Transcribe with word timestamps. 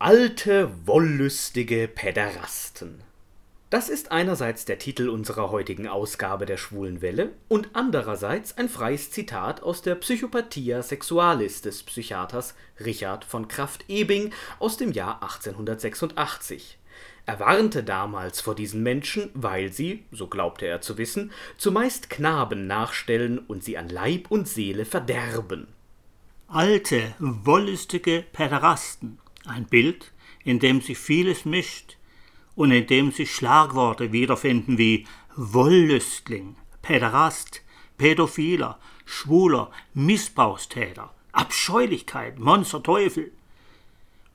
Alte, 0.00 0.70
wollüstige 0.86 1.88
Päderasten. 1.88 3.02
Das 3.68 3.88
ist 3.88 4.12
einerseits 4.12 4.64
der 4.64 4.78
Titel 4.78 5.08
unserer 5.08 5.50
heutigen 5.50 5.88
Ausgabe 5.88 6.46
der 6.46 6.56
Schwulen 6.56 7.02
Welle 7.02 7.32
und 7.48 7.70
andererseits 7.72 8.56
ein 8.56 8.68
freies 8.68 9.10
Zitat 9.10 9.60
aus 9.64 9.82
der 9.82 9.96
Psychopathia 9.96 10.84
sexualis 10.84 11.62
des 11.62 11.82
Psychiaters 11.82 12.54
Richard 12.78 13.24
von 13.24 13.48
Krafft-Ebing 13.48 14.32
aus 14.60 14.76
dem 14.76 14.92
Jahr 14.92 15.20
1886. 15.20 16.78
Er 17.26 17.40
warnte 17.40 17.82
damals 17.82 18.40
vor 18.40 18.54
diesen 18.54 18.84
Menschen, 18.84 19.30
weil 19.34 19.72
sie, 19.72 20.04
so 20.12 20.28
glaubte 20.28 20.66
er 20.66 20.80
zu 20.80 20.96
wissen, 20.96 21.32
zumeist 21.56 22.08
Knaben 22.08 22.68
nachstellen 22.68 23.40
und 23.40 23.64
sie 23.64 23.76
an 23.76 23.88
Leib 23.88 24.30
und 24.30 24.46
Seele 24.46 24.84
verderben. 24.84 25.66
Alte, 26.46 27.16
wollüstige 27.18 28.24
Päderasten 28.32 29.18
ein 29.46 29.66
Bild, 29.66 30.12
in 30.44 30.58
dem 30.58 30.80
sich 30.80 30.98
vieles 30.98 31.44
mischt 31.44 31.96
und 32.54 32.70
in 32.70 32.86
dem 32.86 33.12
sich 33.12 33.34
Schlagworte 33.34 34.12
wiederfinden 34.12 34.78
wie 34.78 35.06
Wollüstling, 35.36 36.56
Päderast, 36.82 37.62
Pädophiler, 37.98 38.78
Schwuler, 39.04 39.70
Missbrauchstäter, 39.94 41.12
Abscheulichkeit, 41.32 42.38
Monster, 42.38 42.82
Teufel. 42.82 43.32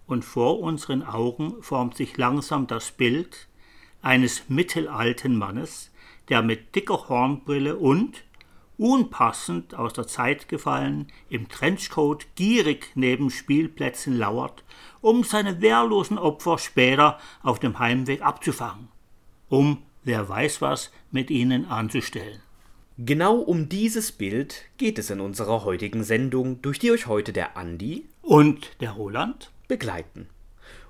Und 0.08 0.24
vor 0.24 0.60
unseren 0.60 1.04
Augen 1.04 1.62
formt 1.62 1.96
sich 1.96 2.18
langsam 2.18 2.68
das 2.68 2.92
Bild 2.92 3.48
eines 4.02 4.50
mittelalten 4.50 5.38
Mannes, 5.38 5.92
der 6.30 6.42
mit 6.42 6.76
dicker 6.76 7.10
Hornbrille 7.10 7.76
und, 7.76 8.24
unpassend 8.78 9.76
aus 9.76 9.94
der 9.94 10.08
Zeit 10.08 10.48
gefallen, 10.48 11.08
im 11.30 11.48
Trenchcoat 11.48 12.26
gierig 12.36 12.92
neben 12.96 13.30
Spielplätzen 13.30 14.18
lauert, 14.18 14.64
um 15.02 15.24
seine 15.24 15.62
wehrlosen 15.62 16.18
Opfer 16.18 16.58
später 16.58 17.20
auf 17.42 17.60
dem 17.60 17.80
Heimweg 17.80 18.22
abzufangen, 18.22 18.88
um 19.50 19.84
wer 20.04 20.28
weiß 20.28 20.62
was 20.62 20.92
mit 21.12 21.30
ihnen 21.30 21.66
anzustellen. 21.66 22.40
Genau 22.98 23.38
um 23.38 23.70
dieses 23.70 24.12
Bild 24.12 24.66
geht 24.78 25.00
es 25.00 25.10
in 25.10 25.20
unserer 25.20 25.64
heutigen 25.64 26.04
Sendung, 26.04 26.62
durch 26.62 26.78
die 26.78 26.92
euch 26.92 27.08
heute 27.08 27.34
der 27.34 27.58
Andi 27.58 28.06
und 28.22 28.70
der 28.82 28.92
Roland 28.92 29.52
begleiten. 29.68 30.28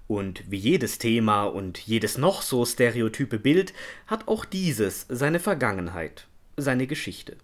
Und 0.07 0.43
wie 0.51 0.57
jedes 0.57 0.97
Thema 0.97 1.45
und 1.45 1.77
jedes 1.79 2.17
noch 2.17 2.41
so 2.41 2.65
stereotype 2.65 3.39
Bild 3.39 3.73
hat 4.05 4.27
auch 4.27 4.43
dieses 4.43 5.05
seine 5.07 5.39
Vergangenheit, 5.39 6.27
seine 6.57 6.87
Geschichte 6.87 7.37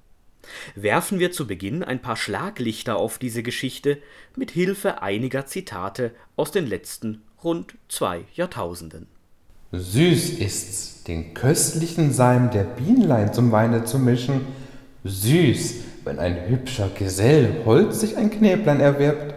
werfen 0.75 1.19
wir 1.19 1.31
zu 1.31 1.47
Beginn 1.47 1.83
ein 1.83 2.01
paar 2.01 2.15
Schlaglichter 2.15 2.97
auf 2.97 3.17
diese 3.17 3.43
Geschichte 3.43 3.97
mit 4.35 4.51
Hilfe 4.51 5.01
einiger 5.01 5.45
Zitate 5.45 6.11
aus 6.35 6.51
den 6.51 6.67
letzten 6.67 7.23
rund 7.43 7.75
zwei 7.87 8.21
Jahrtausenden. 8.33 9.07
Süß 9.71 10.39
ist's, 10.39 11.03
den 11.03 11.33
köstlichen 11.33 12.11
Seim 12.11 12.49
der 12.49 12.63
Bienlein 12.63 13.33
zum 13.33 13.51
Weine 13.51 13.83
zu 13.83 13.99
mischen. 13.99 14.41
Süß, 15.03 15.75
wenn 16.03 16.17
ein 16.19 16.49
hübscher 16.49 16.89
Gesell 16.89 17.61
holzig 17.65 18.17
ein 18.17 18.31
Knäblein 18.31 18.79
erwirbt. 18.79 19.35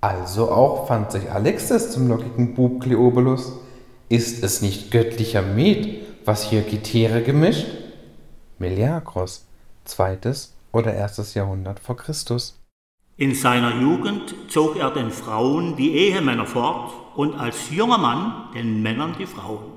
Also 0.00 0.50
auch 0.50 0.88
fand 0.88 1.12
sich 1.12 1.30
Alexis 1.30 1.90
zum 1.90 2.08
lockigen 2.08 2.54
Bub 2.54 2.80
Kleobulus. 2.80 3.52
Ist 4.08 4.42
es 4.42 4.62
nicht 4.62 4.90
göttlicher 4.90 5.42
Met, 5.42 5.88
was 6.24 6.48
hier 6.48 6.62
Gitere 6.62 7.22
gemischt? 7.22 7.66
Meleagros, 8.58 9.46
zweites 9.84 10.54
oder 10.72 10.94
erstes 10.94 11.34
Jahrhundert 11.34 11.80
vor 11.80 11.96
Christus. 11.96 12.58
In 13.16 13.34
seiner 13.34 13.74
Jugend 13.80 14.34
zog 14.48 14.76
er 14.76 14.90
den 14.90 15.10
Frauen 15.10 15.76
die 15.76 15.94
Ehemänner 15.94 16.46
fort 16.46 16.92
und 17.16 17.34
als 17.34 17.70
junger 17.70 17.98
Mann 17.98 18.48
den 18.54 18.82
Männern 18.82 19.14
die 19.18 19.26
Frauen. 19.26 19.72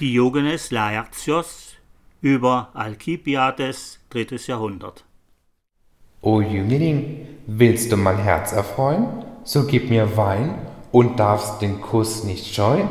Diogenes 0.00 0.70
Laertios 0.70 1.74
über 2.20 2.70
Alkibiades 2.74 3.98
drittes 4.10 4.46
Jahrhundert. 4.46 5.04
O 6.22 6.40
Jüngling, 6.40 7.26
willst 7.46 7.92
du 7.92 7.96
mein 7.96 8.18
Herz 8.18 8.52
erfreuen, 8.52 9.06
so 9.44 9.66
gib 9.66 9.90
mir 9.90 10.16
Wein 10.16 10.54
und 10.92 11.18
darfst 11.18 11.62
den 11.62 11.80
Kuss 11.80 12.24
nicht 12.24 12.54
scheuen. 12.54 12.88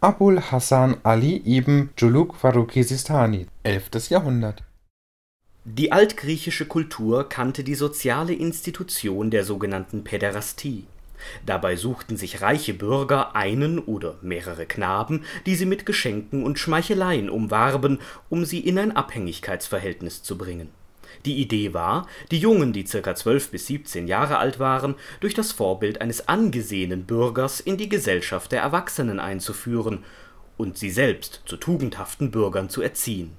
Abul 0.00 0.40
Hassan 0.40 0.96
Ali 1.02 1.42
ibn 1.44 1.90
Juluk 1.96 2.36
Faruqi 2.36 2.82
Sistani, 2.84 3.46
11. 3.64 4.10
Jahrhundert. 4.10 4.62
Die 5.64 5.92
altgriechische 5.92 6.66
Kultur 6.66 7.28
kannte 7.28 7.64
die 7.64 7.74
soziale 7.74 8.32
Institution 8.32 9.30
der 9.30 9.44
sogenannten 9.44 10.04
Päderastie. 10.04 10.86
Dabei 11.44 11.74
suchten 11.76 12.16
sich 12.16 12.40
reiche 12.40 12.74
Bürger 12.74 13.34
einen 13.34 13.80
oder 13.80 14.16
mehrere 14.22 14.66
Knaben, 14.66 15.24
die 15.46 15.56
sie 15.56 15.66
mit 15.66 15.84
Geschenken 15.84 16.44
und 16.44 16.58
Schmeicheleien 16.58 17.28
umwarben, 17.28 17.98
um 18.30 18.44
sie 18.44 18.60
in 18.60 18.78
ein 18.78 18.94
Abhängigkeitsverhältnis 18.94 20.22
zu 20.22 20.38
bringen. 20.38 20.70
Die 21.24 21.36
Idee 21.36 21.74
war, 21.74 22.06
die 22.30 22.38
Jungen, 22.38 22.72
die 22.72 22.84
ca. 22.84 23.14
12 23.14 23.50
bis 23.50 23.66
17 23.66 24.06
Jahre 24.06 24.38
alt 24.38 24.60
waren, 24.60 24.94
durch 25.20 25.34
das 25.34 25.50
Vorbild 25.50 26.00
eines 26.00 26.28
angesehenen 26.28 27.04
Bürgers 27.04 27.60
in 27.60 27.76
die 27.76 27.88
Gesellschaft 27.88 28.52
der 28.52 28.62
Erwachsenen 28.62 29.18
einzuführen 29.18 30.04
und 30.56 30.78
sie 30.78 30.90
selbst 30.90 31.42
zu 31.46 31.56
tugendhaften 31.56 32.30
Bürgern 32.30 32.70
zu 32.70 32.80
erziehen 32.80 33.32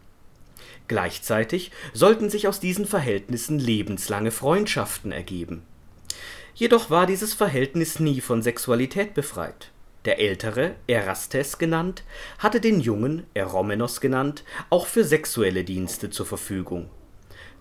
Gleichzeitig 0.89 1.71
sollten 1.93 2.31
sich 2.31 2.47
aus 2.47 2.59
diesen 2.59 2.85
Verhältnissen 2.85 3.59
lebenslange 3.59 4.31
Freundschaften 4.31 5.11
ergeben. 5.11 5.61
Jedoch 6.55 6.89
war 6.89 7.05
dieses 7.05 7.35
Verhältnis 7.35 7.99
nie 7.99 8.21
von 8.21 8.41
Sexualität 8.41 9.13
befreit. 9.13 9.71
Der 10.05 10.19
Ältere, 10.19 10.75
Erastes 10.87 11.59
genannt, 11.59 12.03
hatte 12.39 12.59
den 12.59 12.79
Jungen, 12.79 13.27
Eromenos 13.35 14.01
genannt, 14.01 14.43
auch 14.71 14.87
für 14.87 15.03
sexuelle 15.03 15.63
Dienste 15.63 16.09
zur 16.09 16.25
Verfügung. 16.25 16.89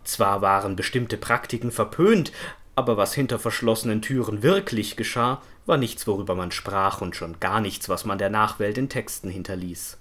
Zwar 0.04 0.40
waren 0.40 0.74
bestimmte 0.74 1.18
Praktiken 1.18 1.70
verpönt, 1.70 2.32
aber 2.76 2.96
was 2.96 3.12
hinter 3.12 3.38
verschlossenen 3.38 4.00
Türen 4.00 4.42
wirklich 4.42 4.96
geschah, 4.96 5.42
war 5.66 5.76
nichts, 5.76 6.06
worüber 6.06 6.34
man 6.34 6.50
sprach 6.50 7.02
und 7.02 7.14
schon 7.14 7.40
gar 7.40 7.60
nichts, 7.60 7.90
was 7.90 8.06
man 8.06 8.16
der 8.16 8.30
Nachwelt 8.30 8.78
in 8.78 8.88
Texten 8.88 9.28
hinterließ 9.28 9.98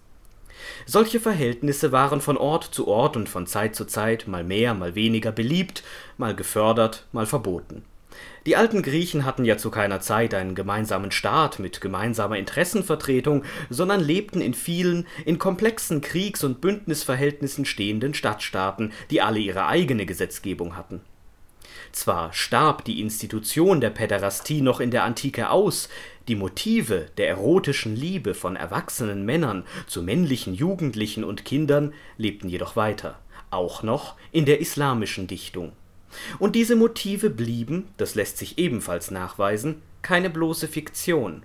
solche 0.86 1.20
Verhältnisse 1.20 1.92
waren 1.92 2.22
von 2.22 2.38
Ort 2.38 2.64
zu 2.64 2.88
Ort 2.88 3.16
und 3.16 3.30
von 3.30 3.48
Zeit 3.48 3.76
zu 3.76 3.86
Zeit 3.86 4.28
mal 4.28 4.44
mehr, 4.44 4.74
mal 4.74 4.96
weniger 4.96 5.32
beliebt, 5.32 5.84
mal 6.18 6.36
gefördert, 6.36 7.06
mal 7.12 7.26
verboten. 7.26 7.84
Die 8.46 8.56
alten 8.56 8.82
Griechen 8.82 9.26
hatten 9.26 9.46
ja 9.46 9.58
zu 9.58 9.70
keiner 9.70 10.00
Zeit 10.00 10.34
einen 10.34 10.56
gemeinsamen 10.56 11.12
Staat 11.12 11.60
mit 11.60 11.82
gemeinsamer 11.82 12.38
Interessenvertretung, 12.38 13.44
sondern 13.70 14.00
lebten 14.00 14.42
in 14.42 14.54
vielen, 14.54 15.06
in 15.26 15.38
komplexen 15.38 16.02
Kriegs 16.02 16.44
und 16.44 16.62
Bündnisverhältnissen 16.62 17.66
stehenden 17.66 18.14
Stadtstaaten, 18.14 18.94
die 19.12 19.22
alle 19.22 19.40
ihre 19.40 19.68
eigene 19.68 20.06
Gesetzgebung 20.06 20.78
hatten 20.78 21.02
zwar 21.92 22.34
starb 22.34 22.86
die 22.86 23.02
Institution 23.02 23.82
der 23.82 23.90
Päderastie 23.90 24.62
noch 24.62 24.80
in 24.80 24.92
der 24.92 25.04
Antike 25.04 25.50
aus, 25.50 25.90
die 26.28 26.36
Motive 26.36 27.08
der 27.18 27.28
erotischen 27.28 27.96
Liebe 27.96 28.34
von 28.34 28.56
erwachsenen 28.56 29.26
Männern 29.26 29.64
zu 29.88 30.02
männlichen 30.04 30.54
Jugendlichen 30.54 31.24
und 31.24 31.46
Kindern 31.46 31.94
lebten 32.18 32.50
jedoch 32.50 32.76
weiter, 32.76 33.20
auch 33.50 33.84
noch 33.84 34.16
in 34.32 34.46
der 34.46 34.60
islamischen 34.60 35.28
Dichtung. 35.28 35.72
Und 36.40 36.56
diese 36.56 36.76
Motive 36.76 37.30
blieben, 37.30 37.88
das 37.98 38.16
lässt 38.16 38.38
sich 38.38 38.58
ebenfalls 38.58 39.12
nachweisen, 39.12 39.82
keine 40.02 40.30
bloße 40.30 40.68
Fiktion. 40.68 41.44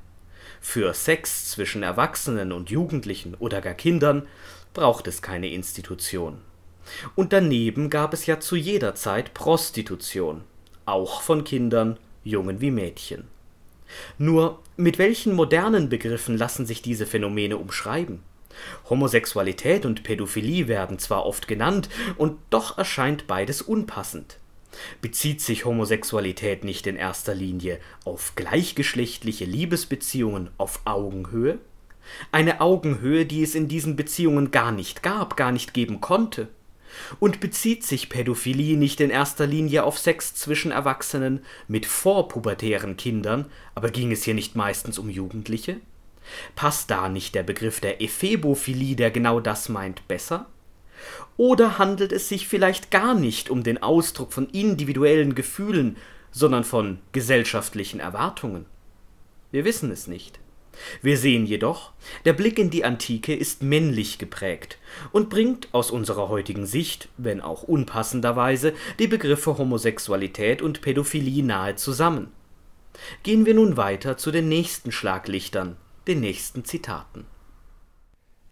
Für 0.61 0.95
Sex 0.95 1.51
zwischen 1.51 1.83
Erwachsenen 1.83 2.53
und 2.53 2.71
Jugendlichen 2.71 3.35
oder 3.35 3.61
gar 3.61 3.75
Kindern 3.75 4.27
braucht 4.75 5.09
es 5.09 5.23
keine 5.23 5.49
Institution 5.49 6.39
und 7.15 7.33
daneben 7.33 7.91
gab 7.91 8.13
es 8.13 8.27
ja 8.27 8.41
zu 8.41 8.57
jeder 8.57 8.95
Zeit 8.95 9.35
Prostitution, 9.35 10.43
auch 10.87 11.23
von 11.23 11.45
Kindern, 11.45 11.99
Jungen 12.25 12.61
wie 12.61 12.71
Mädchen. 12.71 13.25
Nur 14.19 14.61
mit 14.77 14.99
welchen 14.99 15.35
modernen 15.35 15.89
Begriffen 15.89 16.37
lassen 16.37 16.67
sich 16.67 16.83
diese 16.83 17.07
Phänomene 17.07 17.57
umschreiben? 17.57 18.21
Homosexualität 18.89 19.87
und 19.87 20.03
Pädophilie 20.03 20.69
werden 20.69 20.99
zwar 20.99 21.27
oft 21.27 21.49
genannt, 21.49 21.89
und 22.17 22.39
doch 22.51 22.79
erscheint 22.79 23.27
beides 23.27 23.63
unpassend. 23.63 24.39
Bezieht 25.01 25.41
sich 25.41 25.65
Homosexualität 25.65 26.65
nicht 26.65 26.87
in 26.87 26.97
erster 26.97 27.35
Linie 27.35 27.79
auf 28.05 28.35
gleichgeschlechtliche 28.37 29.45
Liebesbeziehungen 29.45 30.51
auf 30.59 30.81
Augenhöhe? 30.85 31.59
Eine 32.31 32.61
Augenhöhe, 32.61 33.27
die 33.27 33.43
es 33.43 33.55
in 33.55 33.69
diesen 33.69 33.97
Beziehungen 33.97 34.51
gar 34.51 34.73
nicht 34.73 35.03
gab, 35.03 35.37
gar 35.37 35.53
nicht 35.53 35.75
geben 35.75 36.01
konnte? 36.01 36.49
Und 37.21 37.41
bezieht 37.41 37.85
sich 37.85 38.09
Pädophilie 38.09 38.77
nicht 38.77 39.01
in 39.01 39.11
erster 39.11 39.47
Linie 39.47 39.85
auf 39.85 39.99
Sex 39.99 40.35
zwischen 40.35 40.73
Erwachsenen 40.73 41.45
mit 41.69 41.87
vorpubertären 41.87 42.97
Kindern, 42.97 43.47
aber 43.75 43.91
ging 43.91 44.13
es 44.13 44.25
hier 44.25 44.35
nicht 44.35 44.57
meistens 44.57 44.99
um 44.99 45.09
Jugendliche? 45.09 45.77
Passt 46.55 46.91
da 46.91 47.09
nicht 47.09 47.35
der 47.35 47.43
Begriff 47.43 47.81
der 47.81 48.01
Ephebophilie, 48.01 48.97
der 48.97 49.11
genau 49.11 49.41
das 49.41 49.69
meint, 49.69 50.07
besser? 50.09 50.47
Oder 51.37 51.79
handelt 51.79 52.13
es 52.13 52.29
sich 52.29 52.47
vielleicht 52.47 52.91
gar 52.91 53.15
nicht 53.15 53.51
um 53.51 53.63
den 53.63 53.83
Ausdruck 53.83 54.33
von 54.33 54.49
individuellen 54.51 55.35
Gefühlen, 55.35 55.97
sondern 56.31 56.65
von 56.65 56.99
gesellschaftlichen 57.13 58.01
Erwartungen? 58.01 58.67
Wir 59.51 59.65
wissen 59.65 59.91
es 59.91 60.07
nicht. 60.07 60.39
Wir 61.01 61.17
sehen 61.17 61.47
jedoch, 61.47 61.93
der 62.25 62.33
Blick 62.33 62.59
in 62.59 62.71
die 62.71 62.85
Antike 62.85 63.35
ist 63.35 63.63
männlich 63.63 64.19
geprägt 64.19 64.79
und 65.13 65.31
bringt 65.31 65.69
aus 65.73 65.91
unserer 65.91 66.29
heutigen 66.29 66.67
Sicht, 66.67 67.09
wenn 67.17 67.41
auch 67.41 67.63
unpassenderweise, 67.63 68.73
die 68.99 69.07
Begriffe 69.07 69.59
Homosexualität 69.59 70.63
und 70.63 70.81
Pädophilie 70.81 71.45
nahe 71.45 71.77
zusammen. 71.77 72.33
Gehen 73.23 73.47
wir 73.47 73.55
nun 73.55 73.77
weiter 73.77 74.17
zu 74.17 74.31
den 74.31 74.49
nächsten 74.49 74.93
Schlaglichtern, 74.93 75.77
den 76.07 76.21
nächsten 76.21 76.65
Zitaten. 76.65 77.25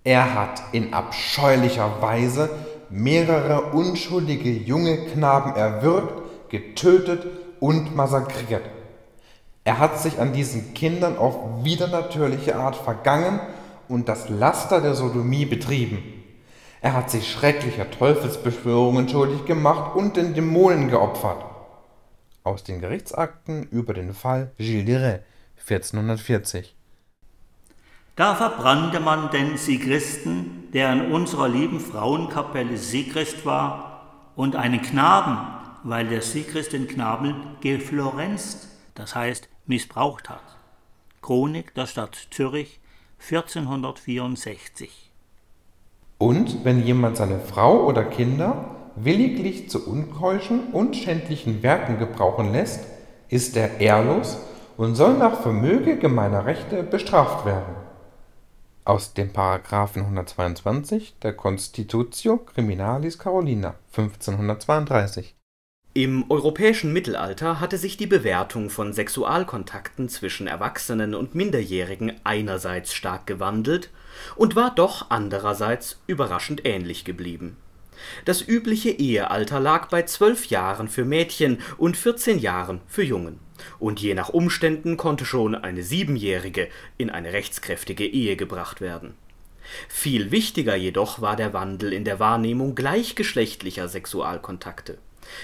Er 0.05 0.35
hat 0.35 0.63
in 0.73 0.95
abscheulicher 0.95 2.01
Weise 2.01 2.49
mehrere 2.89 3.73
unschuldige 3.73 4.51
junge 4.51 5.07
Knaben 5.07 5.55
erwürgt, 5.55 6.51
getötet 6.51 7.27
und 7.61 7.95
massakriert. 7.95 8.63
Er 9.65 9.79
hat 9.79 10.01
sich 10.01 10.19
an 10.19 10.33
diesen 10.33 10.75
Kindern 10.75 11.19
auf 11.19 11.65
widernatürliche 11.65 12.57
Art 12.57 12.77
vergangen 12.77 13.41
und 13.89 14.09
das 14.09 14.29
Laster 14.29 14.81
der 14.81 14.95
Sodomie 14.95 15.45
betrieben. 15.45 16.03
Er 16.81 16.95
hat 16.95 17.11
sich 17.11 17.31
schrecklicher 17.31 17.91
Teufelsbeschwörungen 17.91 19.09
schuldig 19.09 19.45
gemacht 19.45 19.95
und 19.97 20.17
den 20.17 20.33
Dämonen 20.33 20.89
geopfert. 20.89 21.45
Aus 22.43 22.65
den 22.65 22.81
Gerichtsakten 22.81 23.65
über 23.65 23.93
den 23.93 24.15
Fall 24.15 24.53
Gilles 24.57 25.03
Rais, 25.03 25.21
1440. 25.69 26.75
Da 28.17 28.35
verbrannte 28.35 28.99
man 28.99 29.31
den 29.31 29.59
Sigristen, 29.59 30.71
der 30.73 30.93
in 30.93 31.13
unserer 31.13 31.49
lieben 31.49 31.81
Frauenkapelle 31.81 32.79
Sigrist 32.79 33.45
war, 33.45 33.87
und 34.37 34.57
einen 34.57 34.81
Knaben, 34.81 35.37
weil 35.85 36.09
der 36.09 36.23
Sigrist 36.23 36.73
den 36.73 36.89
Knaben 36.89 37.35
geflorenzt, 37.61 38.70
das 39.01 39.15
heißt 39.15 39.49
missbraucht 39.67 40.29
hat. 40.29 40.43
Chronik 41.23 41.75
der 41.75 41.87
Stadt 41.87 42.29
Zürich 42.31 42.81
1464. 43.19 45.11
Und 46.19 46.65
wenn 46.65 46.85
jemand 46.85 47.17
seine 47.17 47.41
Frau 47.41 47.87
oder 47.87 48.05
Kinder 48.05 48.77
williglich 48.97 49.71
zu 49.71 49.89
unkeuschen 49.89 50.73
und 50.73 50.97
schändlichen 50.97 51.63
Werken 51.63 51.99
gebrauchen 51.99 52.53
lässt, 52.53 52.87
ist 53.29 53.57
er 53.57 53.81
ehrlos 53.81 54.39
und 54.77 54.97
soll 54.97 55.17
nach 55.17 55.41
Vermöge 55.41 55.97
gemeiner 55.97 56.45
Rechte 56.45 56.83
bestraft 56.83 57.47
werden. 57.47 57.77
Aus 58.85 59.15
dem 59.15 59.33
Paragraphen 59.33 60.03
122 60.03 61.19
der 61.23 61.33
Constitutio 61.33 62.37
Criminalis 62.39 63.19
Carolina 63.19 63.77
1532 63.97 65.37
im 65.93 66.31
europäischen 66.31 66.93
Mittelalter 66.93 67.59
hatte 67.59 67.77
sich 67.77 67.97
die 67.97 68.07
Bewertung 68.07 68.71
von 68.71 68.93
Sexualkontakten 68.93 70.09
zwischen 70.09 70.47
Erwachsenen 70.47 71.17
und 71.17 71.35
Minderjährigen 71.35 72.13
einerseits 72.23 72.95
stark 72.95 73.27
gewandelt 73.27 73.91
und 74.37 74.55
war 74.55 74.73
doch 74.73 75.07
andererseits 75.11 75.99
überraschend 76.07 76.65
ähnlich 76.65 77.05
geblieben. 77.05 77.57
Das 78.25 78.47
übliche 78.47 78.91
Ehealter 78.91 79.59
lag 79.59 79.89
bei 79.89 80.03
zwölf 80.03 80.47
Jahren 80.47 80.87
für 80.87 81.05
Mädchen 81.05 81.59
und 81.77 81.97
14 81.97 82.39
Jahren 82.39 82.81
für 82.87 83.03
Jungen, 83.03 83.41
und 83.81 84.01
je 84.01 84.15
nach 84.15 84.29
Umständen 84.29 84.97
konnte 84.97 85.25
schon 85.25 85.57
eine 85.57 85.83
Siebenjährige 85.83 86.69
in 86.99 87.11
eine 87.11 87.33
rechtskräftige 87.33 88.07
Ehe 88.07 88.37
gebracht 88.37 88.81
werden. 88.81 89.15
Viel 89.89 90.31
wichtiger 90.31 90.77
jedoch 90.77 91.21
war 91.21 91.35
der 91.35 91.53
Wandel 91.53 91.93
in 91.93 92.05
der 92.05 92.21
Wahrnehmung 92.21 92.77
gleichgeschlechtlicher 92.77 93.89
Sexualkontakte 93.89 94.99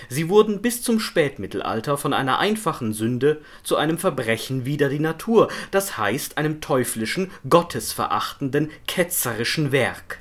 Sie 0.09 0.29
wurden 0.29 0.63
bis 0.63 0.83
zum 0.83 1.01
Spätmittelalter 1.01 1.97
von 1.97 2.13
einer 2.13 2.39
einfachen 2.39 2.93
Sünde 2.93 3.41
zu 3.63 3.77
einem 3.77 3.99
Verbrechen 3.99 4.65
wider 4.65 4.89
die 4.89 4.99
Natur, 4.99 5.49
das 5.71 5.99
heißt 5.99 6.39
einem 6.39 6.61
teuflischen, 6.61 7.31
gottesverachtenden, 7.49 8.71
ketzerischen 8.87 9.73
Werk. 9.73 10.21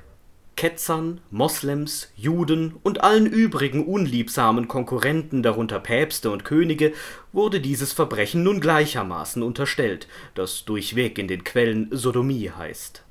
Ketzern, 0.56 1.20
Moslems, 1.32 2.12
Juden 2.16 2.76
und 2.82 3.04
allen 3.04 3.26
übrigen 3.26 3.86
unliebsamen 3.86 4.70
Konkurrenten, 4.70 5.44
darunter 5.44 5.82
Päpste 5.82 6.32
und 6.32 6.46
Könige, 6.46 6.94
wurde 7.34 7.60
dieses 7.60 7.92
Verbrechen 7.92 8.44
nun 8.44 8.62
gleichermaßen 8.62 9.44
unterstellt, 9.44 10.08
das 10.34 10.64
durchweg 10.64 11.18
in 11.18 11.28
den 11.28 11.44
Quellen 11.44 11.90
Sodomie 11.92 12.52
heißt. 12.52 13.04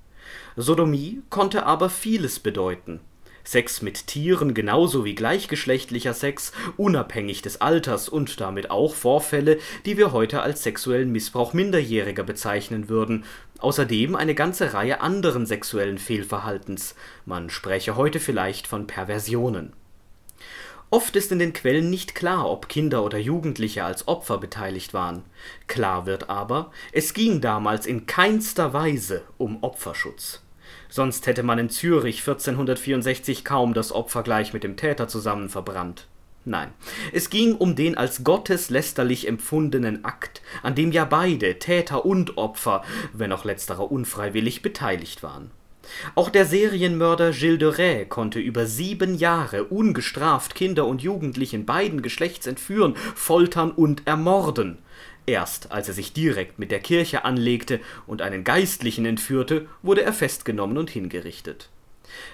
Sodomie 0.56 1.20
konnte 1.28 1.66
aber 1.66 1.90
vieles 1.90 2.38
bedeuten 2.40 3.00
Sex 3.44 3.82
mit 3.82 4.06
Tieren 4.06 4.54
genauso 4.54 5.04
wie 5.04 5.14
gleichgeschlechtlicher 5.14 6.14
Sex, 6.14 6.52
unabhängig 6.78 7.42
des 7.42 7.60
Alters 7.60 8.08
und 8.08 8.40
damit 8.40 8.70
auch 8.70 8.94
Vorfälle, 8.94 9.58
die 9.84 9.98
wir 9.98 10.12
heute 10.12 10.40
als 10.40 10.62
sexuellen 10.62 11.12
Missbrauch 11.12 11.52
Minderjähriger 11.52 12.22
bezeichnen 12.22 12.88
würden, 12.88 13.24
außerdem 13.58 14.16
eine 14.16 14.34
ganze 14.34 14.72
Reihe 14.72 15.02
anderen 15.02 15.44
sexuellen 15.44 15.98
Fehlverhaltens, 15.98 16.94
man 17.26 17.50
spräche 17.50 17.96
heute 17.96 18.18
vielleicht 18.18 18.66
von 18.66 18.86
Perversionen. 18.86 19.74
Oft 20.90 21.16
ist 21.16 21.32
in 21.32 21.38
den 21.38 21.52
Quellen 21.52 21.90
nicht 21.90 22.14
klar, 22.14 22.48
ob 22.48 22.68
Kinder 22.68 23.04
oder 23.04 23.18
Jugendliche 23.18 23.84
als 23.84 24.06
Opfer 24.06 24.38
beteiligt 24.38 24.94
waren. 24.94 25.24
Klar 25.66 26.06
wird 26.06 26.30
aber, 26.30 26.70
es 26.92 27.14
ging 27.14 27.40
damals 27.40 27.86
in 27.86 28.06
keinster 28.06 28.72
Weise 28.72 29.22
um 29.36 29.62
Opferschutz 29.62 30.43
sonst 30.94 31.26
hätte 31.26 31.42
man 31.42 31.58
in 31.58 31.70
Zürich 31.70 32.20
1464 32.20 33.44
kaum 33.44 33.74
das 33.74 33.90
Opfer 33.90 34.22
gleich 34.22 34.52
mit 34.52 34.62
dem 34.62 34.76
Täter 34.76 35.08
zusammen 35.08 35.48
verbrannt. 35.48 36.06
Nein, 36.44 36.68
es 37.12 37.30
ging 37.30 37.56
um 37.56 37.74
den 37.74 37.96
als 37.96 38.22
gotteslästerlich 38.22 39.26
empfundenen 39.26 40.04
Akt, 40.04 40.40
an 40.62 40.76
dem 40.76 40.92
ja 40.92 41.04
beide, 41.04 41.58
Täter 41.58 42.04
und 42.04 42.36
Opfer, 42.36 42.84
wenn 43.12 43.32
auch 43.32 43.44
letzterer 43.44 43.90
unfreiwillig, 43.90 44.62
beteiligt 44.62 45.24
waren. 45.24 45.50
Auch 46.14 46.30
der 46.30 46.46
Serienmörder 46.46 47.32
Gilles 47.32 47.58
de 47.58 47.68
Rais 47.70 48.08
konnte 48.08 48.38
über 48.38 48.66
sieben 48.66 49.16
Jahre 49.16 49.64
ungestraft 49.64 50.54
Kinder 50.54 50.86
und 50.86 51.02
Jugendliche 51.02 51.58
beiden 51.58 52.02
Geschlechts 52.02 52.46
entführen, 52.46 52.94
foltern 53.16 53.72
und 53.72 54.06
ermorden. 54.06 54.78
Erst 55.26 55.72
als 55.72 55.88
er 55.88 55.94
sich 55.94 56.12
direkt 56.12 56.58
mit 56.58 56.70
der 56.70 56.80
Kirche 56.80 57.24
anlegte 57.24 57.80
und 58.06 58.20
einen 58.20 58.44
Geistlichen 58.44 59.06
entführte, 59.06 59.66
wurde 59.82 60.02
er 60.02 60.12
festgenommen 60.12 60.76
und 60.76 60.90
hingerichtet. 60.90 61.70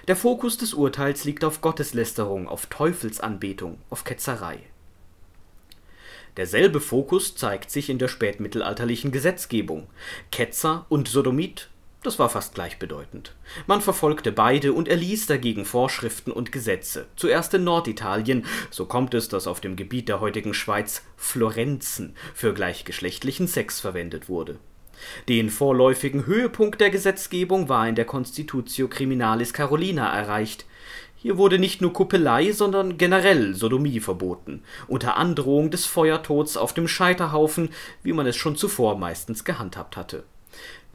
Der 0.07 0.15
Fokus 0.15 0.57
des 0.57 0.73
Urteils 0.73 1.23
liegt 1.23 1.43
auf 1.43 1.61
Gotteslästerung, 1.61 2.47
auf 2.47 2.65
Teufelsanbetung, 2.65 3.77
auf 3.89 4.03
Ketzerei. 4.03 4.59
Derselbe 6.37 6.79
Fokus 6.79 7.35
zeigt 7.35 7.71
sich 7.71 7.89
in 7.89 7.97
der 7.97 8.07
spätmittelalterlichen 8.07 9.11
Gesetzgebung. 9.11 9.87
Ketzer 10.31 10.85
und 10.87 11.07
Sodomit 11.07 11.69
das 12.03 12.17
war 12.17 12.29
fast 12.29 12.55
gleichbedeutend. 12.55 13.35
Man 13.67 13.79
verfolgte 13.79 14.31
beide 14.31 14.73
und 14.73 14.87
erließ 14.87 15.27
dagegen 15.27 15.65
Vorschriften 15.65 16.31
und 16.31 16.51
Gesetze. 16.51 17.05
Zuerst 17.15 17.53
in 17.53 17.63
Norditalien, 17.63 18.45
so 18.71 18.85
kommt 18.85 19.13
es, 19.13 19.29
dass 19.29 19.45
auf 19.45 19.61
dem 19.61 19.75
Gebiet 19.75 20.09
der 20.09 20.19
heutigen 20.19 20.55
Schweiz 20.55 21.03
Florenzen 21.15 22.15
für 22.33 22.55
gleichgeschlechtlichen 22.55 23.47
Sex 23.47 23.79
verwendet 23.79 24.29
wurde. 24.29 24.57
Den 25.29 25.49
vorläufigen 25.49 26.25
Höhepunkt 26.25 26.81
der 26.81 26.89
Gesetzgebung 26.89 27.69
war 27.69 27.87
in 27.87 27.95
der 27.95 28.05
Constitutio 28.05 28.87
Criminalis 28.87 29.53
Carolina 29.53 30.11
erreicht. 30.11 30.65
Hier 31.15 31.37
wurde 31.37 31.59
nicht 31.59 31.81
nur 31.81 31.93
Kuppelei, 31.93 32.51
sondern 32.51 32.97
generell 32.97 33.53
Sodomie 33.53 33.99
verboten, 33.99 34.63
unter 34.87 35.17
Androhung 35.17 35.69
des 35.69 35.85
Feuertods 35.85 36.57
auf 36.57 36.73
dem 36.73 36.87
Scheiterhaufen, 36.87 37.69
wie 38.01 38.13
man 38.13 38.25
es 38.25 38.35
schon 38.35 38.55
zuvor 38.55 38.97
meistens 38.97 39.43
gehandhabt 39.43 39.97
hatte 39.97 40.23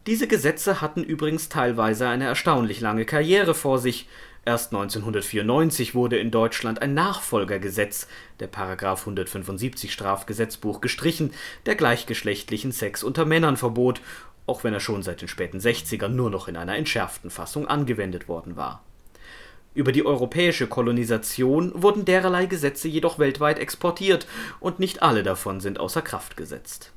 diese 0.06 0.28
Gesetze 0.28 0.80
hatten 0.80 1.02
übrigens 1.02 1.48
teilweise 1.48 2.08
eine 2.08 2.26
erstaunlich 2.26 2.80
lange 2.80 3.04
Karriere 3.04 3.54
vor 3.54 3.78
sich. 3.78 4.08
Erst 4.44 4.72
1994 4.72 5.96
wurde 5.96 6.16
in 6.18 6.30
Deutschland 6.30 6.80
ein 6.80 6.94
Nachfolgergesetz, 6.94 8.06
der§ 8.38 8.48
175 9.00 9.92
Strafgesetzbuch, 9.92 10.80
gestrichen, 10.80 11.32
der 11.66 11.74
gleichgeschlechtlichen 11.74 12.70
Sex 12.70 13.02
unter 13.02 13.24
Männern 13.24 13.56
verbot, 13.56 14.00
auch 14.46 14.62
wenn 14.62 14.72
er 14.72 14.78
schon 14.78 15.02
seit 15.02 15.20
den 15.20 15.28
späten 15.28 15.58
60ern 15.58 16.08
nur 16.08 16.30
noch 16.30 16.46
in 16.46 16.56
einer 16.56 16.76
entschärften 16.76 17.30
Fassung 17.30 17.66
angewendet 17.66 18.28
worden 18.28 18.54
war. 18.54 18.84
Über 19.74 19.90
die 19.90 20.06
europäische 20.06 20.68
Kolonisation 20.68 21.72
wurden 21.74 22.04
dererlei 22.04 22.46
Gesetze 22.46 22.86
jedoch 22.86 23.18
weltweit 23.18 23.58
exportiert, 23.58 24.28
und 24.60 24.78
nicht 24.78 25.02
alle 25.02 25.24
davon 25.24 25.58
sind 25.58 25.80
außer 25.80 26.02
Kraft 26.02 26.36
gesetzt 26.36 26.92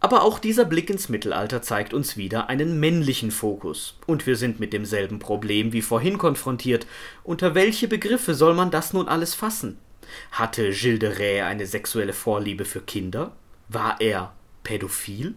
aber 0.00 0.22
auch 0.22 0.38
dieser 0.38 0.64
Blick 0.64 0.90
ins 0.90 1.08
Mittelalter 1.08 1.60
zeigt 1.60 1.92
uns 1.92 2.16
wieder 2.16 2.48
einen 2.48 2.78
männlichen 2.78 3.30
Fokus, 3.30 3.98
und 4.06 4.26
wir 4.26 4.36
sind 4.36 4.60
mit 4.60 4.72
demselben 4.72 5.18
Problem 5.18 5.72
wie 5.72 5.82
vorhin 5.82 6.18
konfrontiert. 6.18 6.86
Unter 7.24 7.54
welche 7.54 7.88
Begriffe 7.88 8.34
soll 8.34 8.54
man 8.54 8.70
das 8.70 8.92
nun 8.92 9.08
alles 9.08 9.34
fassen? 9.34 9.78
Hatte 10.30 10.70
Gilles 10.70 11.00
de 11.00 11.10
Rais 11.10 11.50
eine 11.50 11.66
sexuelle 11.66 12.12
Vorliebe 12.12 12.64
für 12.64 12.80
Kinder? 12.80 13.36
War 13.68 14.00
er 14.00 14.32
pädophil? 14.62 15.34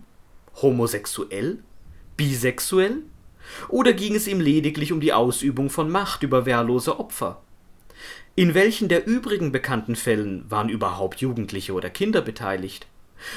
Homosexuell? 0.62 1.60
Bisexuell? 2.15 3.01
Oder 3.68 3.94
ging 3.94 4.15
es 4.15 4.27
ihm 4.27 4.39
lediglich 4.39 4.94
um 4.94 5.01
die 5.01 5.13
Ausübung 5.13 5.70
von 5.70 5.89
Macht 5.89 6.24
über 6.24 6.46
wehrlose 6.46 7.00
Opfer? 7.00 7.41
In 8.36 8.53
welchen 8.53 8.88
der 8.88 9.06
übrigen 9.06 9.51
bekannten 9.51 9.96
Fällen 9.96 10.50
waren 10.50 10.70
überhaupt 10.70 11.20
Jugendliche 11.20 11.74
oder 11.74 11.89
Kinder 11.89 12.22
beteiligt? 12.22 12.88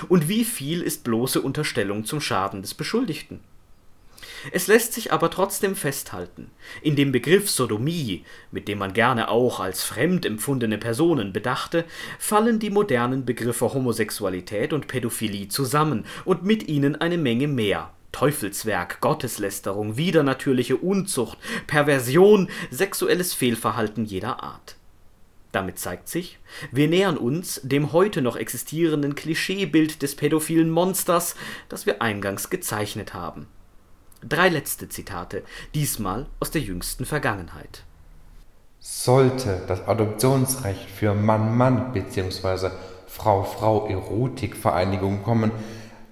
Und 0.08 0.28
wie 0.28 0.44
viel 0.44 0.82
ist 0.82 1.04
bloße 1.04 1.40
Unterstellung 1.40 2.04
zum 2.04 2.20
Schaden 2.20 2.62
des 2.62 2.74
Beschuldigten? 2.74 3.40
Es 4.52 4.66
lässt 4.66 4.92
sich 4.92 5.12
aber 5.12 5.30
trotzdem 5.30 5.74
festhalten, 5.74 6.50
in 6.82 6.96
dem 6.96 7.12
Begriff 7.12 7.48
Sodomie, 7.48 8.24
mit 8.50 8.68
dem 8.68 8.78
man 8.78 8.92
gerne 8.92 9.28
auch 9.28 9.60
als 9.60 9.82
fremd 9.84 10.26
empfundene 10.26 10.78
Personen 10.78 11.32
bedachte, 11.32 11.84
fallen 12.18 12.58
die 12.58 12.70
modernen 12.70 13.24
Begriffe 13.24 13.72
Homosexualität 13.72 14.72
und 14.72 14.86
Pädophilie 14.86 15.48
zusammen 15.48 16.04
und 16.24 16.44
mit 16.44 16.68
ihnen 16.68 16.96
eine 16.96 17.18
Menge 17.18 17.48
mehr. 17.48 17.90
Teufelswerk, 18.12 19.00
Gotteslästerung, 19.00 19.96
widernatürliche 19.96 20.76
Unzucht, 20.76 21.38
Perversion, 21.66 22.48
sexuelles 22.70 23.34
Fehlverhalten 23.34 24.04
jeder 24.04 24.42
Art. 24.42 24.76
Damit 25.54 25.78
zeigt 25.78 26.08
sich, 26.08 26.40
wir 26.72 26.88
nähern 26.88 27.16
uns 27.16 27.60
dem 27.62 27.92
heute 27.92 28.22
noch 28.22 28.34
existierenden 28.34 29.14
Klischeebild 29.14 30.02
des 30.02 30.16
pädophilen 30.16 30.68
Monsters, 30.68 31.36
das 31.68 31.86
wir 31.86 32.02
eingangs 32.02 32.50
gezeichnet 32.50 33.14
haben. 33.14 33.46
Drei 34.28 34.48
letzte 34.48 34.88
Zitate, 34.88 35.44
diesmal 35.72 36.26
aus 36.40 36.50
der 36.50 36.62
jüngsten 36.62 37.04
Vergangenheit. 37.04 37.84
Sollte 38.80 39.62
das 39.68 39.86
Adoptionsrecht 39.86 40.90
für 40.90 41.14
Mann-Mann 41.14 41.92
bzw. 41.92 42.70
Frau-Frau-Erotikvereinigungen 43.06 45.22
kommen, 45.22 45.52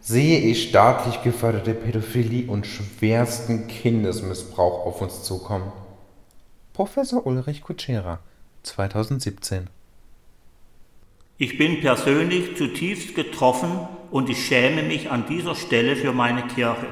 sehe 0.00 0.38
ich 0.38 0.68
staatlich 0.68 1.20
geförderte 1.25 1.75
Pädophilie 1.75 2.49
und 2.49 2.64
schwersten 2.64 3.66
Kindesmissbrauch 3.66 4.87
auf 4.87 5.02
uns 5.02 5.25
zukommen. 5.25 5.72
Professor 6.75 7.26
Ulrich 7.26 7.62
Kutschera, 7.62 8.20
2017 8.62 9.69
Ich 11.38 11.59
bin 11.59 11.81
persönlich 11.81 12.57
zutiefst 12.57 13.14
getroffen 13.14 13.88
und 14.11 14.28
ich 14.28 14.47
schäme 14.47 14.83
mich 14.83 15.11
an 15.11 15.26
dieser 15.26 15.54
Stelle 15.54 15.97
für 15.97 16.12
meine 16.12 16.47
Kirche. 16.47 16.87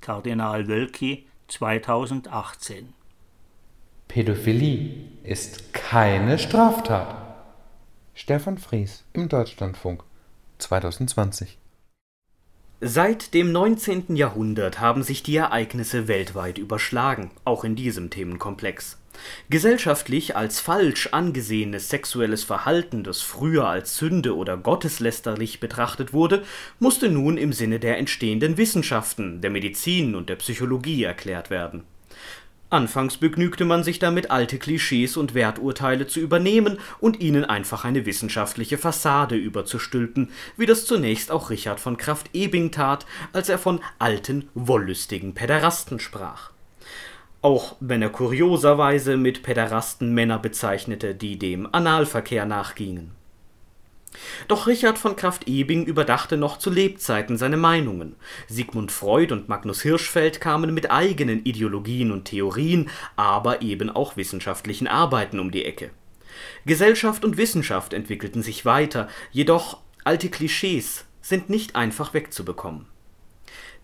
Kardinal 0.00 0.68
Wölki 0.68 1.26
2018. 1.48 2.92
Pädophilie 4.08 4.94
ist 5.22 5.72
keine 5.72 6.38
Straftat. 6.38 7.16
Stefan 8.14 8.58
Fries 8.58 9.04
im 9.12 9.28
Deutschlandfunk 9.28 10.04
2020. 10.58 11.58
Seit 12.80 13.34
dem 13.34 13.50
19. 13.50 14.14
Jahrhundert 14.14 14.78
haben 14.78 15.02
sich 15.02 15.22
die 15.22 15.36
Ereignisse 15.36 16.06
weltweit 16.06 16.58
überschlagen, 16.58 17.30
auch 17.44 17.64
in 17.64 17.76
diesem 17.76 18.10
Themenkomplex. 18.10 18.98
Gesellschaftlich 19.50 20.36
als 20.36 20.60
falsch 20.60 21.08
angesehenes 21.12 21.88
sexuelles 21.88 22.44
Verhalten, 22.44 23.04
das 23.04 23.20
früher 23.20 23.68
als 23.68 23.96
Sünde 23.96 24.36
oder 24.36 24.56
gotteslästerlich 24.56 25.60
betrachtet 25.60 26.12
wurde, 26.12 26.42
musste 26.78 27.08
nun 27.08 27.36
im 27.36 27.52
Sinne 27.52 27.78
der 27.78 27.98
entstehenden 27.98 28.56
Wissenschaften, 28.56 29.40
der 29.40 29.50
Medizin 29.50 30.14
und 30.14 30.28
der 30.28 30.36
Psychologie 30.36 31.04
erklärt 31.04 31.50
werden. 31.50 31.84
Anfangs 32.70 33.18
begnügte 33.18 33.64
man 33.64 33.84
sich 33.84 34.00
damit, 34.00 34.32
alte 34.32 34.58
Klischees 34.58 35.16
und 35.16 35.34
Werturteile 35.34 36.08
zu 36.08 36.18
übernehmen 36.18 36.78
und 36.98 37.20
ihnen 37.20 37.44
einfach 37.44 37.84
eine 37.84 38.04
wissenschaftliche 38.04 38.78
Fassade 38.78 39.36
überzustülpen, 39.36 40.30
wie 40.56 40.66
das 40.66 40.84
zunächst 40.84 41.30
auch 41.30 41.50
Richard 41.50 41.78
von 41.78 41.96
Kraft-Ebing 41.96 42.72
tat, 42.72 43.06
als 43.32 43.48
er 43.48 43.58
von 43.58 43.80
alten, 44.00 44.48
wollüstigen 44.54 45.34
Päderasten 45.34 46.00
sprach 46.00 46.53
auch 47.44 47.76
wenn 47.78 48.00
er 48.00 48.08
kurioserweise 48.08 49.18
mit 49.18 49.42
Päderasten 49.42 50.14
Männer 50.14 50.38
bezeichnete, 50.38 51.14
die 51.14 51.38
dem 51.38 51.68
Analverkehr 51.72 52.46
nachgingen. 52.46 53.10
Doch 54.48 54.66
Richard 54.66 54.96
von 54.96 55.14
Kraft-Ebing 55.14 55.84
überdachte 55.84 56.38
noch 56.38 56.56
zu 56.56 56.70
Lebzeiten 56.70 57.36
seine 57.36 57.58
Meinungen. 57.58 58.16
Sigmund 58.48 58.92
Freud 58.92 59.30
und 59.30 59.50
Magnus 59.50 59.82
Hirschfeld 59.82 60.40
kamen 60.40 60.72
mit 60.72 60.90
eigenen 60.90 61.44
Ideologien 61.44 62.12
und 62.12 62.24
Theorien, 62.24 62.88
aber 63.14 63.60
eben 63.60 63.90
auch 63.90 64.16
wissenschaftlichen 64.16 64.88
Arbeiten 64.88 65.38
um 65.38 65.50
die 65.50 65.66
Ecke. 65.66 65.90
Gesellschaft 66.64 67.26
und 67.26 67.36
Wissenschaft 67.36 67.92
entwickelten 67.92 68.42
sich 68.42 68.64
weiter, 68.64 69.06
jedoch 69.32 69.80
alte 70.02 70.30
Klischees 70.30 71.04
sind 71.20 71.50
nicht 71.50 71.76
einfach 71.76 72.14
wegzubekommen. 72.14 72.86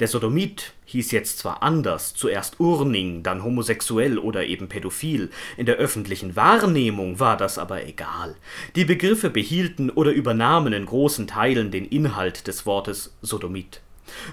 Der 0.00 0.08
Sodomit 0.08 0.72
hieß 0.86 1.10
jetzt 1.10 1.38
zwar 1.38 1.62
anders, 1.62 2.14
zuerst 2.14 2.58
Urning, 2.58 3.22
dann 3.22 3.44
homosexuell 3.44 4.18
oder 4.18 4.46
eben 4.46 4.70
pädophil, 4.70 5.28
in 5.58 5.66
der 5.66 5.76
öffentlichen 5.76 6.36
Wahrnehmung 6.36 7.20
war 7.20 7.36
das 7.36 7.58
aber 7.58 7.86
egal. 7.86 8.34
Die 8.76 8.86
Begriffe 8.86 9.28
behielten 9.28 9.90
oder 9.90 10.12
übernahmen 10.12 10.72
in 10.72 10.86
großen 10.86 11.26
Teilen 11.26 11.70
den 11.70 11.84
Inhalt 11.84 12.46
des 12.46 12.64
Wortes 12.64 13.14
Sodomit. 13.20 13.82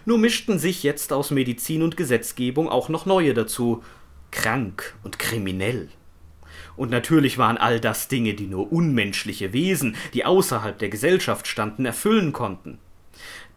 Nur 0.05 0.17
mischten 0.17 0.57
sich 0.57 0.83
jetzt 0.83 1.11
aus 1.11 1.31
Medizin 1.31 1.83
und 1.83 1.97
Gesetzgebung 1.97 2.69
auch 2.69 2.87
noch 2.87 3.05
neue 3.05 3.33
dazu, 3.33 3.83
krank 4.31 4.95
und 5.03 5.19
kriminell. 5.19 5.89
Und 6.77 6.91
natürlich 6.91 7.37
waren 7.37 7.57
all 7.57 7.81
das 7.81 8.07
Dinge, 8.07 8.35
die 8.35 8.47
nur 8.47 8.71
unmenschliche 8.71 9.51
Wesen, 9.51 9.97
die 10.13 10.23
außerhalb 10.23 10.79
der 10.79 10.89
Gesellschaft 10.89 11.45
standen, 11.45 11.85
erfüllen 11.85 12.31
konnten. 12.31 12.79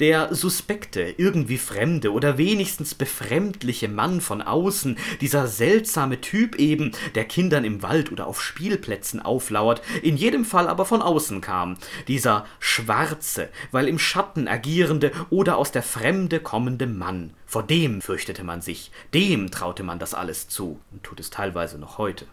Der 0.01 0.35
suspekte, 0.35 1.15
irgendwie 1.19 1.59
fremde 1.59 2.13
oder 2.13 2.39
wenigstens 2.39 2.95
befremdliche 2.95 3.87
Mann 3.87 4.23
von 4.23 4.41
außen, 4.41 4.97
dieser 5.21 5.47
seltsame 5.47 6.23
Typ 6.23 6.57
eben, 6.57 6.93
der 7.15 7.27
Kindern 7.27 7.65
im 7.65 7.83
Wald 7.83 8.11
oder 8.11 8.27
auf 8.27 8.43
Spielplätzen 8.43 9.21
auflauert, 9.21 9.83
in 10.03 10.17
jedem 10.17 10.47
Fall 10.47 10.69
aber 10.69 10.87
von 10.87 11.03
außen 11.03 11.43
kam, 11.43 11.77
dieser 12.09 12.47
schwarze, 12.61 13.51
weil 13.73 13.89
im 13.89 13.99
Schatten 13.99 14.49
agierende 14.49 15.13
oder 15.29 15.59
aus 15.59 15.71
der 15.71 15.83
Fremde 15.83 16.41
kommende 16.41 16.87
Mann, 16.87 17.35
vor 17.45 17.63
dem 17.63 18.01
fürchtete 18.01 18.43
man 18.43 18.63
sich, 18.63 18.91
dem 19.13 19.51
traute 19.51 19.83
man 19.83 19.99
das 19.99 20.15
alles 20.15 20.49
zu. 20.49 20.81
Und 20.93 21.03
tut 21.03 21.21
es 21.21 21.29
teilweise 21.29 21.79
noch 21.79 21.99
heute. 21.99 22.25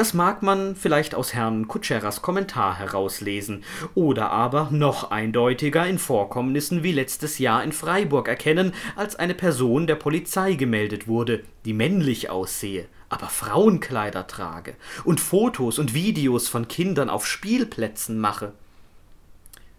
Das 0.00 0.14
mag 0.14 0.42
man 0.42 0.76
vielleicht 0.76 1.14
aus 1.14 1.34
Herrn 1.34 1.68
Kutscheras 1.68 2.22
Kommentar 2.22 2.78
herauslesen 2.78 3.64
oder 3.94 4.30
aber 4.30 4.70
noch 4.70 5.10
eindeutiger 5.10 5.86
in 5.86 5.98
Vorkommnissen 5.98 6.82
wie 6.82 6.92
letztes 6.92 7.38
Jahr 7.38 7.62
in 7.62 7.72
Freiburg 7.72 8.26
erkennen, 8.26 8.72
als 8.96 9.16
eine 9.16 9.34
Person 9.34 9.86
der 9.86 9.96
Polizei 9.96 10.54
gemeldet 10.54 11.06
wurde, 11.06 11.44
die 11.66 11.74
männlich 11.74 12.30
aussehe, 12.30 12.86
aber 13.10 13.26
Frauenkleider 13.26 14.26
trage 14.26 14.74
und 15.04 15.20
Fotos 15.20 15.78
und 15.78 15.92
Videos 15.92 16.48
von 16.48 16.66
Kindern 16.66 17.10
auf 17.10 17.26
Spielplätzen 17.26 18.18
mache. 18.18 18.54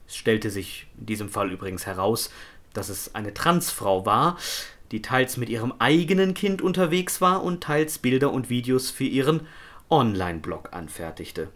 Es 0.07 0.17
stellte 0.17 0.51
sich 0.51 0.85
in 0.99 1.07
diesem 1.07 1.29
Fall 1.29 1.51
übrigens 1.51 1.87
heraus, 1.87 2.29
dass 2.73 2.89
es 2.89 3.15
eine 3.15 3.33
Transfrau 3.33 4.05
war, 4.05 4.37
die 4.91 5.01
teils 5.01 5.37
mit 5.37 5.49
ihrem 5.49 5.73
eigenen 5.79 6.35
Kind 6.35 6.61
unterwegs 6.61 7.21
war 7.21 7.41
und 7.41 7.63
teils 7.63 7.97
Bilder 7.97 8.31
und 8.31 8.51
Videos 8.51 8.91
für 8.91 9.05
ihren 9.05 9.47
Online-Blog 9.91 10.69
anfertigte. 10.71 11.49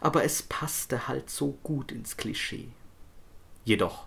Aber 0.00 0.22
es 0.22 0.42
passte 0.42 1.08
halt 1.08 1.30
so 1.30 1.58
gut 1.62 1.90
ins 1.90 2.16
Klischee. 2.16 2.68
Jedoch, 3.64 4.06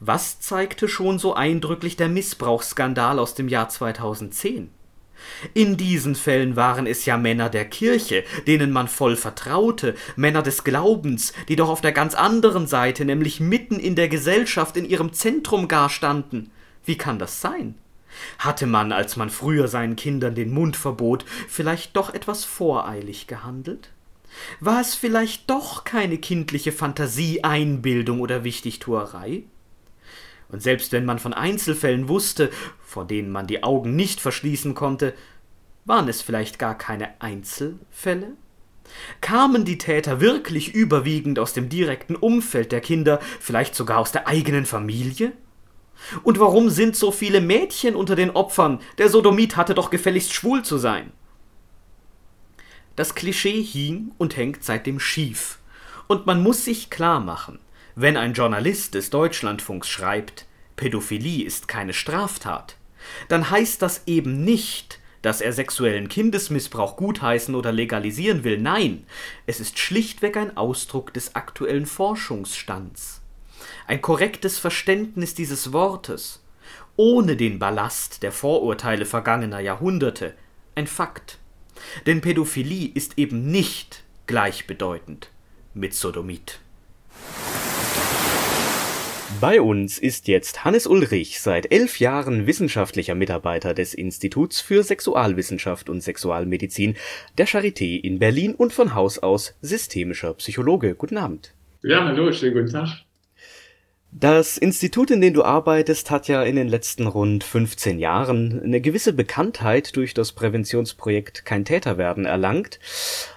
was 0.00 0.40
zeigte 0.40 0.88
schon 0.88 1.18
so 1.18 1.34
eindrücklich 1.34 1.96
der 1.96 2.08
Missbrauchsskandal 2.08 3.18
aus 3.18 3.34
dem 3.34 3.48
Jahr 3.48 3.68
2010? 3.68 4.70
In 5.54 5.76
diesen 5.76 6.14
Fällen 6.14 6.56
waren 6.56 6.86
es 6.86 7.04
ja 7.04 7.16
Männer 7.16 7.48
der 7.48 7.64
Kirche, 7.64 8.24
denen 8.46 8.72
man 8.72 8.88
voll 8.88 9.16
vertraute, 9.16 9.94
Männer 10.16 10.42
des 10.42 10.64
Glaubens, 10.64 11.32
die 11.48 11.56
doch 11.56 11.68
auf 11.68 11.80
der 11.80 11.92
ganz 11.92 12.14
anderen 12.14 12.66
Seite, 12.66 13.04
nämlich 13.04 13.38
mitten 13.38 13.78
in 13.78 13.94
der 13.94 14.08
Gesellschaft 14.08 14.76
in 14.76 14.84
ihrem 14.84 15.12
Zentrum 15.12 15.68
gar 15.68 15.90
standen. 15.90 16.50
Wie 16.84 16.96
kann 16.96 17.18
das 17.18 17.40
sein? 17.40 17.76
Hatte 18.38 18.66
man, 18.66 18.92
als 18.92 19.16
man 19.16 19.30
früher 19.30 19.68
seinen 19.68 19.96
Kindern 19.96 20.34
den 20.34 20.52
Mund 20.52 20.76
verbot, 20.76 21.24
vielleicht 21.48 21.96
doch 21.96 22.12
etwas 22.14 22.44
voreilig 22.44 23.26
gehandelt? 23.26 23.90
War 24.60 24.80
es 24.80 24.94
vielleicht 24.94 25.50
doch 25.50 25.84
keine 25.84 26.18
kindliche 26.18 26.72
Fantasie, 26.72 27.44
Einbildung 27.44 28.20
oder 28.20 28.44
Wichtigtuerei? 28.44 29.44
Und 30.48 30.62
selbst 30.62 30.92
wenn 30.92 31.04
man 31.04 31.18
von 31.18 31.32
Einzelfällen 31.32 32.08
wusste, 32.08 32.50
vor 32.84 33.06
denen 33.06 33.30
man 33.30 33.46
die 33.46 33.62
Augen 33.62 33.96
nicht 33.96 34.20
verschließen 34.20 34.74
konnte, 34.74 35.14
waren 35.84 36.08
es 36.08 36.22
vielleicht 36.22 36.58
gar 36.58 36.76
keine 36.76 37.20
Einzelfälle? 37.20 38.34
Kamen 39.20 39.64
die 39.64 39.78
Täter 39.78 40.20
wirklich 40.20 40.74
überwiegend 40.74 41.38
aus 41.38 41.54
dem 41.54 41.68
direkten 41.68 42.16
Umfeld 42.16 42.72
der 42.72 42.80
Kinder, 42.80 43.20
vielleicht 43.40 43.74
sogar 43.74 43.98
aus 43.98 44.12
der 44.12 44.28
eigenen 44.28 44.66
Familie? 44.66 45.32
Und 46.22 46.38
warum 46.38 46.70
sind 46.70 46.96
so 46.96 47.10
viele 47.10 47.40
Mädchen 47.40 47.94
unter 47.94 48.16
den 48.16 48.30
Opfern? 48.30 48.80
Der 48.98 49.08
Sodomit 49.08 49.56
hatte 49.56 49.74
doch 49.74 49.90
gefälligst 49.90 50.32
schwul 50.32 50.62
zu 50.62 50.78
sein. 50.78 51.12
Das 52.96 53.14
Klischee 53.14 53.62
hing 53.62 54.12
und 54.18 54.36
hängt 54.36 54.64
seitdem 54.64 55.00
schief. 55.00 55.58
Und 56.08 56.26
man 56.26 56.42
muss 56.42 56.64
sich 56.64 56.90
klar 56.90 57.20
machen, 57.20 57.58
wenn 57.94 58.16
ein 58.16 58.34
Journalist 58.34 58.94
des 58.94 59.10
Deutschlandfunks 59.10 59.88
schreibt, 59.88 60.46
Pädophilie 60.76 61.44
ist 61.44 61.68
keine 61.68 61.94
Straftat, 61.94 62.76
dann 63.28 63.50
heißt 63.50 63.80
das 63.80 64.02
eben 64.06 64.44
nicht, 64.44 64.98
dass 65.22 65.40
er 65.40 65.52
sexuellen 65.52 66.08
Kindesmissbrauch 66.08 66.96
gutheißen 66.96 67.54
oder 67.54 67.72
legalisieren 67.72 68.44
will. 68.44 68.58
Nein, 68.58 69.06
es 69.46 69.60
ist 69.60 69.78
schlichtweg 69.78 70.36
ein 70.36 70.56
Ausdruck 70.56 71.14
des 71.14 71.34
aktuellen 71.34 71.86
Forschungsstands. 71.86 73.21
Ein 73.86 74.02
korrektes 74.02 74.58
Verständnis 74.58 75.34
dieses 75.34 75.72
Wortes, 75.72 76.42
ohne 76.96 77.36
den 77.36 77.58
Ballast 77.58 78.22
der 78.22 78.32
Vorurteile 78.32 79.06
vergangener 79.06 79.60
Jahrhunderte, 79.60 80.34
ein 80.74 80.86
Fakt. 80.86 81.38
Denn 82.06 82.20
Pädophilie 82.20 82.90
ist 82.94 83.18
eben 83.18 83.50
nicht 83.50 84.04
gleichbedeutend 84.26 85.30
mit 85.74 85.94
Sodomit. 85.94 86.60
Bei 89.40 89.60
uns 89.60 89.98
ist 89.98 90.28
jetzt 90.28 90.64
Hannes 90.64 90.86
Ulrich 90.86 91.40
seit 91.40 91.72
elf 91.72 91.98
Jahren 91.98 92.46
wissenschaftlicher 92.46 93.16
Mitarbeiter 93.16 93.74
des 93.74 93.92
Instituts 93.92 94.60
für 94.60 94.84
Sexualwissenschaft 94.84 95.88
und 95.88 96.00
Sexualmedizin 96.00 96.94
der 97.38 97.48
Charité 97.48 97.98
in 98.00 98.20
Berlin 98.20 98.54
und 98.54 98.72
von 98.72 98.94
Haus 98.94 99.18
aus 99.18 99.56
systemischer 99.60 100.34
Psychologe. 100.34 100.94
Guten 100.94 101.16
Abend. 101.16 101.54
Ja, 101.82 102.04
hallo, 102.04 102.30
schönen 102.30 102.54
guten 102.54 102.70
Tag. 102.70 103.04
Das 104.14 104.58
Institut, 104.58 105.10
in 105.10 105.22
dem 105.22 105.32
du 105.32 105.42
arbeitest, 105.42 106.10
hat 106.10 106.28
ja 106.28 106.42
in 106.42 106.54
den 106.54 106.68
letzten 106.68 107.06
rund 107.06 107.42
15 107.44 107.98
Jahren 107.98 108.60
eine 108.62 108.82
gewisse 108.82 109.14
Bekanntheit 109.14 109.96
durch 109.96 110.12
das 110.12 110.32
Präventionsprojekt 110.32 111.46
Kein 111.46 111.64
Täter 111.64 111.96
werden 111.96 112.26
erlangt, 112.26 112.78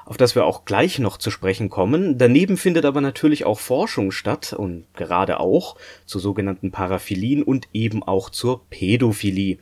auf 0.04 0.18
das 0.18 0.36
wir 0.36 0.44
auch 0.44 0.66
gleich 0.66 1.00
noch 1.00 1.16
zu 1.16 1.32
sprechen 1.32 1.70
kommen. 1.70 2.18
Daneben 2.18 2.58
findet 2.58 2.84
aber 2.84 3.00
natürlich 3.00 3.46
auch 3.46 3.62
Forschung 3.62 4.12
statt 4.12 4.52
und 4.52 4.86
gerade 4.96 5.40
auch 5.40 5.78
zu 6.06 6.20
sogenannten 6.20 6.72
Paraphilien 6.72 7.42
und 7.42 7.70
eben 7.72 8.04
auch 8.04 8.30
zur 8.30 8.66
Pädophilie. 8.70 9.60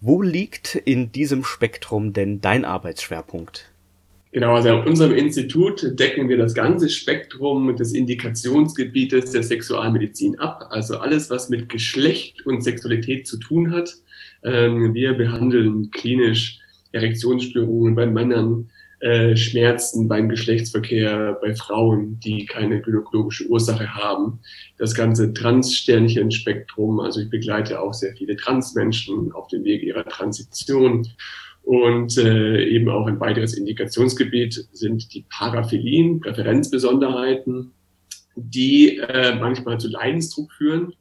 Wo 0.00 0.22
liegt 0.22 0.74
in 0.74 1.12
diesem 1.12 1.44
Spektrum 1.44 2.14
denn 2.14 2.40
dein 2.40 2.64
Arbeitsschwerpunkt? 2.64 3.70
Genau, 4.36 4.54
also 4.54 4.68
an 4.68 4.86
unserem 4.86 5.14
Institut 5.14 5.98
decken 5.98 6.28
wir 6.28 6.36
das 6.36 6.52
ganze 6.52 6.90
Spektrum 6.90 7.74
des 7.74 7.94
Indikationsgebietes 7.94 9.30
der 9.30 9.42
Sexualmedizin 9.42 10.38
ab. 10.38 10.66
Also 10.68 10.98
alles, 10.98 11.30
was 11.30 11.48
mit 11.48 11.70
Geschlecht 11.70 12.44
und 12.44 12.60
Sexualität 12.60 13.26
zu 13.26 13.38
tun 13.38 13.72
hat. 13.72 13.94
Ähm, 14.44 14.92
wir 14.92 15.14
behandeln 15.14 15.90
klinisch 15.90 16.58
Erektionsstörungen 16.92 17.94
bei 17.94 18.04
Männern, 18.04 18.68
äh, 19.00 19.36
Schmerzen 19.36 20.06
beim 20.06 20.28
Geschlechtsverkehr 20.28 21.38
bei 21.40 21.54
Frauen, 21.54 22.20
die 22.20 22.44
keine 22.44 22.82
gynäkologische 22.82 23.46
Ursache 23.48 23.94
haben. 23.94 24.40
Das 24.76 24.94
ganze 24.94 25.32
Transsternchen-Spektrum, 25.32 27.00
also 27.00 27.20
ich 27.20 27.30
begleite 27.30 27.80
auch 27.80 27.94
sehr 27.94 28.14
viele 28.14 28.36
Transmenschen 28.36 29.32
auf 29.32 29.48
dem 29.48 29.64
Weg 29.64 29.82
ihrer 29.82 30.04
Transition 30.04 31.08
und 31.66 32.16
äh, 32.16 32.64
eben 32.64 32.88
auch 32.88 33.08
ein 33.08 33.18
weiteres 33.18 33.54
Indikationsgebiet 33.54 34.68
sind 34.70 35.12
die 35.12 35.24
Paraphilien, 35.28 36.20
Präferenzbesonderheiten, 36.20 37.72
die 38.36 38.98
äh, 38.98 39.34
manchmal 39.34 39.80
zu 39.80 39.88
Leidensdruck 39.88 40.52
führen 40.52 40.94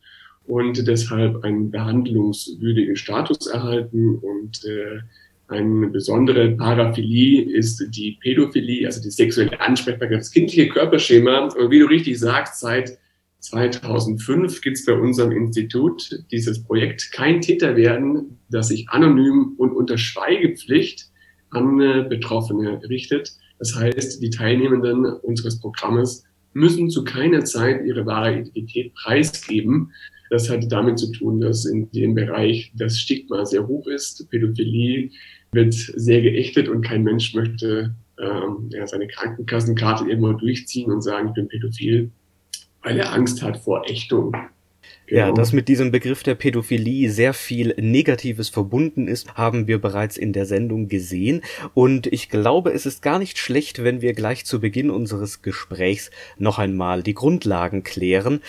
und 0.47 0.87
deshalb 0.87 1.43
einen 1.43 1.69
behandlungswürdigen 1.69 2.95
Status 2.95 3.45
erhalten. 3.45 4.15
Und 4.15 4.65
äh, 4.65 5.01
eine 5.49 5.87
besondere 5.89 6.49
Paraphilie 6.49 7.43
ist 7.43 7.85
die 7.91 8.17
Pädophilie, 8.19 8.87
also 8.87 9.03
die 9.03 9.11
sexuelle 9.11 9.61
Ansprechbarkeit, 9.61 10.17
das 10.17 10.31
kindliche 10.31 10.69
Körperschema. 10.69 11.49
Und 11.49 11.69
wie 11.69 11.79
du 11.79 11.85
richtig 11.85 12.19
sagst, 12.19 12.59
seit 12.59 12.97
2005 13.45 14.61
gibt 14.61 14.77
es 14.77 14.85
bei 14.85 14.93
unserem 14.93 15.31
Institut 15.31 16.23
dieses 16.31 16.63
Projekt 16.63 17.11
Kein 17.11 17.41
Täter 17.41 17.75
werden, 17.75 18.39
das 18.49 18.69
sich 18.69 18.89
anonym 18.89 19.53
und 19.57 19.71
unter 19.71 19.97
Schweigepflicht 19.97 21.11
an 21.51 21.79
äh, 21.79 22.05
Betroffene 22.09 22.81
richtet. 22.89 23.33
Das 23.59 23.75
heißt, 23.75 24.21
die 24.21 24.29
Teilnehmenden 24.29 25.05
unseres 25.05 25.59
Programmes 25.59 26.23
müssen 26.53 26.89
zu 26.89 27.03
keiner 27.03 27.43
Zeit 27.45 27.85
ihre 27.85 28.05
wahre 28.05 28.39
Identität 28.39 28.93
preisgeben. 28.95 29.91
Das 30.29 30.49
hat 30.49 30.71
damit 30.71 30.97
zu 30.97 31.11
tun, 31.11 31.39
dass 31.39 31.65
in 31.65 31.91
dem 31.91 32.15
Bereich 32.15 32.73
das 32.75 32.99
Stigma 32.99 33.45
sehr 33.45 33.67
hoch 33.67 33.87
ist. 33.87 34.27
Pädophilie 34.31 35.11
wird 35.51 35.73
sehr 35.73 36.21
geächtet 36.21 36.67
und 36.67 36.81
kein 36.81 37.03
Mensch 37.03 37.35
möchte 37.35 37.93
ähm, 38.19 38.69
ja, 38.71 38.87
seine 38.87 39.07
Krankenkassenkarte 39.07 40.09
irgendwo 40.09 40.33
durchziehen 40.33 40.91
und 40.91 41.01
sagen, 41.01 41.27
ich 41.27 41.33
bin 41.35 41.47
pädophil 41.47 42.11
weil 42.85 42.99
er 42.99 43.11
Angst 43.11 43.41
hat 43.41 43.57
vor 43.57 43.83
Ächtung. 43.89 44.33
Genau. 45.07 45.27
Ja, 45.27 45.31
dass 45.31 45.53
mit 45.53 45.67
diesem 45.67 45.91
Begriff 45.91 46.23
der 46.23 46.35
Pädophilie 46.35 47.11
sehr 47.11 47.33
viel 47.33 47.75
Negatives 47.77 48.49
verbunden 48.49 49.07
ist, 49.07 49.35
haben 49.35 49.67
wir 49.67 49.79
bereits 49.79 50.17
in 50.17 50.33
der 50.33 50.45
Sendung 50.45 50.87
gesehen. 50.87 51.41
Und 51.73 52.07
ich 52.07 52.29
glaube, 52.29 52.71
es 52.71 52.85
ist 52.85 53.01
gar 53.01 53.19
nicht 53.19 53.37
schlecht, 53.37 53.83
wenn 53.83 54.01
wir 54.01 54.13
gleich 54.13 54.45
zu 54.45 54.59
Beginn 54.59 54.89
unseres 54.89 55.41
Gesprächs 55.41 56.09
noch 56.37 56.57
einmal 56.57 57.03
die 57.03 57.13
Grundlagen 57.13 57.83
klären. 57.83 58.41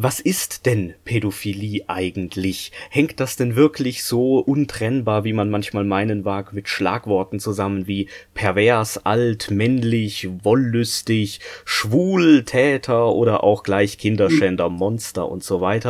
Was 0.00 0.20
ist 0.20 0.66
denn 0.66 0.94
Pädophilie 1.04 1.82
eigentlich? 1.88 2.70
Hängt 2.88 3.18
das 3.18 3.34
denn 3.34 3.56
wirklich 3.56 4.04
so 4.04 4.38
untrennbar, 4.38 5.24
wie 5.24 5.32
man 5.32 5.50
manchmal 5.50 5.82
meinen 5.82 6.24
wagt, 6.24 6.52
mit 6.52 6.68
Schlagworten 6.68 7.40
zusammen 7.40 7.88
wie 7.88 8.08
pervers, 8.32 9.04
alt, 9.04 9.50
männlich, 9.50 10.28
wollüstig, 10.44 11.40
schwul, 11.64 12.44
Täter 12.44 13.12
oder 13.12 13.42
auch 13.42 13.64
gleich 13.64 13.98
Kinderschänder, 13.98 14.68
Monster 14.68 15.28
und 15.28 15.42
so 15.42 15.60
weiter? 15.60 15.87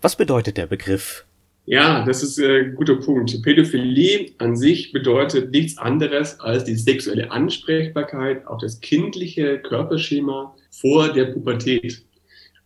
Was 0.00 0.16
bedeutet 0.16 0.56
der 0.56 0.66
Begriff? 0.66 1.24
Ja, 1.66 2.04
das 2.04 2.22
ist 2.22 2.38
ein 2.40 2.74
guter 2.74 2.96
Punkt. 2.96 3.42
Pädophilie 3.42 4.32
an 4.38 4.56
sich 4.56 4.92
bedeutet 4.92 5.50
nichts 5.50 5.78
anderes 5.78 6.40
als 6.40 6.64
die 6.64 6.74
sexuelle 6.74 7.30
Ansprechbarkeit 7.30 8.46
auf 8.46 8.60
das 8.60 8.80
kindliche 8.80 9.58
Körperschema 9.58 10.54
vor 10.70 11.12
der 11.12 11.26
Pubertät 11.26 12.02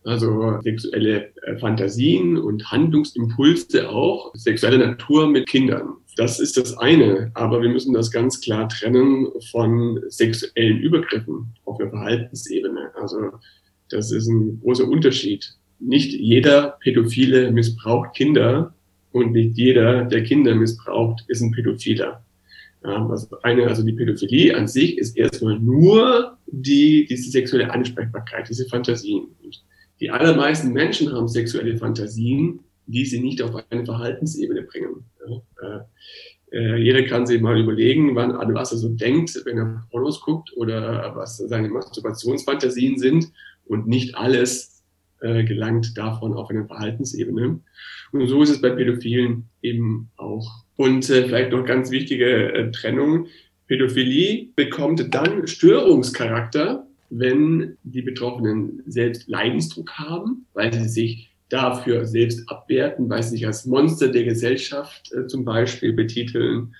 also 0.05 0.59
sexuelle 0.61 1.33
äh, 1.43 1.57
Fantasien 1.57 2.37
und 2.37 2.71
Handlungsimpulse 2.71 3.89
auch, 3.89 4.31
sexuelle 4.35 4.77
Natur 4.77 5.27
mit 5.27 5.47
Kindern. 5.47 5.95
Das 6.15 6.39
ist 6.39 6.57
das 6.57 6.77
eine, 6.77 7.31
aber 7.33 7.61
wir 7.61 7.69
müssen 7.69 7.93
das 7.93 8.11
ganz 8.11 8.39
klar 8.39 8.69
trennen 8.69 9.27
von 9.51 10.01
sexuellen 10.07 10.77
Übergriffen 10.77 11.53
auf 11.65 11.77
der 11.79 11.89
Verhaltensebene. 11.89 12.91
Also 12.95 13.31
das 13.89 14.11
ist 14.11 14.27
ein 14.27 14.59
großer 14.61 14.87
Unterschied. 14.87 15.55
Nicht 15.79 16.13
jeder 16.13 16.77
Pädophile 16.79 17.51
missbraucht 17.51 18.15
Kinder 18.15 18.73
und 19.11 19.31
nicht 19.31 19.57
jeder, 19.57 20.05
der 20.05 20.23
Kinder 20.23 20.55
missbraucht, 20.55 21.23
ist 21.27 21.41
ein 21.41 21.51
Pädophiler. 21.51 22.23
Also 22.81 23.37
eine, 23.41 23.67
also 23.67 23.83
die 23.83 23.93
Pädophilie 23.93 24.55
an 24.55 24.67
sich 24.67 24.97
ist 24.97 25.17
erstmal 25.17 25.59
nur 25.59 26.37
die, 26.45 27.05
diese 27.09 27.31
sexuelle 27.31 27.71
Ansprechbarkeit, 27.71 28.47
diese 28.47 28.67
Fantasien. 28.67 29.27
Und 29.43 29.63
die 29.99 30.11
allermeisten 30.11 30.71
Menschen 30.71 31.11
haben 31.11 31.27
sexuelle 31.27 31.77
Fantasien, 31.77 32.59
die 32.85 33.05
sie 33.05 33.19
nicht 33.19 33.41
auf 33.41 33.55
eine 33.69 33.85
Verhaltensebene 33.85 34.61
bringen. 34.63 35.05
Äh, 35.61 35.79
äh, 36.51 36.77
jeder 36.77 37.03
kann 37.03 37.25
sich 37.25 37.41
mal 37.41 37.59
überlegen, 37.59 38.15
wann, 38.15 38.31
an 38.31 38.53
was 38.53 38.71
er 38.71 38.77
so 38.77 38.89
denkt, 38.89 39.41
wenn 39.45 39.57
er 39.57 39.87
Pornos 39.89 40.21
guckt 40.21 40.51
oder 40.55 41.13
was 41.15 41.37
seine 41.37 41.69
Masturbationsfantasien 41.69 42.99
sind 42.99 43.31
und 43.65 43.87
nicht 43.87 44.15
alles 44.15 44.74
äh, 45.21 45.43
gelangt 45.43 45.97
davon 45.97 46.33
auf 46.33 46.49
eine 46.49 46.65
Verhaltensebene. 46.65 47.59
Und 48.11 48.27
so 48.27 48.41
ist 48.41 48.49
es 48.49 48.61
bei 48.61 48.69
Pädophilen 48.69 49.49
eben 49.61 50.09
auch. 50.17 50.63
Und 50.75 51.09
äh, 51.09 51.25
vielleicht 51.25 51.51
noch 51.51 51.65
ganz 51.65 51.91
wichtige 51.91 52.53
äh, 52.53 52.71
Trennung. 52.71 53.27
Pädophilie 53.67 54.49
bekommt 54.55 55.13
dann 55.13 55.47
Störungscharakter, 55.47 56.85
wenn 57.09 57.77
die 57.83 58.01
Betroffenen 58.01 58.83
selbst 58.85 59.27
Leidensdruck 59.27 59.91
haben, 59.93 60.45
weil 60.53 60.73
sie 60.73 60.89
sich 60.89 61.31
dafür 61.49 62.05
selbst 62.05 62.49
abwerten, 62.49 63.09
weil 63.09 63.23
sie 63.23 63.31
sich 63.31 63.45
als 63.45 63.65
Monster 63.65 64.09
der 64.09 64.23
Gesellschaft 64.23 65.11
äh, 65.13 65.27
zum 65.27 65.45
Beispiel 65.45 65.93
betiteln. 65.93 66.75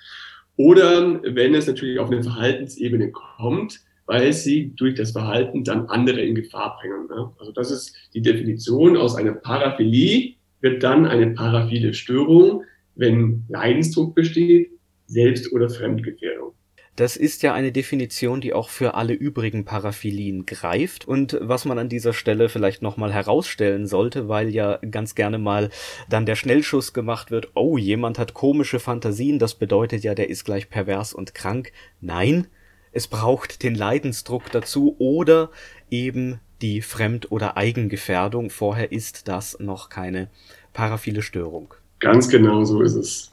Oder 0.58 1.22
wenn 1.24 1.54
es 1.54 1.68
natürlich 1.68 2.00
auf 2.00 2.10
eine 2.10 2.24
Verhaltensebene 2.24 3.12
kommt, 3.12 3.82
weil 4.06 4.34
sie 4.34 4.74
durch 4.76 4.96
das 4.96 5.12
Verhalten 5.12 5.64
dann 5.64 5.88
andere 5.88 6.22
in 6.22 6.36
Gefahr 6.36 6.78
bringen. 6.80 7.08
Ne? 7.08 7.32
Also 7.40 7.52
das 7.52 7.72
ist 7.72 7.96
die 8.14 8.22
Definition 8.22 8.98
aus 8.98 9.16
einer 9.16 9.34
Paraphilie, 9.34 10.36
wird 10.62 10.84
dann 10.84 11.06
eine 11.06 11.28
paraphile 11.32 11.94
Störung, 11.94 12.64
wenn 12.96 13.44
Leidensdruck 13.50 14.16
besteht, 14.16 14.72
Selbst- 15.08 15.52
oder 15.52 15.70
Fremdgefährdung. 15.70 16.54
Das 16.96 17.18
ist 17.18 17.44
ja 17.44 17.54
eine 17.54 17.74
Definition, 17.74 18.40
die 18.40 18.54
auch 18.54 18.70
für 18.70 18.94
alle 18.94 19.12
übrigen 19.14 19.66
Paraphilien 19.66 20.46
greift 20.46 21.06
und 21.06 21.38
was 21.42 21.66
man 21.66 21.78
an 21.78 21.90
dieser 21.90 22.14
Stelle 22.14 22.48
vielleicht 22.48 22.82
nochmal 22.82 23.12
herausstellen 23.12 23.86
sollte, 23.86 24.30
weil 24.30 24.48
ja 24.48 24.78
ganz 24.78 25.14
gerne 25.14 25.38
mal 25.38 25.70
dann 26.10 26.26
der 26.26 26.38
Schnellschuss 26.38 26.94
gemacht 26.94 27.32
wird, 27.32 27.52
oh, 27.54 27.78
jemand 27.78 28.18
hat 28.18 28.34
komische 28.34 28.80
Fantasien, 28.80 29.40
das 29.40 29.56
bedeutet 29.56 30.06
ja, 30.06 30.16
der 30.16 30.30
ist 30.30 30.46
gleich 30.46 30.70
pervers 30.70 31.14
und 31.14 31.36
krank. 31.36 31.74
Nein, 32.00 32.48
es 32.96 33.08
braucht 33.08 33.62
den 33.62 33.76
Leidensdruck 33.76 34.52
dazu 34.52 34.96
oder 35.00 35.52
eben 35.92 36.40
die 36.62 36.82
Fremd- 36.82 37.30
oder 37.30 37.58
Eigengefährdung. 37.58 38.50
Vorher 38.50 38.94
ist 38.94 39.28
das 39.28 39.60
noch 39.60 39.90
keine 39.90 40.30
paraphile 40.72 41.22
Störung. 41.22 41.74
Ganz 42.00 42.30
genau 42.30 42.64
so 42.64 42.82
ist 42.82 42.96
es. 42.96 43.32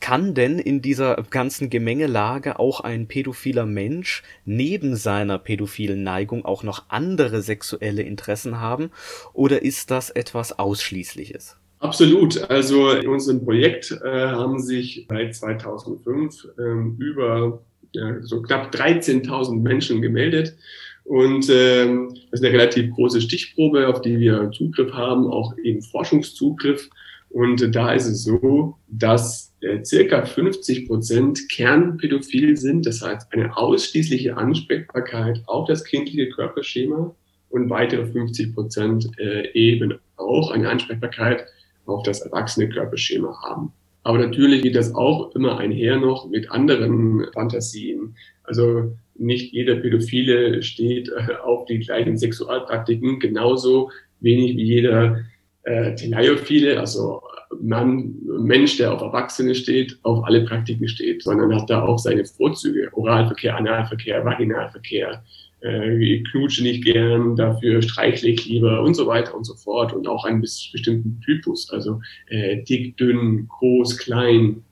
Kann 0.00 0.34
denn 0.34 0.58
in 0.58 0.82
dieser 0.82 1.24
ganzen 1.30 1.70
Gemengelage 1.70 2.58
auch 2.58 2.80
ein 2.80 3.06
pädophiler 3.06 3.66
Mensch 3.66 4.24
neben 4.44 4.96
seiner 4.96 5.38
pädophilen 5.38 6.02
Neigung 6.02 6.44
auch 6.44 6.64
noch 6.64 6.84
andere 6.88 7.42
sexuelle 7.42 8.02
Interessen 8.02 8.60
haben? 8.60 8.90
Oder 9.32 9.62
ist 9.62 9.92
das 9.92 10.10
etwas 10.10 10.58
Ausschließliches? 10.58 11.56
Absolut. 11.78 12.50
Also 12.50 12.90
in 12.90 13.08
unserem 13.08 13.44
Projekt 13.44 13.92
äh, 13.92 14.28
haben 14.28 14.60
sich 14.60 15.06
seit 15.08 15.36
2005 15.36 16.48
ähm, 16.58 16.96
über 16.98 17.60
ja, 17.96 18.22
so 18.22 18.42
knapp 18.42 18.74
13.000 18.74 19.60
Menschen 19.60 20.02
gemeldet. 20.02 20.56
Und 21.04 21.48
ähm, 21.50 22.14
das 22.30 22.40
ist 22.40 22.44
eine 22.44 22.52
relativ 22.52 22.92
große 22.94 23.20
Stichprobe, 23.20 23.88
auf 23.88 24.00
die 24.00 24.18
wir 24.18 24.50
Zugriff 24.50 24.92
haben, 24.92 25.26
auch 25.26 25.56
eben 25.62 25.80
Forschungszugriff. 25.82 26.90
Und 27.30 27.74
da 27.74 27.92
ist 27.92 28.06
es 28.06 28.24
so, 28.24 28.76
dass 28.88 29.54
äh, 29.60 29.84
circa 29.84 30.24
50 30.24 30.88
Prozent 30.88 31.48
kernpädophil 31.48 32.56
sind, 32.56 32.86
das 32.86 33.02
heißt 33.02 33.32
eine 33.32 33.56
ausschließliche 33.56 34.36
Ansprechbarkeit 34.36 35.42
auf 35.46 35.66
das 35.68 35.84
kindliche 35.84 36.28
Körperschema 36.30 37.14
und 37.50 37.70
weitere 37.70 38.06
50 38.06 38.54
Prozent 38.54 39.08
äh, 39.18 39.50
eben 39.52 39.94
auch 40.16 40.50
eine 40.50 40.68
Ansprechbarkeit 40.68 41.46
auf 41.86 42.02
das 42.02 42.20
erwachsene 42.20 42.68
Körperschema 42.68 43.40
haben. 43.42 43.72
Aber 44.06 44.18
natürlich 44.18 44.62
geht 44.62 44.76
das 44.76 44.94
auch 44.94 45.34
immer 45.34 45.58
einher 45.58 45.96
noch 45.98 46.28
mit 46.28 46.48
anderen 46.52 47.26
Fantasien. 47.34 48.14
Also 48.44 48.96
nicht 49.16 49.52
jeder 49.52 49.74
Pädophile 49.74 50.62
steht 50.62 51.08
äh, 51.08 51.34
auf 51.42 51.64
die 51.64 51.80
gleichen 51.80 52.16
Sexualpraktiken, 52.16 53.18
genauso 53.18 53.90
wenig 54.20 54.56
wie 54.56 54.62
jeder 54.62 55.24
äh, 55.64 55.96
Teleiophile, 55.96 56.78
also 56.78 57.20
Mann, 57.60 58.14
Mensch, 58.22 58.76
der 58.76 58.92
auf 58.94 59.00
Erwachsene 59.02 59.56
steht, 59.56 59.98
auf 60.04 60.24
alle 60.24 60.44
Praktiken 60.44 60.86
steht, 60.86 61.24
sondern 61.24 61.52
hat 61.52 61.68
da 61.68 61.82
auch 61.82 61.98
seine 61.98 62.24
Vorzüge. 62.24 62.90
Oralverkehr, 62.92 63.56
Analverkehr, 63.56 64.24
Vaginalverkehr, 64.24 65.24
äh, 65.66 66.22
knutsche 66.30 66.62
nicht 66.62 66.84
gern, 66.84 67.36
dafür 67.36 67.82
streichle 67.82 68.28
ich 68.28 68.46
lieber 68.46 68.82
und 68.82 68.94
so 68.94 69.06
weiter 69.06 69.34
und 69.34 69.44
so 69.44 69.54
fort 69.54 69.92
und 69.92 70.06
auch 70.08 70.24
einen 70.24 70.40
bestimmten 70.40 71.20
Typus, 71.24 71.70
also 71.70 72.00
äh, 72.28 72.62
dick, 72.62 72.96
dünn, 72.96 73.48
groß, 73.48 73.98
klein. 73.98 74.62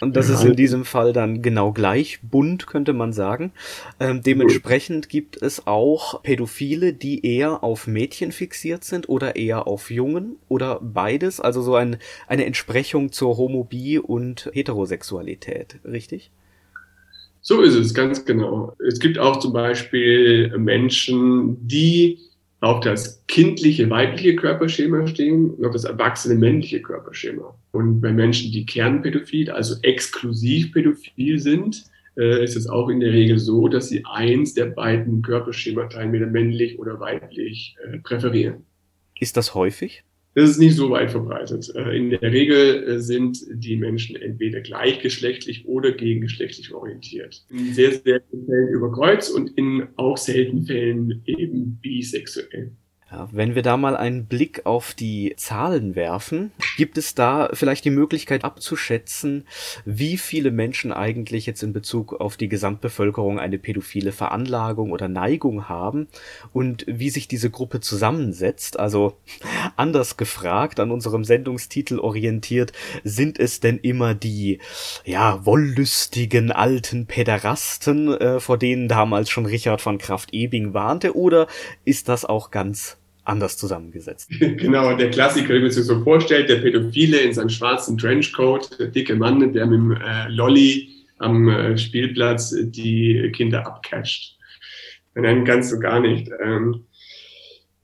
Und 0.00 0.14
das 0.14 0.28
ist 0.28 0.44
in 0.44 0.56
diesem 0.56 0.84
Fall 0.84 1.14
dann 1.14 1.40
genau 1.40 1.72
gleich 1.72 2.18
bunt, 2.20 2.66
könnte 2.66 2.92
man 2.92 3.14
sagen. 3.14 3.52
Ähm, 3.98 4.20
dementsprechend 4.22 5.08
gibt 5.08 5.40
es 5.40 5.66
auch 5.66 6.22
Pädophile, 6.22 6.92
die 6.92 7.24
eher 7.24 7.64
auf 7.64 7.86
Mädchen 7.86 8.30
fixiert 8.32 8.84
sind 8.84 9.08
oder 9.08 9.36
eher 9.36 9.66
auf 9.66 9.90
Jungen 9.90 10.36
oder 10.48 10.80
beides. 10.82 11.40
Also 11.40 11.62
so 11.62 11.76
ein, 11.76 11.96
eine 12.26 12.44
Entsprechung 12.44 13.10
zur 13.10 13.38
Homobi 13.38 13.98
und 13.98 14.50
Heterosexualität, 14.52 15.78
richtig? 15.84 16.30
So 17.48 17.62
ist 17.62 17.76
es, 17.76 17.94
ganz 17.94 18.24
genau. 18.24 18.74
Es 18.84 18.98
gibt 18.98 19.20
auch 19.20 19.38
zum 19.38 19.52
Beispiel 19.52 20.52
Menschen, 20.58 21.56
die 21.68 22.18
auf 22.58 22.80
das 22.80 23.24
kindliche 23.28 23.88
weibliche 23.88 24.34
Körperschema 24.34 25.06
stehen 25.06 25.50
und 25.54 25.64
auf 25.64 25.72
das 25.72 25.84
erwachsene 25.84 26.34
männliche 26.34 26.82
Körperschema. 26.82 27.56
Und 27.70 28.00
bei 28.00 28.12
Menschen, 28.12 28.50
die 28.50 28.66
kernpädophil, 28.66 29.48
also 29.52 29.76
exklusiv 29.82 30.72
pädophil 30.72 31.38
sind, 31.38 31.84
äh, 32.16 32.42
ist 32.42 32.56
es 32.56 32.68
auch 32.68 32.88
in 32.88 32.98
der 32.98 33.12
Regel 33.12 33.38
so, 33.38 33.68
dass 33.68 33.90
sie 33.90 34.04
eins 34.04 34.54
der 34.54 34.66
beiden 34.66 35.22
Körperschemata 35.22 36.00
entweder 36.00 36.26
männlich 36.26 36.80
oder 36.80 36.98
weiblich 36.98 37.76
äh, 37.84 37.98
präferieren. 37.98 38.66
Ist 39.20 39.36
das 39.36 39.54
häufig? 39.54 40.02
Das 40.36 40.50
ist 40.50 40.58
nicht 40.58 40.76
so 40.76 40.90
weit 40.90 41.10
verbreitet. 41.10 41.72
Äh, 41.74 41.96
in 41.96 42.10
der 42.10 42.20
Regel 42.20 42.84
äh, 42.84 43.00
sind 43.00 43.38
die 43.50 43.74
Menschen 43.74 44.16
entweder 44.16 44.60
gleichgeschlechtlich 44.60 45.66
oder 45.66 45.92
gegengeschlechtlich 45.92 46.74
orientiert. 46.74 47.42
In 47.48 47.72
sehr, 47.72 47.92
vielen 47.92 48.20
Fällen 48.44 48.68
über 48.68 48.92
Kreuz 48.92 49.30
und 49.30 49.56
in 49.56 49.88
auch 49.96 50.18
seltenen 50.18 50.66
Fällen 50.66 51.22
eben 51.24 51.78
bisexuell. 51.80 52.72
Ja, 53.08 53.28
wenn 53.30 53.54
wir 53.54 53.62
da 53.62 53.76
mal 53.76 53.96
einen 53.96 54.26
Blick 54.26 54.66
auf 54.66 54.92
die 54.92 55.34
Zahlen 55.36 55.94
werfen, 55.94 56.50
gibt 56.76 56.98
es 56.98 57.14
da 57.14 57.50
vielleicht 57.52 57.84
die 57.84 57.90
Möglichkeit 57.90 58.42
abzuschätzen, 58.42 59.46
wie 59.84 60.16
viele 60.16 60.50
Menschen 60.50 60.90
eigentlich 60.90 61.46
jetzt 61.46 61.62
in 61.62 61.72
Bezug 61.72 62.20
auf 62.20 62.36
die 62.36 62.48
Gesamtbevölkerung 62.48 63.38
eine 63.38 63.58
pädophile 63.58 64.10
Veranlagung 64.10 64.90
oder 64.90 65.06
Neigung 65.06 65.68
haben 65.68 66.08
und 66.52 66.84
wie 66.88 67.10
sich 67.10 67.28
diese 67.28 67.48
Gruppe 67.48 67.78
zusammensetzt? 67.78 68.76
Also 68.76 69.16
anders 69.76 70.16
gefragt, 70.16 70.80
an 70.80 70.90
unserem 70.90 71.22
Sendungstitel 71.22 72.00
orientiert, 72.00 72.72
sind 73.04 73.38
es 73.38 73.60
denn 73.60 73.78
immer 73.78 74.14
die, 74.14 74.58
ja, 75.04 75.46
wollüstigen 75.46 76.50
alten 76.50 77.06
Päderasten, 77.06 78.12
äh, 78.14 78.40
vor 78.40 78.58
denen 78.58 78.88
damals 78.88 79.30
schon 79.30 79.46
Richard 79.46 79.80
von 79.80 79.98
Kraft-Ebing 79.98 80.74
warnte, 80.74 81.16
oder 81.16 81.46
ist 81.84 82.08
das 82.08 82.24
auch 82.24 82.50
ganz 82.50 82.96
anders 83.26 83.56
zusammengesetzt. 83.56 84.30
Genau, 84.56 84.96
der 84.96 85.10
Klassiker, 85.10 85.54
wie 85.54 85.60
man 85.60 85.70
sich 85.70 85.84
so 85.84 86.02
vorstellt, 86.02 86.48
der 86.48 86.56
Pädophile 86.56 87.18
in 87.18 87.32
seinem 87.32 87.48
schwarzen 87.48 87.98
Trenchcoat, 87.98 88.78
der 88.78 88.88
dicke 88.88 89.16
Mann, 89.16 89.52
der 89.52 89.66
mit 89.66 89.74
dem 89.74 89.92
äh, 89.92 90.28
Lolly 90.28 90.88
am 91.18 91.48
äh, 91.48 91.76
Spielplatz 91.76 92.54
die 92.56 93.30
Kinder 93.34 93.66
abcatcht. 93.66 94.36
Nein, 95.14 95.44
ganz 95.44 95.70
so 95.70 95.78
gar 95.78 96.00
nicht. 96.00 96.30
Ähm, 96.42 96.84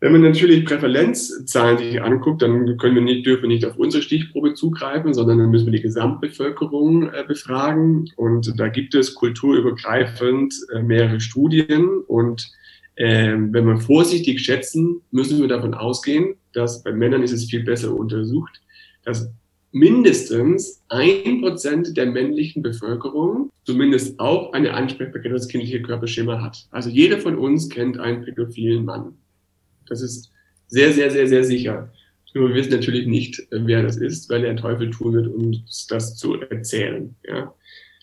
wenn 0.00 0.12
man 0.12 0.22
natürlich 0.22 0.64
Prävalenzzahlen 0.64 1.78
sich 1.78 2.02
anguckt, 2.02 2.42
dann 2.42 2.76
können 2.76 2.96
wir 2.96 3.02
nicht, 3.02 3.24
dürfen 3.24 3.42
wir 3.42 3.48
nicht 3.50 3.64
auf 3.64 3.78
unsere 3.78 4.02
Stichprobe 4.02 4.54
zugreifen, 4.54 5.14
sondern 5.14 5.38
dann 5.38 5.50
müssen 5.50 5.66
wir 5.66 5.72
die 5.72 5.82
Gesamtbevölkerung 5.82 7.08
äh, 7.12 7.24
befragen. 7.26 8.10
Und 8.16 8.58
da 8.58 8.66
gibt 8.66 8.96
es 8.96 9.14
kulturübergreifend 9.14 10.54
äh, 10.74 10.82
mehrere 10.82 11.20
Studien 11.20 12.02
und 12.06 12.50
ähm, 12.96 13.52
wenn 13.52 13.66
wir 13.66 13.78
vorsichtig 13.78 14.40
schätzen, 14.40 15.00
müssen 15.10 15.40
wir 15.40 15.48
davon 15.48 15.74
ausgehen, 15.74 16.34
dass 16.52 16.82
bei 16.82 16.92
Männern 16.92 17.22
ist 17.22 17.32
es 17.32 17.46
viel 17.46 17.62
besser 17.62 17.94
untersucht, 17.94 18.60
dass 19.04 19.30
mindestens 19.72 20.82
ein 20.88 21.40
Prozent 21.40 21.96
der 21.96 22.06
männlichen 22.06 22.62
Bevölkerung 22.62 23.50
zumindest 23.64 24.20
auch 24.20 24.52
eine 24.52 24.74
Ansprechbarkeit 24.74 25.32
das 25.32 25.48
kindliche 25.48 25.80
Körperschema 25.80 26.42
hat. 26.42 26.66
Also 26.70 26.90
jeder 26.90 27.18
von 27.18 27.38
uns 27.38 27.70
kennt 27.70 27.98
einen 27.98 28.24
pädophilen 28.24 28.84
Mann. 28.84 29.14
Das 29.88 30.02
ist 30.02 30.30
sehr, 30.68 30.92
sehr, 30.92 31.10
sehr, 31.10 31.26
sehr 31.26 31.44
sicher. 31.44 31.90
Nur 32.34 32.48
wir 32.48 32.54
wissen 32.54 32.72
natürlich 32.72 33.06
nicht, 33.06 33.46
wer 33.50 33.82
das 33.82 33.96
ist, 33.96 34.30
weil 34.30 34.44
er 34.44 34.50
einen 34.50 34.58
Teufel 34.58 34.90
tun 34.90 35.14
wird, 35.14 35.28
uns 35.28 35.86
das 35.86 36.16
zu 36.16 36.40
erzählen. 36.40 37.14
Ja. 37.26 37.54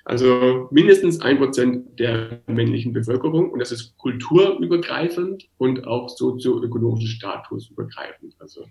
Also 0.05 0.67
mindestens 0.71 1.21
ein 1.21 1.38
Prozent 1.38 1.99
der 1.99 2.41
männlichen 2.47 2.93
Bevölkerung 2.93 3.51
und 3.51 3.59
das 3.59 3.71
ist 3.71 3.97
kulturübergreifend 3.97 5.47
und 5.57 5.85
auch 5.85 6.09
sozioökonomischen 6.09 7.09
Status 7.09 7.69
übergreifend. 7.69 8.35
Also 8.39 8.65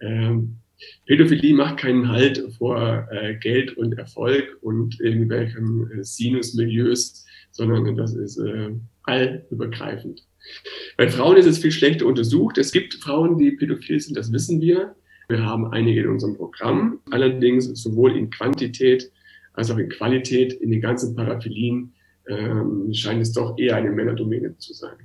ähm, 0.00 0.58
Pädophilie 1.06 1.54
macht 1.54 1.78
keinen 1.78 2.08
Halt 2.08 2.42
vor 2.58 3.08
äh, 3.10 3.36
Geld 3.36 3.76
und 3.76 3.98
Erfolg 3.98 4.58
und 4.60 5.00
irgendwelchen 5.00 5.90
äh, 5.90 6.04
Sinusmilieus, 6.04 7.24
sondern 7.50 7.96
das 7.96 8.14
ist 8.14 8.38
äh, 8.38 8.70
allübergreifend. 9.04 10.26
Bei 10.96 11.08
Frauen 11.08 11.36
ist 11.36 11.46
es 11.46 11.58
viel 11.58 11.72
schlechter 11.72 12.06
untersucht. 12.06 12.58
Es 12.58 12.72
gibt 12.72 12.94
Frauen, 12.94 13.38
die 13.38 13.52
pädophil 13.52 14.00
sind, 14.00 14.16
das 14.16 14.32
wissen 14.32 14.60
wir. 14.60 14.94
Wir 15.28 15.44
haben 15.44 15.66
einige 15.72 16.02
in 16.02 16.08
unserem 16.08 16.36
Programm. 16.36 17.00
Allerdings 17.10 17.66
sowohl 17.82 18.16
in 18.16 18.30
Quantität 18.30 19.10
als 19.56 19.70
auch 19.70 19.78
in 19.78 19.88
Qualität, 19.88 20.52
in 20.52 20.70
den 20.70 20.80
ganzen 20.80 21.16
Paraphilien, 21.16 21.94
ähm, 22.28 22.92
scheint 22.92 23.22
es 23.22 23.32
doch 23.32 23.58
eher 23.58 23.76
eine 23.76 23.90
Männerdomäne 23.90 24.56
zu 24.58 24.72
sein. 24.72 24.96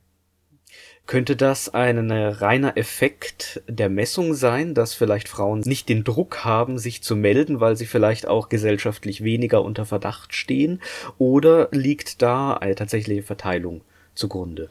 Könnte 1.08 1.36
das 1.36 1.68
ein 1.74 2.12
reiner 2.12 2.78
Effekt 2.78 3.64
der 3.68 3.90
Messung 3.90 4.34
sein, 4.34 4.74
dass 4.74 4.94
vielleicht 4.94 5.28
Frauen 5.28 5.62
nicht 5.62 5.90
den 5.90 6.04
Druck 6.04 6.46
haben, 6.46 6.78
sich 6.78 7.02
zu 7.02 7.16
melden, 7.16 7.60
weil 7.60 7.76
sie 7.76 7.86
vielleicht 7.86 8.28
auch 8.28 8.50
gesellschaftlich 8.50 9.24
weniger 9.24 9.64
unter 9.64 9.86
Verdacht 9.86 10.34
stehen? 10.34 10.80
Oder 11.18 11.70
liegt 11.72 12.22
da 12.22 12.54
eine 12.54 12.76
tatsächliche 12.76 13.24
Verteilung 13.24 13.82
zugrunde? 14.14 14.70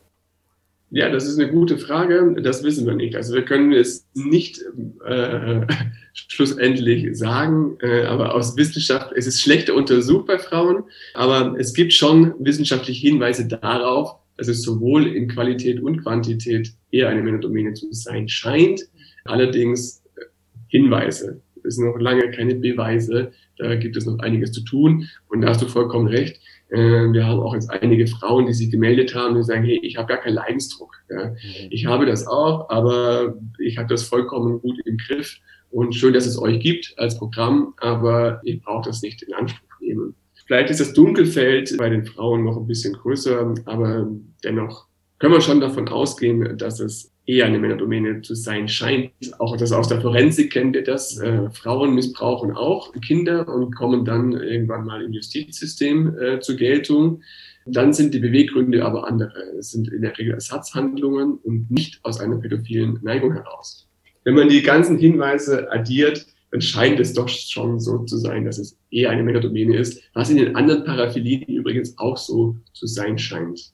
Ja, 0.92 1.08
das 1.08 1.24
ist 1.24 1.38
eine 1.38 1.50
gute 1.50 1.78
Frage. 1.78 2.36
Das 2.42 2.64
wissen 2.64 2.84
wir 2.84 2.94
nicht. 2.94 3.14
Also 3.14 3.34
wir 3.34 3.44
können 3.44 3.72
es 3.72 4.08
nicht 4.14 4.60
äh, 5.06 5.60
schlussendlich 6.14 7.16
sagen, 7.16 7.78
äh, 7.80 8.02
aber 8.02 8.34
aus 8.34 8.56
Wissenschaft, 8.56 9.12
es 9.14 9.28
ist 9.28 9.40
schlechter 9.40 9.74
untersucht 9.74 10.26
bei 10.26 10.38
Frauen, 10.38 10.82
aber 11.14 11.54
es 11.58 11.74
gibt 11.74 11.92
schon 11.92 12.34
wissenschaftliche 12.40 13.06
Hinweise 13.06 13.46
darauf, 13.46 14.16
dass 14.36 14.48
es 14.48 14.62
sowohl 14.62 15.06
in 15.06 15.28
Qualität 15.28 15.80
und 15.80 16.02
Quantität 16.02 16.72
eher 16.90 17.08
eine 17.08 17.22
Männerdomäne 17.22 17.74
zu 17.74 17.92
sein 17.92 18.28
scheint. 18.28 18.82
Allerdings 19.24 20.02
äh, 20.16 20.24
Hinweise. 20.68 21.40
Es 21.62 21.76
sind 21.76 21.84
noch 21.84 22.00
lange 22.00 22.32
keine 22.32 22.56
Beweise. 22.56 23.30
Da 23.58 23.76
gibt 23.76 23.96
es 23.96 24.06
noch 24.06 24.18
einiges 24.18 24.50
zu 24.50 24.62
tun. 24.62 25.08
Und 25.28 25.42
da 25.42 25.50
hast 25.50 25.62
du 25.62 25.66
vollkommen 25.66 26.08
recht. 26.08 26.40
Äh, 26.70 27.12
wir 27.12 27.26
haben 27.26 27.40
auch 27.40 27.54
jetzt 27.54 27.70
einige 27.70 28.06
Frauen, 28.06 28.46
die 28.46 28.52
sich 28.52 28.70
gemeldet 28.70 29.14
haben 29.14 29.36
und 29.36 29.44
sagen, 29.44 29.64
hey, 29.64 29.80
ich 29.82 29.96
habe 29.96 30.08
gar 30.08 30.18
keinen 30.18 30.34
Leidensdruck. 30.34 30.94
Ja. 31.08 31.26
Mhm. 31.26 31.34
Ich 31.70 31.86
habe 31.86 32.06
das 32.06 32.26
auch, 32.26 32.68
aber 32.70 33.34
ich 33.58 33.78
habe 33.78 33.88
das 33.88 34.02
vollkommen 34.02 34.60
gut 34.60 34.78
im 34.84 34.96
Griff. 34.96 35.38
Und 35.70 35.94
schön, 35.94 36.14
dass 36.14 36.26
es 36.26 36.40
euch 36.40 36.58
gibt 36.60 36.94
als 36.96 37.16
Programm, 37.16 37.74
aber 37.78 38.40
ihr 38.42 38.60
braucht 38.60 38.86
das 38.86 39.02
nicht 39.02 39.22
in 39.22 39.32
Anspruch 39.34 39.68
wahrnehmen. 39.80 40.14
Vielleicht 40.46 40.70
ist 40.70 40.80
das 40.80 40.92
Dunkelfeld 40.94 41.76
bei 41.78 41.88
den 41.88 42.04
Frauen 42.04 42.44
noch 42.44 42.56
ein 42.56 42.66
bisschen 42.66 42.94
größer, 42.94 43.54
aber 43.66 44.08
dennoch 44.42 44.86
können 45.20 45.34
wir 45.34 45.40
schon 45.42 45.60
davon 45.60 45.86
ausgehen, 45.88 46.56
dass 46.56 46.80
es 46.80 47.12
eher 47.26 47.44
eine 47.44 47.58
Männerdomäne 47.58 48.22
zu 48.22 48.34
sein 48.34 48.68
scheint. 48.68 49.12
Auch 49.38 49.56
das 49.56 49.70
aus 49.70 49.86
der 49.86 50.00
Forensik 50.00 50.50
kennen 50.50 50.72
wir 50.72 50.82
das. 50.82 51.18
Äh, 51.18 51.50
Frauen 51.50 51.94
missbrauchen 51.94 52.52
auch 52.52 52.92
Kinder 53.02 53.46
und 53.46 53.76
kommen 53.76 54.06
dann 54.06 54.32
irgendwann 54.32 54.86
mal 54.86 55.02
im 55.02 55.12
Justizsystem 55.12 56.18
äh, 56.18 56.40
zur 56.40 56.56
Geltung. 56.56 57.22
Dann 57.66 57.92
sind 57.92 58.14
die 58.14 58.18
Beweggründe 58.18 58.82
aber 58.82 59.06
andere. 59.06 59.38
Es 59.58 59.70
sind 59.70 59.88
in 59.88 60.00
der 60.00 60.16
Regel 60.16 60.32
Ersatzhandlungen 60.32 61.34
und 61.34 61.70
nicht 61.70 62.00
aus 62.02 62.18
einer 62.18 62.38
pädophilen 62.38 62.98
Neigung 63.02 63.34
heraus. 63.34 63.86
Wenn 64.24 64.34
man 64.34 64.48
die 64.48 64.62
ganzen 64.62 64.98
Hinweise 64.98 65.70
addiert, 65.70 66.26
dann 66.50 66.62
scheint 66.62 66.98
es 66.98 67.12
doch 67.12 67.28
schon 67.28 67.78
so 67.78 67.98
zu 68.04 68.16
sein, 68.16 68.46
dass 68.46 68.58
es 68.58 68.76
eher 68.90 69.10
eine 69.10 69.22
Männerdomäne 69.22 69.76
ist, 69.76 70.02
was 70.14 70.30
in 70.30 70.38
den 70.38 70.56
anderen 70.56 70.84
Paraphilien 70.84 71.42
übrigens 71.42 71.96
auch 71.98 72.16
so 72.16 72.56
zu 72.72 72.86
sein 72.86 73.18
scheint. 73.18 73.72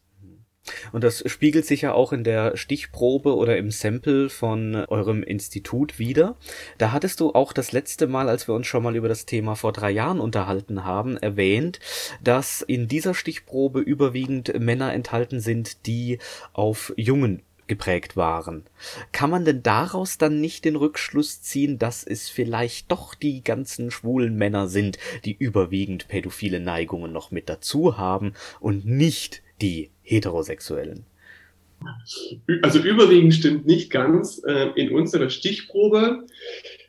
Und 0.93 1.05
das 1.05 1.23
spiegelt 1.27 1.67
sich 1.67 1.83
ja 1.83 1.93
auch 1.93 2.13
in 2.13 2.25
der 2.25 2.57
Stichprobe 2.57 3.37
oder 3.37 3.57
im 3.57 3.71
Sample 3.71 4.29
von 4.29 4.75
eurem 4.87 5.23
Institut 5.23 5.99
wieder. 5.99 6.37
Da 6.79 6.93
hattest 6.93 7.21
du 7.21 7.33
auch 7.33 7.53
das 7.53 7.73
letzte 7.73 8.07
Mal, 8.07 8.29
als 8.29 8.49
wir 8.49 8.55
uns 8.55 8.67
schon 8.67 8.83
mal 8.83 8.97
über 8.97 9.09
das 9.09 9.27
Thema 9.27 9.55
vor 9.55 9.73
drei 9.73 9.91
Jahren 9.91 10.21
unterhalten 10.21 10.85
haben, 10.85 11.17
erwähnt, 11.17 11.81
dass 12.23 12.63
in 12.63 12.89
dieser 12.89 13.15
Stichprobe 13.15 13.81
überwiegend 13.81 14.59
Männer 14.59 14.93
enthalten 14.93 15.41
sind, 15.41 15.87
die 15.87 16.19
auf 16.53 16.93
Jungen 16.97 17.43
geprägt 17.67 18.17
waren. 18.17 18.65
Kann 19.13 19.31
man 19.31 19.45
denn 19.45 19.63
daraus 19.63 20.19
dann 20.19 20.41
nicht 20.41 20.65
den 20.65 20.77
Rückschluss 20.77 21.43
ziehen, 21.43 21.79
dass 21.79 22.05
es 22.05 22.29
vielleicht 22.29 22.91
doch 22.91 23.15
die 23.15 23.43
ganzen 23.43 23.91
schwulen 23.91 24.37
Männer 24.37 24.69
sind, 24.69 24.99
die 25.25 25.37
überwiegend 25.37 26.09
pädophile 26.09 26.61
Neigungen 26.61 27.13
noch 27.13 27.31
mit 27.31 27.49
dazu 27.49 27.99
haben 27.99 28.35
und 28.61 28.87
nicht 28.87 29.43
die 29.61 29.91
Heterosexuellen? 30.03 31.05
Also 32.63 32.79
überwiegend 32.81 33.35
stimmt 33.35 33.67
nicht 33.67 33.91
ganz. 33.91 34.43
Ähm, 34.47 34.71
in 34.77 34.95
unserer 34.95 35.29
Stichprobe 35.31 36.25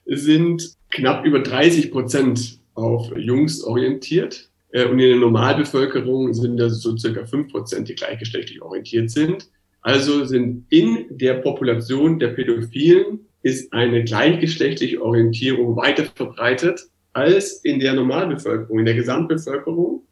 sind 0.06 0.76
knapp 0.90 1.26
über 1.26 1.40
30 1.40 1.92
Prozent 1.92 2.60
auf 2.74 3.12
Jungs 3.18 3.64
orientiert. 3.64 4.50
Äh, 4.72 4.86
und 4.86 5.00
in 5.00 5.10
der 5.10 5.18
Normalbevölkerung 5.18 6.34
sind 6.34 6.58
das 6.58 6.82
so 6.82 6.96
circa 6.98 7.26
5 7.26 7.52
Prozent, 7.52 7.90
die 7.90 7.96
gleichgeschlechtlich 7.96 8.62
orientiert 8.62 9.12
sind. 9.12 9.50
Also 9.82 10.26
sind 10.26 10.66
in 10.70 11.06
der 11.10 11.36
Population 11.36 12.20
der 12.20 12.30
Pädophilen 12.30 13.20
ist 13.44 13.72
eine 13.72 14.04
gleichgeschlechtliche 14.04 15.02
Orientierung 15.02 15.78
weiter 15.78 16.06
verbreitet 16.16 16.82
als 17.14 17.64
in 17.64 17.80
der 17.80 17.94
Normalbevölkerung, 17.94 18.80
in 18.80 18.86
der 18.86 18.96
Gesamtbevölkerung. 18.96 20.04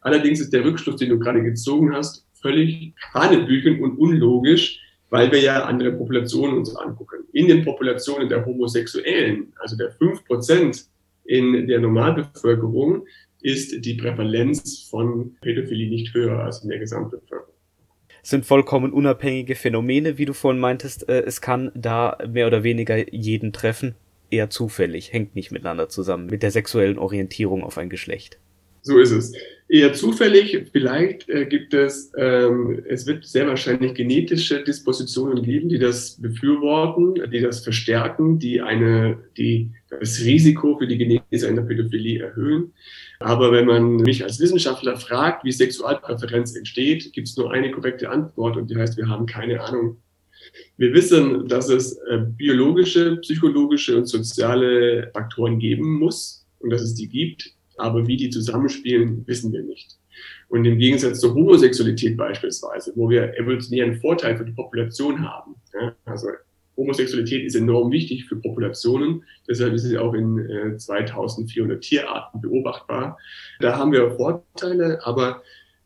Allerdings 0.00 0.40
ist 0.40 0.52
der 0.52 0.64
Rückschluss, 0.64 0.96
den 0.96 1.10
du 1.10 1.18
gerade 1.18 1.42
gezogen 1.42 1.94
hast, 1.94 2.26
völlig 2.40 2.94
hanebüchen 3.14 3.82
und 3.82 3.96
unlogisch, 3.98 4.80
weil 5.10 5.30
wir 5.30 5.40
ja 5.40 5.64
andere 5.64 5.92
Populationen 5.92 6.58
uns 6.58 6.74
angucken. 6.74 7.24
In 7.32 7.48
den 7.48 7.64
Populationen 7.64 8.28
der 8.28 8.44
Homosexuellen, 8.44 9.52
also 9.56 9.76
der 9.76 9.92
fünf 9.92 10.24
Prozent 10.24 10.86
in 11.24 11.66
der 11.66 11.80
Normalbevölkerung, 11.80 13.06
ist 13.40 13.84
die 13.84 13.94
Prävalenz 13.94 14.88
von 14.90 15.36
Pädophilie 15.40 15.88
nicht 15.88 16.14
höher 16.14 16.40
als 16.40 16.62
in 16.62 16.70
der 16.70 16.78
Gesamtbevölkerung 16.78 17.52
sind 18.22 18.46
vollkommen 18.46 18.92
unabhängige 18.92 19.56
Phänomene, 19.56 20.16
wie 20.16 20.24
du 20.24 20.32
vorhin 20.32 20.60
meintest. 20.60 21.08
Äh, 21.08 21.22
es 21.22 21.40
kann 21.40 21.72
da 21.74 22.16
mehr 22.26 22.46
oder 22.46 22.62
weniger 22.62 23.12
jeden 23.12 23.52
treffen. 23.52 23.96
Eher 24.30 24.48
zufällig, 24.48 25.12
hängt 25.12 25.34
nicht 25.34 25.50
miteinander 25.50 25.88
zusammen 25.88 26.26
mit 26.26 26.42
der 26.42 26.50
sexuellen 26.50 26.98
Orientierung 26.98 27.62
auf 27.64 27.76
ein 27.76 27.90
Geschlecht. 27.90 28.38
So 28.82 28.98
ist 28.98 29.12
es. 29.12 29.32
Eher 29.68 29.94
zufällig, 29.94 30.66
vielleicht 30.72 31.28
äh, 31.30 31.46
gibt 31.46 31.72
es, 31.72 32.12
ähm, 32.18 32.84
es 32.86 33.06
wird 33.06 33.24
sehr 33.24 33.46
wahrscheinlich 33.46 33.94
genetische 33.94 34.62
Dispositionen 34.62 35.42
geben, 35.42 35.68
die 35.68 35.78
das 35.78 36.20
befürworten, 36.20 37.30
die 37.30 37.40
das 37.40 37.62
verstärken, 37.62 38.38
die 38.38 38.60
eine, 38.60 39.18
die 39.38 39.70
das 39.88 40.20
Risiko 40.20 40.76
für 40.78 40.86
die 40.86 40.98
Genese 40.98 41.48
einer 41.48 41.62
Pädophilie 41.62 42.22
erhöhen. 42.22 42.74
Aber 43.20 43.52
wenn 43.52 43.66
man 43.66 43.96
mich 43.96 44.24
als 44.24 44.40
Wissenschaftler 44.40 44.96
fragt, 44.96 45.44
wie 45.44 45.52
Sexualpräferenz 45.52 46.54
entsteht, 46.56 47.12
gibt 47.12 47.28
es 47.28 47.36
nur 47.36 47.52
eine 47.52 47.70
korrekte 47.70 48.10
Antwort 48.10 48.56
und 48.56 48.68
die 48.68 48.76
heißt, 48.76 48.98
wir 48.98 49.08
haben 49.08 49.26
keine 49.26 49.62
Ahnung. 49.62 49.96
Wir 50.76 50.92
wissen, 50.92 51.46
dass 51.46 51.68
es 51.68 51.96
äh, 52.10 52.18
biologische, 52.18 53.16
psychologische 53.18 53.96
und 53.96 54.06
soziale 54.06 55.10
Faktoren 55.14 55.60
geben 55.60 55.98
muss 55.98 56.44
und 56.58 56.70
dass 56.70 56.82
es 56.82 56.94
die 56.94 57.08
gibt 57.08 57.54
aber 57.78 58.06
wie 58.06 58.16
die 58.16 58.30
zusammenspielen, 58.30 59.26
wissen 59.26 59.52
wir 59.52 59.62
nicht. 59.62 59.98
Und 60.48 60.64
im 60.64 60.78
Gegensatz 60.78 61.20
zur 61.20 61.34
Homosexualität 61.34 62.16
beispielsweise, 62.16 62.92
wo 62.94 63.08
wir 63.08 63.36
evolutionären 63.38 64.00
Vorteil 64.00 64.36
für 64.36 64.44
die 64.44 64.52
Population 64.52 65.26
haben, 65.26 65.54
ja, 65.72 65.94
also 66.04 66.28
Homosexualität 66.76 67.44
ist 67.44 67.54
enorm 67.54 67.92
wichtig 67.92 68.24
für 68.26 68.36
Populationen, 68.36 69.24
deshalb 69.48 69.74
ist 69.74 69.82
sie 69.82 69.98
auch 69.98 70.14
in 70.14 70.38
äh, 70.38 70.76
2400 70.76 71.80
Tierarten 71.80 72.40
beobachtbar. 72.40 73.18
Da 73.60 73.76
haben 73.76 73.92
wir 73.92 74.10
Vorteile, 74.12 75.04
aber 75.04 75.42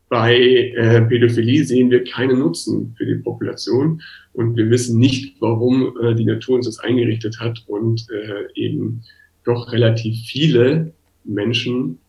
bei 0.09 0.37
äh, 0.37 1.01
Pädophilie 1.01 1.65
sehen 1.65 1.91
wir 1.91 2.03
keinen 2.05 2.39
Nutzen 2.39 2.95
für 2.97 3.05
die 3.05 3.15
Population 3.15 4.01
und 4.31 4.55
wir 4.55 4.69
wissen 4.69 4.97
nicht, 4.97 5.35
warum 5.41 5.97
äh, 6.01 6.15
die 6.15 6.25
Natur 6.25 6.55
uns 6.55 6.65
das 6.65 6.79
eingerichtet 6.79 7.39
hat 7.39 7.63
und 7.67 8.07
äh, 8.09 8.47
eben 8.55 9.03
doch 9.43 9.71
relativ 9.71 10.17
viele 10.25 10.93
Menschen 11.27 11.99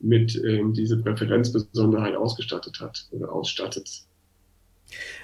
mit 0.00 0.40
ähm, 0.44 0.74
diese 0.74 0.98
Präferenzbesonderheit 0.98 2.16
ausgestattet 2.16 2.80
hat 2.80 3.06
oder 3.10 3.32
ausstattet. 3.32 4.04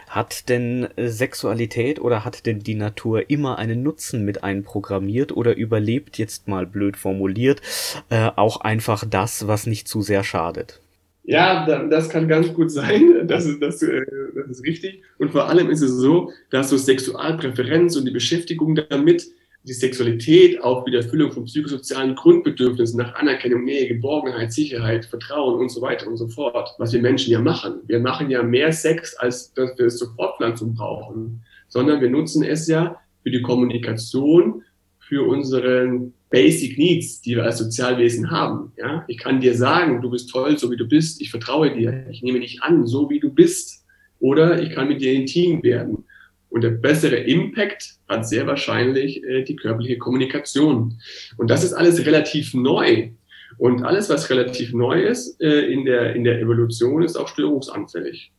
Hat 0.08 0.48
denn 0.48 0.88
Sexualität 0.96 2.00
oder 2.00 2.24
hat 2.24 2.46
denn 2.46 2.60
die 2.60 2.74
Natur 2.74 3.30
immer 3.30 3.58
einen 3.58 3.82
Nutzen 3.82 4.24
mit 4.24 4.42
einprogrammiert 4.42 5.36
oder 5.36 5.56
überlebt, 5.56 6.18
jetzt 6.18 6.48
mal 6.48 6.66
blöd 6.66 6.96
formuliert, 6.96 7.60
äh, 8.08 8.30
auch 8.34 8.60
einfach 8.62 9.04
das, 9.08 9.46
was 9.46 9.66
nicht 9.66 9.86
zu 9.86 10.02
sehr 10.02 10.24
schadet? 10.24 10.80
Ja, 11.22 11.64
das 11.86 12.08
kann 12.08 12.26
ganz 12.26 12.52
gut 12.54 12.72
sein. 12.72 13.28
Das 13.28 13.44
ist, 13.44 13.62
das, 13.62 13.82
äh, 13.82 14.00
das 14.34 14.48
ist 14.48 14.64
richtig. 14.64 15.02
Und 15.18 15.30
vor 15.30 15.48
allem 15.48 15.70
ist 15.70 15.82
es 15.82 15.92
so, 15.92 16.32
dass 16.50 16.70
so 16.70 16.76
Sexualpräferenz 16.76 17.96
und 17.96 18.06
die 18.06 18.10
Beschäftigung 18.10 18.74
damit 18.74 19.26
die 19.64 19.74
Sexualität 19.74 20.62
auch 20.62 20.86
wie 20.86 20.94
Erfüllung 20.94 21.32
von 21.32 21.44
psychosozialen 21.44 22.14
Grundbedürfnissen 22.14 22.98
nach 22.98 23.14
Anerkennung, 23.14 23.64
Nähe, 23.64 23.88
Geborgenheit, 23.88 24.52
Sicherheit, 24.52 25.04
Vertrauen 25.04 25.60
und 25.60 25.68
so 25.68 25.82
weiter 25.82 26.06
und 26.06 26.16
so 26.16 26.28
fort, 26.28 26.74
was 26.78 26.92
wir 26.92 27.02
Menschen 27.02 27.32
ja 27.32 27.40
machen. 27.40 27.80
Wir 27.86 28.00
machen 28.00 28.30
ja 28.30 28.42
mehr 28.42 28.72
Sex, 28.72 29.14
als 29.16 29.52
dass 29.52 29.76
wir 29.78 29.86
es 29.86 29.98
zur 29.98 30.14
Fortpflanzung 30.14 30.74
brauchen, 30.74 31.42
sondern 31.68 32.00
wir 32.00 32.08
nutzen 32.08 32.42
es 32.42 32.66
ja 32.68 33.00
für 33.22 33.30
die 33.30 33.42
Kommunikation, 33.42 34.62
für 34.98 35.26
unsere 35.26 36.10
Basic 36.30 36.78
Needs, 36.78 37.20
die 37.20 37.36
wir 37.36 37.44
als 37.44 37.58
Sozialwesen 37.58 38.30
haben. 38.30 38.72
Ja? 38.78 39.04
Ich 39.08 39.18
kann 39.18 39.40
dir 39.40 39.54
sagen, 39.56 40.00
du 40.00 40.10
bist 40.10 40.30
toll, 40.30 40.56
so 40.56 40.70
wie 40.70 40.76
du 40.76 40.86
bist, 40.86 41.20
ich 41.20 41.30
vertraue 41.30 41.74
dir, 41.74 42.06
ich 42.10 42.22
nehme 42.22 42.40
dich 42.40 42.62
an, 42.62 42.86
so 42.86 43.10
wie 43.10 43.20
du 43.20 43.30
bist. 43.30 43.84
Oder 44.20 44.62
ich 44.62 44.70
kann 44.70 44.88
mit 44.88 45.00
dir 45.00 45.12
intim 45.12 45.62
werden. 45.62 46.04
Und 46.50 46.62
der 46.62 46.70
bessere 46.70 47.16
Impact 47.16 47.94
hat 48.08 48.28
sehr 48.28 48.46
wahrscheinlich 48.46 49.24
äh, 49.24 49.42
die 49.44 49.56
körperliche 49.56 49.98
Kommunikation. 49.98 51.00
Und 51.36 51.50
das 51.50 51.64
ist 51.64 51.72
alles 51.72 52.04
relativ 52.04 52.54
neu. 52.54 53.10
Und 53.58 53.84
alles, 53.84 54.08
was 54.10 54.30
relativ 54.30 54.72
neu 54.72 55.02
ist 55.02 55.40
äh, 55.40 55.66
in, 55.72 55.84
der, 55.84 56.14
in 56.14 56.24
der 56.24 56.40
Evolution, 56.40 57.02
ist 57.02 57.16
auch 57.16 57.28
störungsanfällig. 57.28 58.32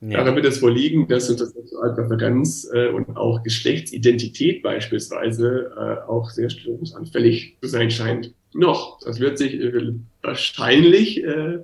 Ja. 0.00 0.18
Daran 0.18 0.36
wird 0.36 0.46
es 0.46 0.62
wohl 0.62 0.72
liegen, 0.72 1.08
dass 1.08 1.28
uns 1.28 1.40
das 1.40 1.50
Sexualpräferenz 1.50 2.70
äh, 2.72 2.88
und 2.88 3.16
auch 3.16 3.42
Geschlechtsidentität 3.42 4.62
beispielsweise 4.62 5.72
äh, 5.76 6.08
auch 6.08 6.30
sehr 6.30 6.50
störungsanfällig 6.50 7.56
zu 7.60 7.68
sein 7.68 7.90
scheint. 7.90 8.32
Noch, 8.54 9.00
das 9.00 9.18
wird 9.18 9.38
sich 9.38 9.54
äh, 9.54 9.92
wahrscheinlich 10.22 11.24
äh, 11.24 11.58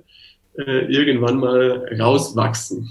äh, 0.57 0.85
irgendwann 0.91 1.37
mal 1.37 1.87
rauswachsen. 1.99 2.89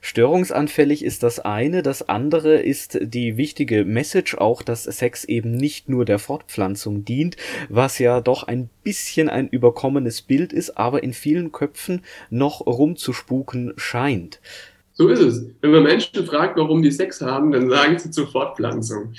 Störungsanfällig 0.00 1.04
ist 1.04 1.22
das 1.22 1.40
eine, 1.40 1.82
das 1.82 2.08
andere 2.08 2.56
ist 2.56 2.98
die 3.02 3.36
wichtige 3.36 3.84
Message 3.84 4.36
auch, 4.36 4.62
dass 4.62 4.84
Sex 4.84 5.24
eben 5.24 5.52
nicht 5.52 5.88
nur 5.88 6.04
der 6.04 6.18
Fortpflanzung 6.18 7.04
dient, 7.04 7.36
was 7.68 7.98
ja 7.98 8.20
doch 8.20 8.44
ein 8.44 8.70
bisschen 8.82 9.28
ein 9.28 9.48
überkommenes 9.48 10.22
Bild 10.22 10.52
ist, 10.52 10.78
aber 10.78 11.02
in 11.02 11.12
vielen 11.12 11.52
Köpfen 11.52 12.02
noch 12.30 12.66
rumzuspuken 12.66 13.74
scheint. 13.76 14.40
So 14.92 15.08
ist 15.08 15.20
es. 15.20 15.46
Wenn 15.62 15.70
man 15.70 15.84
Menschen 15.84 16.26
fragt, 16.26 16.58
warum 16.58 16.82
die 16.82 16.90
Sex 16.90 17.22
haben, 17.22 17.52
dann 17.52 17.70
sagen 17.70 17.98
sie 17.98 18.10
zur 18.10 18.26
Fortpflanzung. 18.26 19.14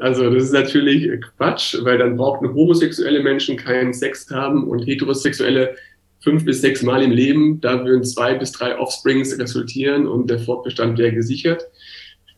Also 0.00 0.30
das 0.30 0.44
ist 0.44 0.52
natürlich 0.52 1.10
Quatsch, 1.36 1.76
weil 1.82 1.98
dann 1.98 2.16
brauchten 2.16 2.54
homosexuelle 2.54 3.22
Menschen 3.22 3.58
keinen 3.58 3.92
Sex 3.92 4.30
haben 4.30 4.66
und 4.68 4.86
heterosexuelle 4.86 5.76
fünf 6.22 6.44
bis 6.44 6.60
sechs 6.60 6.82
Mal 6.82 7.02
im 7.02 7.10
Leben. 7.10 7.60
Da 7.60 7.84
würden 7.84 8.04
zwei 8.04 8.34
bis 8.34 8.52
drei 8.52 8.78
Offsprings 8.78 9.38
resultieren 9.38 10.06
und 10.06 10.30
der 10.30 10.38
Fortbestand 10.38 10.98
wäre 10.98 11.12
gesichert. 11.12 11.66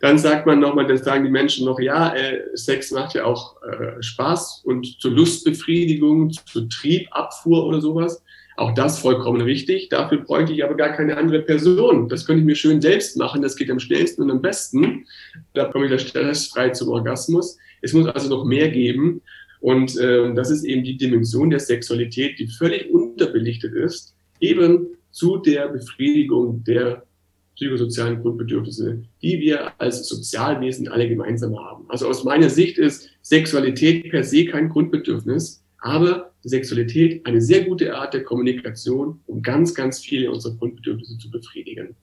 Dann 0.01 0.19
sagt 0.19 0.47
man 0.47 0.61
nochmal, 0.61 0.87
dann 0.87 0.99
sagen 0.99 1.25
die 1.25 1.31
Menschen 1.31 1.65
noch, 1.65 1.81
ja, 1.81 2.15
äh, 2.15 2.41
Sex 2.55 2.91
macht 2.91 3.15
ja 3.15 3.25
auch 3.25 3.57
äh, 3.63 4.03
Spaß 4.03 4.63
und 4.65 5.01
zur 5.01 5.13
Lustbefriedigung, 5.13 6.31
zur 6.31 6.69
Triebabfuhr 6.69 7.65
oder 7.65 7.81
sowas. 7.81 8.23
Auch 8.57 8.73
das 8.75 8.99
vollkommen 8.99 9.41
richtig. 9.41 9.89
Dafür 9.89 10.19
bräuchte 10.19 10.53
ich 10.53 10.63
aber 10.63 10.77
gar 10.77 10.91
keine 10.91 11.17
andere 11.17 11.41
Person. 11.41 12.09
Das 12.09 12.27
könnte 12.27 12.41
ich 12.41 12.47
mir 12.47 12.55
schön 12.55 12.81
selbst 12.81 13.17
machen. 13.17 13.43
Das 13.43 13.57
geht 13.57 13.71
am 13.71 13.81
schnellsten 13.81 14.23
und 14.23 14.31
am 14.31 14.43
besten. 14.43 15.07
Da 15.55 15.65
komme 15.65 15.87
ich 15.87 15.91
da 15.91 15.99
stressfrei 15.99 16.71
zum 16.71 16.91
Orgasmus. 16.91 17.59
Es 17.83 17.93
muss 17.93 18.07
also 18.07 18.29
noch 18.29 18.45
mehr 18.45 18.69
geben. 18.69 19.23
Und 19.65 19.97
äh, 19.97 20.35
das 20.35 20.51
ist 20.51 20.65
eben 20.65 20.85
die 20.85 20.99
Dimension 20.99 21.49
der 21.49 21.59
Sexualität, 21.59 22.39
die 22.39 22.49
völlig 22.49 22.91
unterbelichtet 22.91 23.73
ist, 23.73 24.15
eben 24.39 24.89
zu 25.11 25.39
der 25.39 25.69
Befriedigung 25.69 26.63
der 26.65 27.07
psychosozialen 27.55 28.21
Grundbedürfnisse, 28.21 29.03
die 29.23 29.41
wir 29.41 29.81
als 29.81 30.07
Sozialwesen 30.07 30.89
alle 30.89 31.09
gemeinsam 31.09 31.59
haben. 31.59 31.87
Also 31.89 32.07
aus 32.09 32.25
meiner 32.25 32.51
Sicht 32.51 32.77
ist 32.77 33.09
Sexualität 33.23 34.11
per 34.11 34.23
se 34.23 34.45
kein 34.45 34.69
Grundbedürfnis, 34.69 35.65
aber 35.79 36.35
Sexualität 36.43 37.25
eine 37.25 37.41
sehr 37.41 37.65
gute 37.65 37.97
Art 37.97 38.13
der 38.13 38.23
Kommunikation, 38.23 39.21
um 39.27 39.41
ganz, 39.41 39.75
ganz 39.75 39.99
viele 39.99 40.31
unserer 40.31 40.57
Grundbedürfnisse 40.57 41.17
zu 41.17 41.31
befriedigen. 41.31 41.97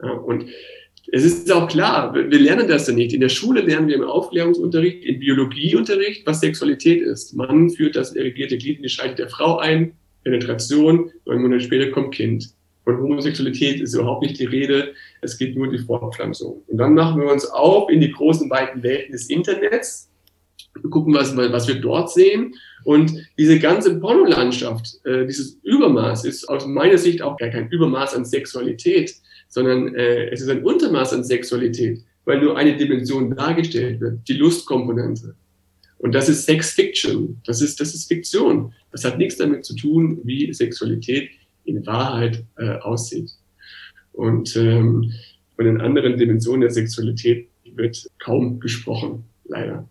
Ja, 0.00 0.12
und 0.12 0.44
es 1.10 1.24
ist 1.24 1.50
auch 1.50 1.68
klar, 1.68 2.14
wir 2.14 2.38
lernen 2.38 2.68
das 2.68 2.86
ja 2.86 2.94
nicht. 2.94 3.12
In 3.12 3.20
der 3.20 3.28
Schule 3.28 3.60
lernen 3.60 3.88
wir 3.88 3.96
im 3.96 4.04
Aufklärungsunterricht, 4.04 5.04
im 5.04 5.18
Biologieunterricht, 5.18 6.26
was 6.26 6.40
Sexualität 6.40 7.02
ist. 7.02 7.34
Man 7.34 7.70
führt 7.70 7.96
das 7.96 8.14
irrigierte 8.14 8.56
Glied 8.56 8.76
in 8.76 8.84
die 8.84 8.88
Scheide 8.88 9.16
der 9.16 9.28
Frau 9.28 9.58
ein, 9.58 9.94
Penetration, 10.24 11.10
neun 11.26 11.42
Monate 11.42 11.64
später 11.64 11.90
kommt 11.90 12.14
Kind. 12.14 12.54
Von 12.84 13.00
Homosexualität 13.00 13.80
ist 13.80 13.94
überhaupt 13.94 14.22
nicht 14.22 14.38
die 14.38 14.44
Rede. 14.44 14.94
Es 15.20 15.38
geht 15.38 15.56
nur 15.56 15.70
die 15.70 15.78
Fortpflanzung. 15.78 16.62
Und 16.66 16.78
dann 16.78 16.94
machen 16.94 17.20
wir 17.20 17.30
uns 17.30 17.46
auf 17.46 17.90
in 17.90 18.00
die 18.00 18.10
großen, 18.10 18.48
weiten 18.50 18.82
Welten 18.82 19.12
des 19.12 19.28
Internets, 19.30 20.10
gucken, 20.90 21.14
was, 21.14 21.36
was 21.36 21.68
wir 21.68 21.80
dort 21.80 22.10
sehen. 22.12 22.54
Und 22.84 23.12
diese 23.38 23.58
ganze 23.58 24.00
Pornolandschaft, 24.00 25.04
äh, 25.04 25.26
dieses 25.26 25.58
Übermaß 25.62 26.24
ist 26.24 26.48
aus 26.48 26.66
meiner 26.66 26.98
Sicht 26.98 27.22
auch 27.22 27.36
gar 27.36 27.50
kein 27.50 27.68
Übermaß 27.68 28.14
an 28.14 28.24
Sexualität, 28.24 29.14
sondern 29.52 29.94
äh, 29.94 30.30
es 30.30 30.40
ist 30.40 30.48
ein 30.48 30.64
Untermaß 30.64 31.12
an 31.12 31.24
Sexualität, 31.24 32.02
weil 32.24 32.40
nur 32.40 32.56
eine 32.56 32.74
Dimension 32.74 33.36
dargestellt 33.36 34.00
wird, 34.00 34.26
die 34.26 34.32
Lustkomponente. 34.32 35.34
Und 35.98 36.14
das 36.14 36.30
ist 36.30 36.46
Sex 36.46 36.70
Fiction. 36.70 37.38
Das 37.44 37.60
ist, 37.60 37.78
das 37.78 37.94
ist 37.94 38.08
Fiktion. 38.08 38.72
Das 38.92 39.04
hat 39.04 39.18
nichts 39.18 39.36
damit 39.36 39.66
zu 39.66 39.76
tun, 39.76 40.20
wie 40.24 40.52
Sexualität 40.54 41.28
in 41.64 41.84
Wahrheit 41.86 42.42
äh, 42.56 42.76
aussieht. 42.78 43.30
Und 44.12 44.56
ähm, 44.56 45.12
von 45.54 45.66
den 45.66 45.82
anderen 45.82 46.16
Dimensionen 46.16 46.62
der 46.62 46.70
Sexualität 46.70 47.48
wird 47.74 48.08
kaum 48.20 48.58
gesprochen, 48.58 49.24
leider. 49.44 49.86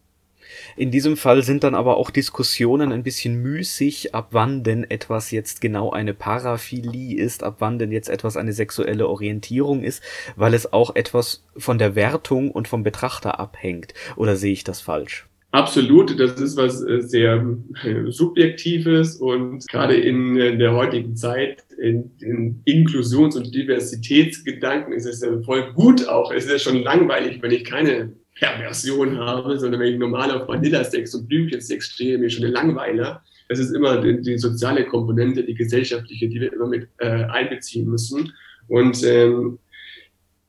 In 0.75 0.91
diesem 0.91 1.17
Fall 1.17 1.43
sind 1.43 1.63
dann 1.63 1.75
aber 1.75 1.97
auch 1.97 2.09
Diskussionen 2.09 2.91
ein 2.91 3.03
bisschen 3.03 3.41
müßig, 3.41 4.13
ab 4.15 4.29
wann 4.31 4.63
denn 4.63 4.89
etwas 4.89 5.31
jetzt 5.31 5.61
genau 5.61 5.91
eine 5.91 6.13
Paraphilie 6.13 7.17
ist, 7.17 7.43
ab 7.43 7.57
wann 7.59 7.79
denn 7.79 7.91
jetzt 7.91 8.09
etwas 8.09 8.37
eine 8.37 8.53
sexuelle 8.53 9.07
Orientierung 9.07 9.83
ist, 9.83 10.03
weil 10.35 10.53
es 10.53 10.71
auch 10.73 10.95
etwas 10.95 11.43
von 11.57 11.77
der 11.77 11.95
Wertung 11.95 12.51
und 12.51 12.67
vom 12.67 12.83
Betrachter 12.83 13.39
abhängt. 13.39 13.93
Oder 14.15 14.35
sehe 14.35 14.53
ich 14.53 14.63
das 14.63 14.81
falsch? 14.81 15.27
Absolut, 15.51 16.17
das 16.17 16.39
ist 16.39 16.55
was 16.55 16.81
äh, 16.81 17.01
sehr 17.01 17.45
äh, 17.83 18.09
Subjektives 18.09 19.17
und 19.17 19.67
gerade 19.67 19.95
in 19.95 20.37
äh, 20.37 20.57
der 20.57 20.73
heutigen 20.73 21.17
Zeit 21.17 21.65
in, 21.77 22.11
in 22.21 22.61
Inklusions- 22.63 23.35
und 23.35 23.53
Diversitätsgedanken 23.53 24.93
ist 24.93 25.05
es 25.05 25.25
voll 25.45 25.73
gut 25.73 26.07
auch. 26.07 26.31
Es 26.31 26.45
ist 26.45 26.51
ja 26.51 26.59
schon 26.59 26.83
langweilig, 26.83 27.41
wenn 27.41 27.51
ich 27.51 27.65
keine 27.65 28.13
Perversion 28.41 29.19
habe, 29.19 29.58
sondern 29.60 29.80
wenn 29.80 29.93
ich 29.93 29.99
normal 29.99 30.32
auf 30.32 30.47
Vanillasex 30.47 31.13
und 31.13 31.27
Blümchensex 31.27 31.86
stehe, 31.86 32.17
mir 32.17 32.30
schon 32.30 32.43
eine 32.43 32.54
Langweiler. 32.54 33.23
Das 33.47 33.60
ist 33.60 33.71
immer 33.71 34.01
die, 34.01 34.21
die, 34.21 34.38
soziale 34.38 34.86
Komponente, 34.86 35.43
die 35.43 35.54
gesellschaftliche, 35.54 36.27
die 36.27 36.41
wir 36.41 36.51
immer 36.51 36.67
mit 36.67 36.88
äh, 36.97 37.25
einbeziehen 37.25 37.88
müssen. 37.88 38.34
Und 38.67 39.04
ähm, 39.04 39.60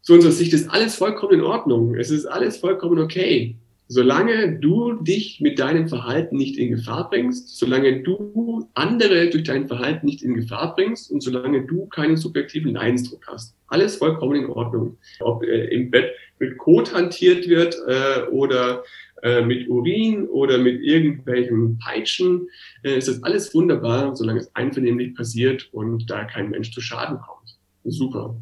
zu 0.01 0.15
unserer 0.15 0.33
Sicht 0.33 0.53
ist 0.53 0.71
alles 0.71 0.95
vollkommen 0.95 1.35
in 1.35 1.41
Ordnung. 1.43 1.95
Es 1.97 2.11
ist 2.11 2.27
alles 2.27 2.57
vollkommen 2.57 2.99
okay 2.99 3.57
solange 3.93 4.59
du 4.59 4.95
dich 5.03 5.41
mit 5.43 5.59
deinem 5.59 5.87
Verhalten 5.87 6.39
nicht 6.39 6.57
in 6.57 6.71
Gefahr 6.71 7.11
bringst, 7.11 7.59
solange 7.59 8.03
du 8.03 8.67
andere 8.73 9.29
durch 9.29 9.45
dein 9.45 9.69
Verhalten 9.69 10.07
nicht 10.07 10.23
in 10.23 10.35
Gefahr 10.35 10.75
bringst 10.75 11.11
und 11.11 11.23
solange 11.23 11.67
du 11.67 11.87
keinen 11.87 12.17
subjektiven 12.17 12.73
Leidensdruck 12.73 13.27
hast. 13.27 13.55
Alles 13.67 13.97
vollkommen 13.97 14.37
in 14.37 14.47
Ordnung. 14.47 14.97
Ob 15.21 15.45
äh, 15.45 15.67
im 15.67 15.91
Bett 15.91 16.11
mit 16.39 16.57
Kot 16.57 16.95
hantiert 16.95 17.47
wird 17.49 17.77
äh, 17.87 18.23
oder 18.31 18.83
äh, 19.23 19.43
mit 19.43 19.69
Urin 19.69 20.27
oder 20.27 20.57
mit 20.57 20.81
irgendwelchen 20.81 21.79
Peitschen, 21.79 22.49
äh, 22.85 22.97
ist 22.97 23.09
das 23.09 23.23
alles 23.23 23.55
wunderbar, 23.55 24.17
solange 24.17 24.41
es 24.41 24.57
einvernehmlich 24.57 25.15
passiert 25.15 25.69
und 25.73 26.11
da 26.11 26.25
kein 26.25 26.49
Mensch 26.49 26.73
zu 26.73 26.81
Schaden 26.81 27.19
kommt. 27.19 27.59
Super. 27.85 28.37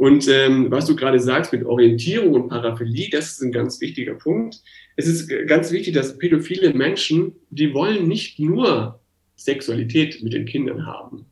Und 0.00 0.28
ähm, 0.28 0.70
was 0.70 0.86
du 0.86 0.96
gerade 0.96 1.20
sagst 1.20 1.52
mit 1.52 1.62
Orientierung 1.62 2.32
und 2.32 2.48
Paraphilie, 2.48 3.10
das 3.10 3.32
ist 3.32 3.42
ein 3.42 3.52
ganz 3.52 3.82
wichtiger 3.82 4.14
Punkt. 4.14 4.62
Es 4.96 5.06
ist 5.06 5.28
ganz 5.46 5.72
wichtig, 5.72 5.92
dass 5.92 6.16
pädophile 6.16 6.72
Menschen, 6.72 7.32
die 7.50 7.74
wollen 7.74 8.08
nicht 8.08 8.38
nur 8.38 8.98
Sexualität 9.36 10.22
mit 10.22 10.32
den 10.32 10.46
Kindern 10.46 10.86
haben. 10.86 11.26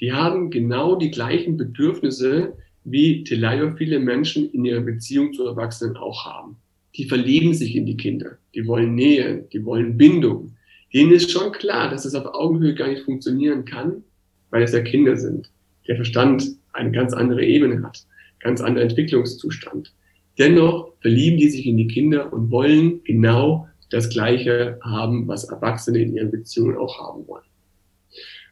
Die 0.00 0.12
haben 0.12 0.50
genau 0.50 0.96
die 0.96 1.10
gleichen 1.10 1.56
Bedürfnisse, 1.56 2.58
wie 2.84 3.24
teleiophile 3.24 3.98
Menschen 3.98 4.50
in 4.50 4.66
ihrer 4.66 4.82
Beziehung 4.82 5.32
zu 5.32 5.46
Erwachsenen 5.46 5.96
auch 5.96 6.26
haben. 6.26 6.58
Die 6.96 7.06
verlieben 7.06 7.54
sich 7.54 7.74
in 7.74 7.86
die 7.86 7.96
Kinder, 7.96 8.36
die 8.54 8.66
wollen 8.66 8.94
Nähe, 8.94 9.48
die 9.50 9.64
wollen 9.64 9.96
Bindung. 9.96 10.56
Denen 10.92 11.12
ist 11.12 11.30
schon 11.30 11.52
klar, 11.52 11.88
dass 11.88 12.04
es 12.04 12.14
auf 12.14 12.34
Augenhöhe 12.34 12.74
gar 12.74 12.88
nicht 12.88 13.04
funktionieren 13.04 13.64
kann, 13.64 14.04
weil 14.50 14.62
es 14.62 14.74
ja 14.74 14.82
Kinder 14.82 15.16
sind. 15.16 15.50
Der 15.88 15.96
Verstand 15.96 16.46
eine 16.74 16.92
ganz 16.92 17.14
andere 17.14 17.42
Ebene 17.42 17.82
hat 17.82 18.04
ganz 18.40 18.60
anderer 18.60 18.84
Entwicklungszustand. 18.84 19.94
Dennoch 20.38 20.92
verlieben 21.00 21.38
die 21.38 21.50
sich 21.50 21.66
in 21.66 21.76
die 21.76 21.88
Kinder 21.88 22.32
und 22.32 22.50
wollen 22.50 23.02
genau 23.04 23.68
das 23.90 24.08
Gleiche 24.08 24.78
haben, 24.82 25.28
was 25.28 25.44
Erwachsene 25.44 25.98
in 25.98 26.14
ihren 26.14 26.30
Beziehungen 26.30 26.76
auch 26.76 26.98
haben 26.98 27.26
wollen. 27.26 27.44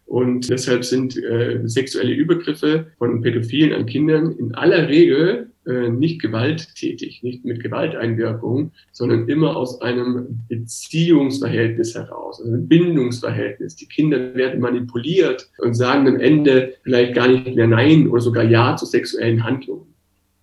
Und 0.04 0.48
deshalb 0.48 0.84
sind 0.84 1.16
äh, 1.22 1.60
sexuelle 1.64 2.12
Übergriffe 2.12 2.86
von 2.96 3.20
Pädophilen 3.20 3.74
an 3.74 3.86
Kindern 3.86 4.32
in 4.32 4.54
aller 4.54 4.88
Regel 4.88 5.50
äh, 5.68 5.90
nicht 5.90 6.22
gewalttätig, 6.22 7.22
nicht 7.22 7.44
mit 7.44 7.62
Gewalteinwirkung, 7.62 8.72
sondern 8.90 9.28
immer 9.28 9.54
aus 9.54 9.82
einem 9.82 10.40
Beziehungsverhältnis 10.48 11.94
heraus, 11.94 12.40
also 12.40 12.54
ein 12.54 12.66
Bindungsverhältnis. 12.66 13.76
Die 13.76 13.84
Kinder 13.84 14.34
werden 14.34 14.60
manipuliert 14.60 15.50
und 15.58 15.74
sagen 15.74 16.08
am 16.08 16.18
Ende 16.18 16.72
vielleicht 16.84 17.14
gar 17.14 17.28
nicht 17.28 17.54
mehr 17.54 17.66
Nein 17.66 18.08
oder 18.08 18.22
sogar 18.22 18.44
Ja 18.44 18.76
zu 18.76 18.86
sexuellen 18.86 19.44
Handlungen. 19.44 19.92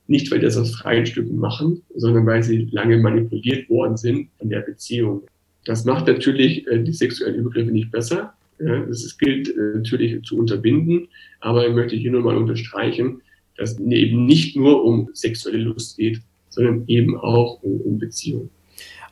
Nicht, 0.06 0.32
weil 0.32 0.42
das 0.42 0.58
aus 0.58 0.76
freien 0.76 1.08
Stücken 1.08 1.40
machen, 1.40 1.82
sondern 1.96 2.28
weil 2.28 2.44
sie 2.44 2.70
lange 2.72 2.98
manipuliert 2.98 3.68
worden 3.68 3.98
sind 3.98 4.30
in 4.38 4.50
der 4.50 4.60
Beziehung. 4.60 5.24
Das 5.66 5.86
macht 5.86 6.06
natürlich 6.06 6.68
äh, 6.68 6.84
die 6.84 6.94
sexuellen 6.94 7.40
Übergriffe 7.40 7.72
nicht 7.72 7.90
besser. 7.90 8.36
Das 8.58 9.18
gilt 9.18 9.50
äh, 9.50 9.78
natürlich 9.78 10.24
zu 10.24 10.38
unterbinden, 10.38 11.08
aber 11.42 11.68
ich 11.68 11.74
möchte 11.74 11.96
hier 11.98 12.12
nur 12.12 12.22
mal 12.22 12.38
unterstreichen, 12.38 13.22
dass 13.58 13.72
es 13.72 13.80
eben 13.80 14.26
nicht 14.26 14.56
nur 14.56 14.84
um 14.84 15.10
sexuelle 15.14 15.60
Lust 15.60 15.98
geht, 15.98 16.22
sondern 16.50 16.84
eben 16.88 17.18
auch 17.18 17.62
um, 17.64 17.82
um 17.82 17.98
Beziehung. 17.98 18.50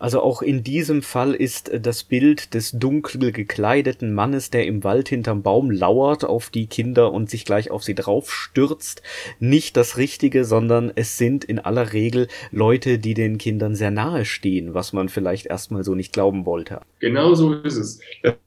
Also 0.03 0.19
auch 0.19 0.41
in 0.41 0.65
diesem 0.65 1.01
Fall 1.01 1.33
ist 1.33 1.69
äh, 1.69 1.79
das 1.79 2.03
Bild 2.03 2.53
des 2.53 2.71
dunkel 2.71 3.31
gekleideten 3.31 4.13
Mannes, 4.13 4.49
der 4.49 4.65
im 4.65 4.83
Wald 4.83 5.07
hinterm 5.07 5.43
Baum 5.43 5.71
lauert 5.71 6.25
auf 6.25 6.49
die 6.49 6.67
Kinder 6.67 7.13
und 7.13 7.29
sich 7.29 7.45
gleich 7.45 7.71
auf 7.71 7.83
sie 7.83 7.95
draufstürzt, 7.95 9.01
nicht 9.39 9.77
das 9.77 9.95
Richtige, 9.95 10.43
sondern 10.43 10.91
es 10.95 11.17
sind 11.17 11.45
in 11.45 11.57
aller 11.57 11.93
Regel 11.93 12.27
Leute, 12.51 12.99
die 12.99 13.13
den 13.13 13.37
Kindern 13.37 13.75
sehr 13.75 13.91
nahe 13.91 14.25
stehen, 14.25 14.73
was 14.73 14.91
man 14.91 15.07
vielleicht 15.07 15.45
erstmal 15.45 15.85
so 15.85 15.95
nicht 15.95 16.11
glauben 16.11 16.45
wollte. 16.45 16.81
Genau 16.99 17.33
so 17.33 17.53
ist 17.53 17.77
es. 17.77 17.99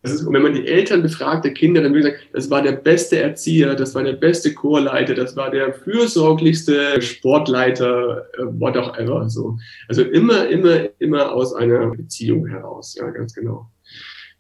Ist, 0.03 0.31
wenn 0.31 0.43
man 0.43 0.53
die 0.53 0.67
Eltern 0.67 1.01
befragt 1.01 1.47
der 1.47 1.55
Kinder, 1.55 1.81
dann 1.81 1.95
würde 1.95 2.09
ich 2.09 2.15
sagen, 2.15 2.27
das 2.35 2.51
war 2.51 2.61
der 2.61 2.73
beste 2.73 3.19
Erzieher, 3.19 3.75
das 3.75 3.95
war 3.95 4.05
der 4.05 4.13
beste 4.13 4.53
Chorleiter, 4.53 5.15
das 5.15 5.35
war 5.37 5.51
der 5.51 5.73
fürsorglichste 5.73 7.01
Sportleiter, 7.01 8.27
äh, 8.39 8.43
what 8.61 8.77
auch 8.77 8.95
ever. 8.99 9.31
So. 9.31 9.57
Also 9.89 10.03
immer, 10.03 10.49
immer, 10.49 10.89
immer 10.99 11.33
aus 11.33 11.46
aus 11.47 11.55
einer 11.55 11.91
Beziehung 11.91 12.47
heraus, 12.47 12.97
ja, 12.99 13.09
ganz 13.11 13.35
genau. 13.35 13.71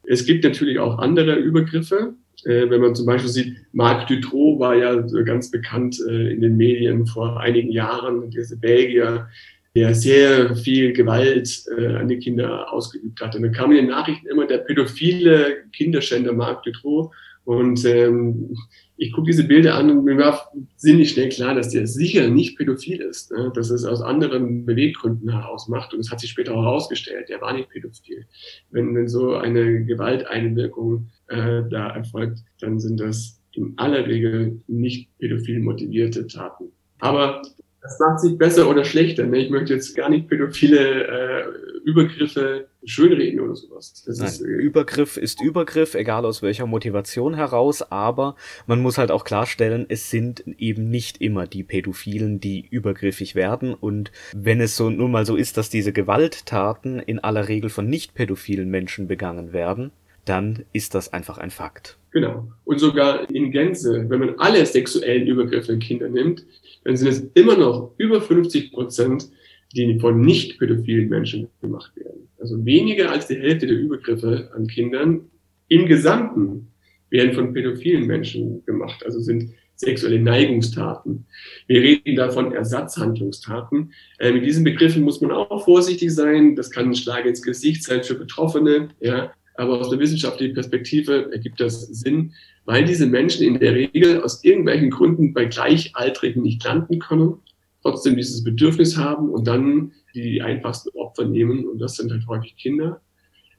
Es 0.04 0.24
gibt 0.24 0.44
natürlich 0.44 0.78
auch 0.78 0.98
andere 0.98 1.34
Übergriffe. 1.36 2.14
Äh, 2.44 2.68
wenn 2.70 2.80
man 2.80 2.94
zum 2.94 3.06
Beispiel 3.06 3.30
sieht, 3.30 3.56
Marc 3.72 4.06
Dutroux 4.08 4.58
war 4.58 4.74
ja 4.74 4.94
ganz 5.24 5.50
bekannt 5.50 5.98
äh, 6.08 6.32
in 6.32 6.40
den 6.40 6.56
Medien 6.56 7.06
vor 7.06 7.40
einigen 7.40 7.70
Jahren, 7.70 8.30
dieser 8.30 8.56
Belgier, 8.56 9.28
der 9.74 9.94
sehr 9.94 10.56
viel 10.56 10.92
Gewalt 10.92 11.64
äh, 11.76 11.94
an 11.96 12.08
die 12.08 12.18
Kinder 12.18 12.72
ausgeübt 12.72 13.20
hat. 13.20 13.34
Und 13.36 13.42
dann 13.42 13.52
kam 13.52 13.70
in 13.70 13.78
den 13.78 13.88
Nachrichten 13.88 14.26
immer 14.26 14.46
der 14.46 14.58
pädophile 14.58 15.64
Kinderschänder 15.72 16.32
Marc 16.32 16.62
Dutroux. 16.62 17.10
Und 17.46 17.84
ähm, 17.84 18.56
ich 18.96 19.12
gucke 19.12 19.28
diese 19.28 19.44
Bilder 19.44 19.76
an 19.76 19.88
und 19.88 20.04
mir 20.04 20.18
war 20.18 20.50
ziemlich 20.74 21.10
schnell 21.10 21.28
klar, 21.28 21.54
dass 21.54 21.68
der 21.68 21.86
sicher 21.86 22.28
nicht 22.28 22.58
pädophil 22.58 23.00
ist, 23.00 23.30
ne? 23.30 23.52
dass 23.54 23.70
es 23.70 23.84
aus 23.84 24.02
anderen 24.02 24.66
Beweggründen 24.66 25.30
heraus 25.30 25.68
macht. 25.68 25.94
Und 25.94 26.00
es 26.00 26.10
hat 26.10 26.18
sich 26.18 26.30
später 26.30 26.56
auch 26.56 26.64
herausgestellt, 26.64 27.28
der 27.28 27.40
war 27.40 27.52
nicht 27.52 27.68
pädophil. 27.68 28.26
Wenn, 28.72 28.96
wenn 28.96 29.06
so 29.06 29.34
eine 29.34 29.84
Gewalteinwirkung 29.84 31.06
äh, 31.28 31.62
da 31.70 31.90
erfolgt, 31.90 32.40
dann 32.60 32.80
sind 32.80 32.98
das 32.98 33.40
in 33.52 33.74
aller 33.76 34.04
Regel 34.08 34.60
nicht 34.66 35.16
pädophil 35.18 35.60
motivierte 35.60 36.26
Taten. 36.26 36.72
Aber 36.98 37.42
das 37.80 38.00
macht 38.00 38.18
sich 38.18 38.36
besser 38.36 38.68
oder 38.68 38.84
schlechter. 38.84 39.24
Ne? 39.24 39.38
Ich 39.38 39.50
möchte 39.50 39.72
jetzt 39.72 39.94
gar 39.94 40.08
nicht 40.08 40.28
pädophile 40.28 41.06
äh, 41.06 41.44
Übergriffe 41.84 42.66
schönreden 42.86 43.40
oder 43.40 43.56
sowas. 43.56 44.04
Ist, 44.06 44.40
äh, 44.40 44.44
Übergriff 44.44 45.16
ist 45.16 45.42
Übergriff, 45.42 45.94
egal 45.94 46.24
aus 46.24 46.42
welcher 46.42 46.66
Motivation 46.66 47.34
heraus, 47.34 47.82
aber 47.82 48.36
man 48.66 48.80
muss 48.80 48.98
halt 48.98 49.10
auch 49.10 49.24
klarstellen, 49.24 49.86
es 49.88 50.10
sind 50.10 50.44
eben 50.58 50.88
nicht 50.88 51.20
immer 51.20 51.46
die 51.46 51.64
Pädophilen, 51.64 52.40
die 52.40 52.66
übergriffig 52.70 53.34
werden 53.34 53.74
und 53.74 54.12
wenn 54.34 54.60
es 54.60 54.76
so 54.76 54.88
nun 54.88 55.10
mal 55.10 55.26
so 55.26 55.36
ist, 55.36 55.56
dass 55.56 55.68
diese 55.68 55.92
Gewalttaten 55.92 57.00
in 57.00 57.18
aller 57.18 57.48
Regel 57.48 57.70
von 57.70 57.88
nicht 57.88 58.14
pädophilen 58.14 58.70
Menschen 58.70 59.08
begangen 59.08 59.52
werden, 59.52 59.90
dann 60.24 60.64
ist 60.72 60.94
das 60.94 61.12
einfach 61.12 61.38
ein 61.38 61.50
Fakt. 61.50 61.98
Genau. 62.10 62.48
Und 62.64 62.78
sogar 62.78 63.30
in 63.30 63.50
Gänze, 63.50 64.06
wenn 64.08 64.20
man 64.20 64.38
alle 64.38 64.64
sexuellen 64.64 65.26
Übergriffe 65.26 65.72
in 65.72 65.80
Kinder 65.80 66.08
nimmt, 66.08 66.44
dann 66.84 66.96
sind 66.96 67.08
es 67.08 67.20
immer 67.34 67.56
noch 67.56 67.92
über 67.98 68.20
50 68.20 68.72
Prozent, 68.72 69.28
die 69.74 69.98
von 69.98 70.20
nicht 70.20 70.58
pädophilen 70.58 71.08
Menschen 71.08 71.48
gemacht 71.60 71.94
werden. 71.96 72.25
Also 72.46 72.64
weniger 72.64 73.10
als 73.10 73.26
die 73.26 73.34
Hälfte 73.34 73.66
der 73.66 73.76
Übergriffe 73.76 74.52
an 74.54 74.68
Kindern 74.68 75.22
im 75.66 75.86
Gesamten 75.86 76.68
werden 77.10 77.32
von 77.32 77.52
pädophilen 77.52 78.06
Menschen 78.06 78.64
gemacht, 78.66 79.04
also 79.04 79.18
sind 79.18 79.50
sexuelle 79.74 80.20
Neigungstaten. 80.20 81.26
Wir 81.66 81.82
reden 81.82 82.14
da 82.14 82.30
von 82.30 82.52
Ersatzhandlungstaten. 82.52 83.92
Äh, 84.20 84.30
mit 84.30 84.46
diesen 84.46 84.62
Begriffen 84.62 85.02
muss 85.02 85.20
man 85.20 85.32
auch 85.32 85.64
vorsichtig 85.64 86.14
sein. 86.14 86.54
Das 86.54 86.70
kann 86.70 86.86
ein 86.86 86.94
Schlag 86.94 87.26
ins 87.26 87.42
Gesicht 87.42 87.82
sein 87.82 88.04
für 88.04 88.14
Betroffene, 88.14 88.90
ja. 89.00 89.32
Aber 89.56 89.80
aus 89.80 89.90
der 89.90 89.98
wissenschaftlichen 89.98 90.54
Perspektive 90.54 91.32
ergibt 91.32 91.60
das 91.60 91.80
Sinn, 91.88 92.32
weil 92.64 92.84
diese 92.84 93.06
Menschen 93.06 93.44
in 93.44 93.58
der 93.58 93.74
Regel 93.74 94.22
aus 94.22 94.44
irgendwelchen 94.44 94.90
Gründen 94.90 95.34
bei 95.34 95.46
Gleichaltrigen 95.46 96.42
nicht 96.42 96.62
landen 96.62 97.00
können, 97.00 97.38
trotzdem 97.86 98.16
dieses 98.16 98.42
Bedürfnis 98.42 98.96
haben 98.96 99.30
und 99.30 99.46
dann 99.46 99.92
die 100.14 100.42
einfachsten 100.42 100.90
Opfer 100.98 101.24
nehmen. 101.24 101.66
Und 101.66 101.78
das 101.78 101.96
sind 101.96 102.10
halt 102.10 102.26
häufig 102.26 102.56
Kinder, 102.56 103.00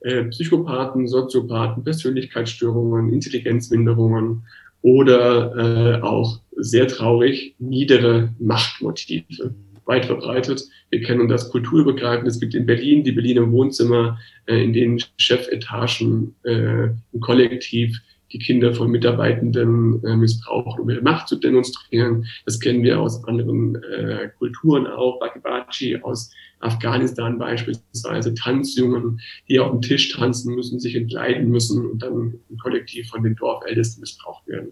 äh, 0.02 0.26
Psychopathen, 0.26 1.08
Soziopathen, 1.08 1.84
Persönlichkeitsstörungen, 1.84 3.14
Intelligenzminderungen 3.14 4.44
oder 4.82 5.56
äh, 5.56 6.02
auch 6.02 6.42
sehr 6.58 6.88
traurig 6.88 7.56
niedere 7.60 8.34
Machtmotive 8.40 9.56
weit 9.86 10.06
verbreitet. 10.06 10.64
Wir 10.90 11.02
kennen 11.02 11.30
das 11.30 11.50
kulturübergreifend. 11.50 12.28
Es 12.28 12.40
gibt 12.40 12.54
in 12.54 12.66
Berlin 12.66 13.04
die 13.06 13.14
Berliner 13.14 13.50
Wohnzimmer, 13.50 14.20
äh, 14.46 14.62
in 14.62 14.74
denen 14.74 15.02
Chefetagen 15.16 16.36
äh, 16.44 16.90
im 17.14 17.20
Kollektiv 17.22 17.98
die 18.32 18.40
Kinder 18.40 18.74
von 18.74 18.92
Mitarbeitenden 18.92 20.04
äh, 20.04 20.16
missbrauchen, 20.16 20.82
um 20.82 20.90
ihre 20.90 21.02
Macht 21.02 21.28
zu 21.28 21.38
demonstrieren. 21.38 22.26
Das 22.46 22.60
kennen 22.60 22.84
wir 22.84 23.00
aus 23.00 23.24
anderen 23.26 23.76
äh, 23.84 24.30
Kulturen 24.38 24.88
auch, 24.88 25.20
Bakibachi 25.20 25.98
aus 26.02 26.32
Afghanistan 26.60 27.38
beispielsweise, 27.38 28.34
Tanzjungen, 28.34 29.22
die 29.48 29.60
auf 29.60 29.72
dem 29.72 29.82
Tisch 29.82 30.14
tanzen 30.14 30.56
müssen, 30.56 30.80
sich 30.80 30.96
entleiden 30.96 31.50
müssen 31.50 31.86
und 31.86 32.02
dann 32.02 32.40
im 32.50 32.58
Kollektiv 32.58 33.10
von 33.10 33.24
den 33.24 33.36
Dorfältesten 33.36 34.02
missbraucht 34.02 34.48
werden. 34.48 34.72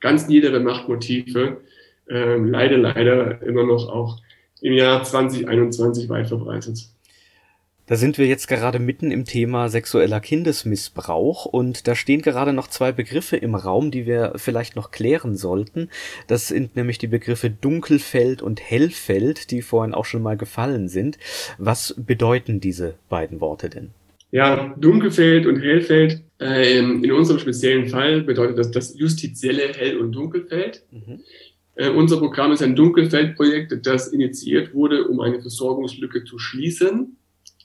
Ganz 0.00 0.28
niedere 0.28 0.60
Machtmotive, 0.60 1.60
äh, 2.08 2.36
leider, 2.36 2.78
leider 2.78 3.42
immer 3.42 3.64
noch 3.64 3.88
auch 3.88 4.18
im 4.60 4.72
Jahr 4.72 5.02
2021 5.02 6.08
weit 6.08 6.28
verbreitet. 6.28 6.88
Da 7.88 7.96
sind 7.96 8.18
wir 8.18 8.26
jetzt 8.26 8.48
gerade 8.48 8.78
mitten 8.78 9.10
im 9.10 9.24
Thema 9.24 9.70
sexueller 9.70 10.20
Kindesmissbrauch 10.20 11.46
und 11.46 11.88
da 11.88 11.94
stehen 11.94 12.20
gerade 12.20 12.52
noch 12.52 12.68
zwei 12.68 12.92
Begriffe 12.92 13.38
im 13.38 13.54
Raum, 13.54 13.90
die 13.90 14.04
wir 14.04 14.34
vielleicht 14.36 14.76
noch 14.76 14.90
klären 14.90 15.36
sollten. 15.36 15.88
Das 16.26 16.48
sind 16.48 16.76
nämlich 16.76 16.98
die 16.98 17.06
Begriffe 17.06 17.48
Dunkelfeld 17.48 18.42
und 18.42 18.60
Hellfeld, 18.60 19.50
die 19.50 19.62
vorhin 19.62 19.94
auch 19.94 20.04
schon 20.04 20.22
mal 20.22 20.36
gefallen 20.36 20.88
sind. 20.88 21.18
Was 21.56 21.94
bedeuten 21.96 22.60
diese 22.60 22.94
beiden 23.08 23.40
Worte 23.40 23.70
denn? 23.70 23.88
Ja, 24.32 24.74
Dunkelfeld 24.78 25.46
und 25.46 25.58
Hellfeld. 25.62 26.20
Äh, 26.38 26.78
in 26.80 27.10
unserem 27.10 27.40
speziellen 27.40 27.88
Fall 27.88 28.20
bedeutet 28.20 28.58
das 28.58 28.70
das 28.70 28.98
justizielle 28.98 29.72
Hell- 29.72 29.96
und 29.96 30.12
Dunkelfeld. 30.12 30.84
Mhm. 30.90 31.20
Äh, 31.74 31.88
unser 31.88 32.18
Programm 32.18 32.52
ist 32.52 32.62
ein 32.62 32.76
Dunkelfeldprojekt, 32.76 33.86
das 33.86 34.08
initiiert 34.08 34.74
wurde, 34.74 35.08
um 35.08 35.20
eine 35.20 35.40
Versorgungslücke 35.40 36.24
zu 36.24 36.38
schließen. 36.38 37.17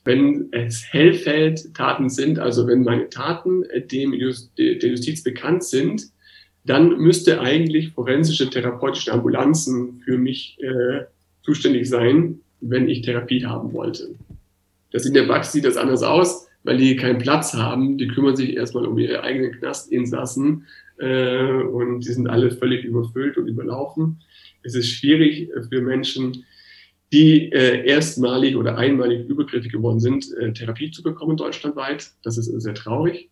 Wenn 0.04 0.48
es 0.52 0.84
Hellfeldtaten 0.92 2.10
sind, 2.10 2.38
also 2.38 2.66
wenn 2.66 2.82
meine 2.82 3.08
Taten 3.08 3.62
äh, 3.64 3.80
dem 3.80 4.12
Just, 4.12 4.56
der 4.58 4.76
Justiz 4.76 5.22
bekannt 5.22 5.64
sind, 5.64 6.10
dann 6.64 6.98
müsste 6.98 7.40
eigentlich 7.40 7.90
forensische 7.90 8.48
therapeutische 8.48 9.12
Ambulanzen 9.12 10.02
für 10.04 10.16
mich 10.16 10.58
äh, 10.60 11.04
zuständig 11.42 11.88
sein, 11.88 12.40
wenn 12.60 12.88
ich 12.88 13.02
Therapie 13.02 13.44
haben 13.44 13.72
wollte. 13.72 14.14
Das 14.92 15.04
in 15.04 15.14
der 15.14 15.24
Praxis 15.24 15.52
sieht 15.52 15.64
das 15.64 15.76
anders 15.76 16.02
aus, 16.02 16.48
weil 16.62 16.78
die 16.78 16.96
keinen 16.96 17.18
Platz 17.18 17.52
haben. 17.52 17.98
Die 17.98 18.08
kümmern 18.08 18.36
sich 18.36 18.56
erstmal 18.56 18.86
um 18.86 18.98
ihre 18.98 19.22
eigenen 19.22 19.52
Knastinsassen 19.52 20.66
äh, 20.98 21.62
und 21.62 22.00
die 22.00 22.12
sind 22.12 22.28
alle 22.28 22.50
völlig 22.50 22.84
überfüllt 22.84 23.36
und 23.36 23.48
überlaufen. 23.48 24.20
Es 24.62 24.74
ist 24.74 24.88
schwierig 24.88 25.50
für 25.68 25.82
Menschen, 25.82 26.44
die 27.14 27.52
äh, 27.52 27.86
erstmalig 27.86 28.56
oder 28.56 28.76
einmalig 28.76 29.28
übergriffig 29.28 29.70
geworden 29.70 30.00
sind, 30.00 30.26
äh, 30.36 30.52
Therapie 30.52 30.90
zu 30.90 31.02
bekommen 31.02 31.36
deutschlandweit. 31.36 32.10
Das 32.24 32.36
ist 32.36 32.46
sehr 32.46 32.74
traurig. 32.74 33.30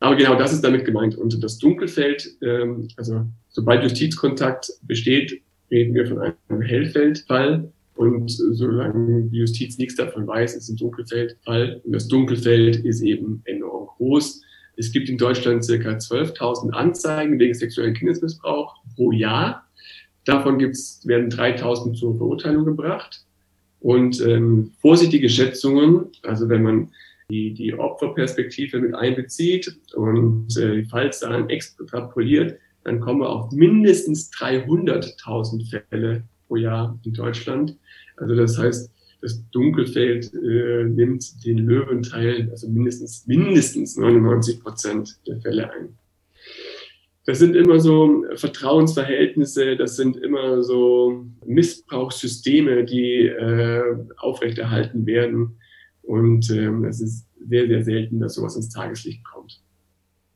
Aber 0.00 0.16
genau 0.16 0.36
das 0.36 0.54
ist 0.54 0.64
damit 0.64 0.86
gemeint. 0.86 1.14
Und 1.14 1.42
das 1.44 1.58
Dunkelfeld, 1.58 2.36
ähm, 2.40 2.88
also 2.96 3.26
sobald 3.50 3.82
Justizkontakt 3.82 4.70
besteht, 4.82 5.42
reden 5.70 5.94
wir 5.94 6.06
von 6.06 6.18
einem 6.18 6.62
Hellfeldfall. 6.62 7.70
Und 7.96 8.30
solange 8.30 9.24
die 9.24 9.38
Justiz 9.38 9.76
nichts 9.76 9.96
davon 9.96 10.26
weiß, 10.26 10.54
ist 10.54 10.62
es 10.64 10.68
ein 10.70 10.76
Dunkelfeldfall. 10.76 11.82
Und 11.84 11.92
das 11.92 12.08
Dunkelfeld 12.08 12.76
ist 12.76 13.02
eben 13.02 13.42
enorm 13.44 13.88
groß. 13.98 14.40
Es 14.76 14.90
gibt 14.90 15.10
in 15.10 15.18
Deutschland 15.18 15.64
circa 15.64 15.90
12.000 15.90 16.70
Anzeigen 16.70 17.38
wegen 17.38 17.52
sexuellen 17.52 17.94
Kindesmissbrauch 17.94 18.76
pro 18.94 19.12
Jahr. 19.12 19.67
Davon 20.28 20.58
gibt's, 20.58 21.00
werden 21.06 21.30
3.000 21.30 21.94
zur 21.94 22.14
Verurteilung 22.18 22.66
gebracht. 22.66 23.24
Und 23.80 24.20
ähm, 24.20 24.72
vorsichtige 24.78 25.30
Schätzungen, 25.30 26.08
also 26.22 26.50
wenn 26.50 26.62
man 26.62 26.90
die, 27.30 27.54
die 27.54 27.72
Opferperspektive 27.72 28.78
mit 28.78 28.94
einbezieht 28.94 29.74
und 29.94 30.54
äh, 30.58 30.82
die 30.82 30.84
Fallzahlen 30.84 31.48
extrapoliert, 31.48 32.58
dann 32.84 33.00
kommen 33.00 33.20
wir 33.20 33.30
auf 33.30 33.52
mindestens 33.52 34.30
300.000 34.32 35.82
Fälle 35.88 36.24
pro 36.46 36.56
Jahr 36.56 36.98
in 37.04 37.14
Deutschland. 37.14 37.78
Also 38.18 38.36
das 38.36 38.58
heißt, 38.58 38.90
das 39.22 39.42
Dunkelfeld 39.50 40.30
äh, 40.34 40.84
nimmt 40.84 41.42
den 41.46 41.56
Löwenteil, 41.56 42.50
also 42.50 42.68
mindestens, 42.68 43.26
mindestens 43.26 43.96
99 43.96 44.60
Prozent 44.60 45.18
der 45.26 45.40
Fälle 45.40 45.72
ein. 45.72 45.96
Das 47.28 47.40
sind 47.40 47.54
immer 47.54 47.78
so 47.78 48.24
Vertrauensverhältnisse, 48.36 49.76
das 49.76 49.96
sind 49.96 50.16
immer 50.16 50.62
so 50.62 51.26
Missbrauchssysteme, 51.44 52.84
die 52.84 53.26
äh, 53.26 53.82
aufrechterhalten 54.16 55.04
werden. 55.04 55.58
Und 56.00 56.48
ähm, 56.48 56.86
es 56.86 57.02
ist 57.02 57.26
sehr, 57.46 57.66
sehr 57.66 57.84
selten, 57.84 58.18
dass 58.18 58.32
sowas 58.32 58.56
ins 58.56 58.70
Tageslicht 58.70 59.22
kommt. 59.26 59.60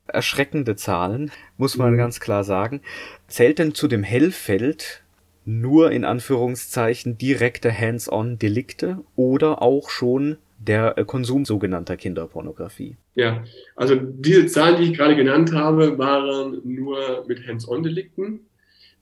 Erschreckende 0.06 0.76
Zahlen, 0.76 1.30
muss 1.56 1.78
man 1.78 1.94
mhm. 1.94 1.96
ganz 1.96 2.20
klar 2.20 2.44
sagen. 2.44 2.82
Zählt 3.26 3.58
denn 3.58 3.74
zu 3.74 3.88
dem 3.88 4.02
Hellfeld 4.02 5.02
nur 5.46 5.92
in 5.92 6.04
Anführungszeichen 6.04 7.16
direkte 7.16 7.72
Hands-on-Delikte 7.72 8.98
oder 9.16 9.62
auch 9.62 9.88
schon 9.88 10.36
der 10.66 10.96
äh, 10.96 11.04
Konsum 11.04 11.44
sogenannter 11.44 11.96
Kinderpornografie. 11.96 12.96
Ja, 13.14 13.44
also 13.76 13.96
diese 13.96 14.46
Zahlen, 14.46 14.80
die 14.80 14.90
ich 14.90 14.96
gerade 14.96 15.16
genannt 15.16 15.52
habe, 15.52 15.98
waren 15.98 16.60
nur 16.64 17.24
mit 17.26 17.46
Hands-on-Delikten. 17.46 18.40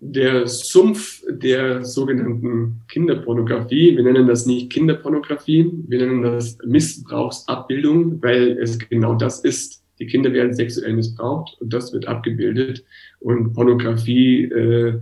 Der 0.03 0.47
Sumpf 0.47 1.23
der 1.29 1.85
sogenannten 1.85 2.81
Kinderpornografie, 2.89 3.97
wir 3.97 4.03
nennen 4.03 4.27
das 4.27 4.47
nicht 4.47 4.73
Kinderpornografie, 4.73 5.71
wir 5.89 5.99
nennen 5.99 6.23
das 6.23 6.57
Missbrauchsabbildung, 6.65 8.23
weil 8.23 8.59
es 8.59 8.79
genau 8.79 9.15
das 9.15 9.41
ist. 9.41 9.83
Die 9.99 10.07
Kinder 10.07 10.33
werden 10.33 10.55
sexuell 10.55 10.95
missbraucht 10.95 11.61
und 11.61 11.75
das 11.75 11.93
wird 11.93 12.09
abgebildet. 12.09 12.83
Und 13.19 13.53
Pornografie 13.53 14.45
äh, 14.45 15.01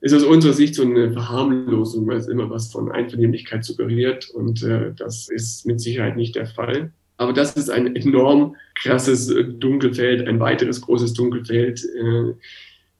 ist 0.00 0.12
aus 0.12 0.24
unserer 0.24 0.52
Sicht 0.52 0.74
so 0.74 0.82
eine 0.82 1.12
Verharmlosung, 1.12 2.06
weil 2.06 2.18
es 2.18 2.28
immer 2.28 2.50
was 2.50 2.70
von 2.70 2.92
Einvernehmlichkeit 2.92 3.64
suggeriert 3.64 4.30
und 4.30 4.62
äh, 4.62 4.92
das 4.94 5.28
ist 5.28 5.66
mit 5.66 5.80
Sicherheit 5.80 6.16
nicht 6.16 6.36
der 6.36 6.46
Fall. 6.46 6.92
Aber 7.16 7.32
das 7.32 7.56
ist 7.56 7.70
ein 7.70 7.96
enorm 7.96 8.56
krasses 8.74 9.34
Dunkelfeld, 9.58 10.28
ein 10.28 10.38
weiteres 10.38 10.82
großes 10.82 11.14
Dunkelfeld. 11.14 11.82
Äh, 11.84 12.34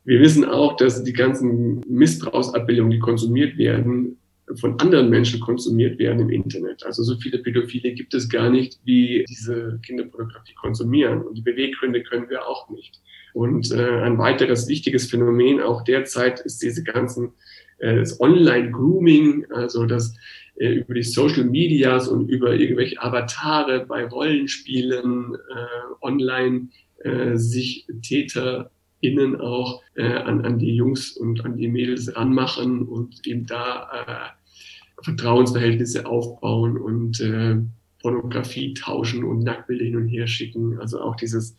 wir 0.05 0.20
wissen 0.20 0.44
auch, 0.44 0.76
dass 0.76 1.05
die 1.05 1.12
ganzen 1.12 1.80
Missbrauchsabbildungen, 1.86 2.92
die 2.92 2.99
konsumiert 2.99 3.59
werden, 3.59 4.18
von 4.55 4.78
anderen 4.78 5.11
Menschen 5.11 5.40
konsumiert 5.40 5.99
werden 5.99 6.20
im 6.20 6.30
Internet. 6.30 6.84
Also 6.86 7.03
so 7.03 7.16
viele 7.16 7.38
Pädophile 7.38 7.92
gibt 7.92 8.14
es 8.14 8.28
gar 8.28 8.49
nicht, 8.49 8.78
wie 8.84 9.24
diese 9.28 9.80
Kinderpornografie 9.84 10.55
konsumieren. 10.55 11.22
Und 11.22 11.36
die 11.36 11.42
Beweggründe 11.42 12.03
können 12.05 12.30
wir 12.30 12.47
auch 12.47 12.70
nicht. 12.70 13.01
Und 13.37 13.70
äh, 13.70 14.01
ein 14.01 14.16
weiteres 14.16 14.66
wichtiges 14.66 15.11
Phänomen 15.11 15.61
auch 15.61 15.84
derzeit 15.84 16.41
ist 16.41 16.62
diese 16.62 16.82
ganzen 16.82 17.34
äh, 17.76 17.97
das 17.97 18.18
Online-Grooming, 18.18 19.49
also 19.51 19.84
das 19.84 20.14
äh, 20.55 20.76
über 20.76 20.95
die 20.95 21.03
Social 21.03 21.45
Medias 21.45 22.09
und 22.09 22.30
über 22.30 22.55
irgendwelche 22.55 22.99
Avatare 23.03 23.84
bei 23.84 24.07
Rollenspielen 24.07 25.34
äh, 25.34 26.03
online 26.03 26.68
äh, 27.01 27.37
sich 27.37 27.87
TäterInnen 28.01 29.39
auch 29.39 29.82
äh, 29.97 30.14
an, 30.14 30.47
an 30.47 30.59
die 30.59 30.74
Jungs 30.74 31.14
und 31.14 31.45
an 31.45 31.59
die 31.59 31.68
Mädels 31.68 32.16
ranmachen 32.16 32.89
und 32.89 33.26
eben 33.26 33.45
da 33.45 34.32
äh, 34.32 35.05
Vertrauensverhältnisse 35.05 36.07
aufbauen 36.07 36.78
und 36.78 37.20
äh, 37.20 37.57
Pornografie 38.01 38.72
tauschen 38.72 39.24
und 39.24 39.41
Nacktbilder 39.41 39.84
hin 39.84 39.97
und 39.97 40.09
her 40.09 40.26
schicken. 40.26 40.78
Also 40.80 41.03
auch 41.03 41.16
dieses, 41.16 41.55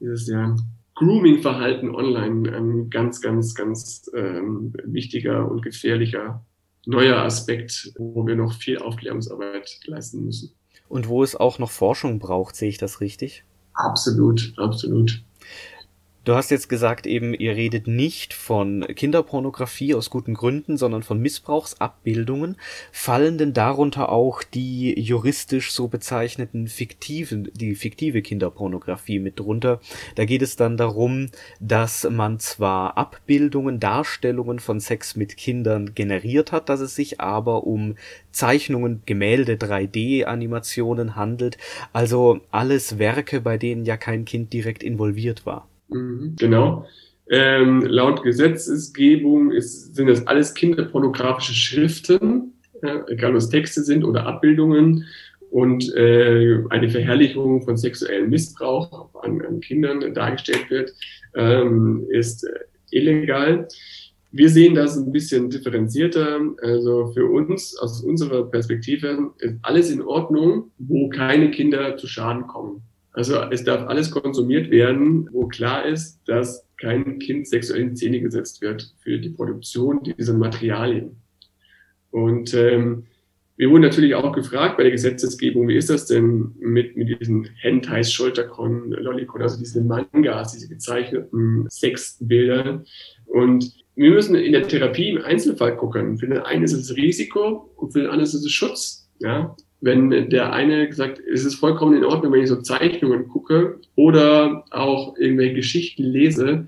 dieses 0.00 0.26
ja, 0.26 0.56
Grooming-Verhalten 0.98 1.94
online 1.94 2.52
ein 2.56 2.90
ganz, 2.90 3.20
ganz, 3.20 3.54
ganz 3.54 4.10
ähm, 4.14 4.72
wichtiger 4.84 5.50
und 5.50 5.62
gefährlicher 5.62 6.44
neuer 6.86 7.18
Aspekt, 7.18 7.92
wo 7.98 8.26
wir 8.26 8.34
noch 8.34 8.54
viel 8.54 8.78
Aufklärungsarbeit 8.78 9.80
leisten 9.84 10.24
müssen. 10.24 10.54
Und 10.88 11.08
wo 11.08 11.22
es 11.22 11.36
auch 11.36 11.58
noch 11.58 11.70
Forschung 11.70 12.18
braucht, 12.18 12.56
sehe 12.56 12.68
ich 12.68 12.78
das 12.78 13.00
richtig? 13.00 13.44
Absolut, 13.74 14.54
absolut. 14.56 15.22
Du 16.28 16.34
hast 16.34 16.50
jetzt 16.50 16.68
gesagt, 16.68 17.06
eben, 17.06 17.32
ihr 17.32 17.56
redet 17.56 17.86
nicht 17.86 18.34
von 18.34 18.86
Kinderpornografie 18.86 19.94
aus 19.94 20.10
guten 20.10 20.34
Gründen, 20.34 20.76
sondern 20.76 21.02
von 21.02 21.18
Missbrauchsabbildungen. 21.20 22.56
Fallen 22.92 23.38
denn 23.38 23.54
darunter 23.54 24.12
auch 24.12 24.42
die 24.42 24.92
juristisch 25.00 25.72
so 25.72 25.88
bezeichneten 25.88 26.68
fiktiven, 26.68 27.50
die 27.54 27.74
fiktive 27.74 28.20
Kinderpornografie 28.20 29.20
mit 29.20 29.38
drunter? 29.38 29.80
Da 30.16 30.26
geht 30.26 30.42
es 30.42 30.56
dann 30.56 30.76
darum, 30.76 31.30
dass 31.60 32.06
man 32.10 32.38
zwar 32.40 32.98
Abbildungen, 32.98 33.80
Darstellungen 33.80 34.58
von 34.58 34.80
Sex 34.80 35.16
mit 35.16 35.38
Kindern 35.38 35.94
generiert 35.94 36.52
hat, 36.52 36.68
dass 36.68 36.80
es 36.80 36.94
sich 36.94 37.22
aber 37.22 37.66
um 37.66 37.94
Zeichnungen, 38.32 39.00
Gemälde, 39.06 39.54
3D-Animationen 39.54 41.16
handelt, 41.16 41.56
also 41.94 42.42
alles 42.50 42.98
Werke, 42.98 43.40
bei 43.40 43.56
denen 43.56 43.86
ja 43.86 43.96
kein 43.96 44.26
Kind 44.26 44.52
direkt 44.52 44.82
involviert 44.82 45.46
war. 45.46 45.66
Mhm, 45.88 46.34
genau. 46.38 46.86
Ähm, 47.30 47.82
laut 47.82 48.22
Gesetzesgebung 48.22 49.52
ist, 49.52 49.94
sind 49.94 50.06
das 50.08 50.26
alles 50.26 50.54
kinderpornografische 50.54 51.52
Schriften, 51.52 52.54
ja, 52.82 53.04
egal 53.08 53.32
ob 53.32 53.36
es 53.36 53.50
Texte 53.50 53.82
sind 53.82 54.04
oder 54.04 54.26
Abbildungen 54.26 55.04
und 55.50 55.94
äh, 55.94 56.58
eine 56.70 56.88
Verherrlichung 56.88 57.62
von 57.62 57.76
sexuellem 57.76 58.30
Missbrauch 58.30 59.14
an, 59.22 59.42
an 59.42 59.60
Kindern 59.60 60.14
dargestellt 60.14 60.70
wird, 60.70 60.92
ähm, 61.34 62.06
ist 62.10 62.44
äh, 62.44 62.50
illegal. 62.90 63.68
Wir 64.30 64.50
sehen 64.50 64.74
das 64.74 64.96
ein 64.96 65.10
bisschen 65.10 65.48
differenzierter. 65.48 66.40
Also 66.62 67.12
für 67.14 67.26
uns, 67.26 67.76
aus 67.78 68.02
unserer 68.02 68.44
Perspektive, 68.44 69.32
ist 69.38 69.56
alles 69.62 69.90
in 69.90 70.02
Ordnung, 70.02 70.70
wo 70.78 71.08
keine 71.08 71.50
Kinder 71.50 71.96
zu 71.96 72.06
Schaden 72.06 72.46
kommen. 72.46 72.82
Also 73.18 73.34
es 73.50 73.64
darf 73.64 73.88
alles 73.88 74.12
konsumiert 74.12 74.70
werden, 74.70 75.28
wo 75.32 75.48
klar 75.48 75.84
ist, 75.84 76.20
dass 76.26 76.64
kein 76.80 77.18
Kind 77.18 77.48
sexuell 77.48 77.80
in 77.80 77.96
Szene 77.96 78.20
gesetzt 78.20 78.62
wird 78.62 78.94
für 79.02 79.18
die 79.18 79.30
Produktion 79.30 80.04
dieser 80.04 80.34
Materialien. 80.34 81.16
Und 82.12 82.54
ähm, 82.54 83.06
wir 83.56 83.70
wurden 83.70 83.82
natürlich 83.82 84.14
auch 84.14 84.32
gefragt 84.32 84.76
bei 84.76 84.84
der 84.84 84.92
Gesetzesgebung, 84.92 85.66
wie 85.66 85.76
ist 85.76 85.90
das 85.90 86.06
denn 86.06 86.52
mit, 86.60 86.96
mit 86.96 87.08
diesen 87.20 87.48
Hentais, 87.56 88.12
Schulterkon, 88.12 88.92
Lollikon, 88.92 89.42
also 89.42 89.58
diese 89.58 89.82
Mangas, 89.82 90.52
diese 90.52 90.68
gezeichneten 90.68 91.66
Sexbilder. 91.68 92.84
Und 93.26 93.84
wir 93.96 94.12
müssen 94.12 94.36
in 94.36 94.52
der 94.52 94.68
Therapie 94.68 95.08
im 95.08 95.24
Einzelfall 95.24 95.76
gucken. 95.76 96.18
Für 96.18 96.28
den 96.28 96.38
einen 96.38 96.62
ist 96.62 96.72
es 96.72 96.94
Risiko 96.94 97.72
und 97.74 97.92
für 97.92 97.98
den 97.98 98.10
anderen 98.10 98.28
ist 98.28 98.34
es 98.34 98.48
Schutz. 98.48 99.10
Ja? 99.18 99.56
Wenn 99.80 100.30
der 100.30 100.52
eine 100.52 100.88
gesagt, 100.88 101.20
es 101.20 101.44
ist 101.44 101.54
vollkommen 101.54 101.96
in 101.96 102.04
Ordnung, 102.04 102.32
wenn 102.32 102.42
ich 102.42 102.48
so 102.48 102.60
Zeichnungen 102.60 103.28
gucke 103.28 103.80
oder 103.94 104.64
auch 104.70 105.16
irgendwelche 105.16 105.54
Geschichten 105.54 106.02
lese, 106.02 106.66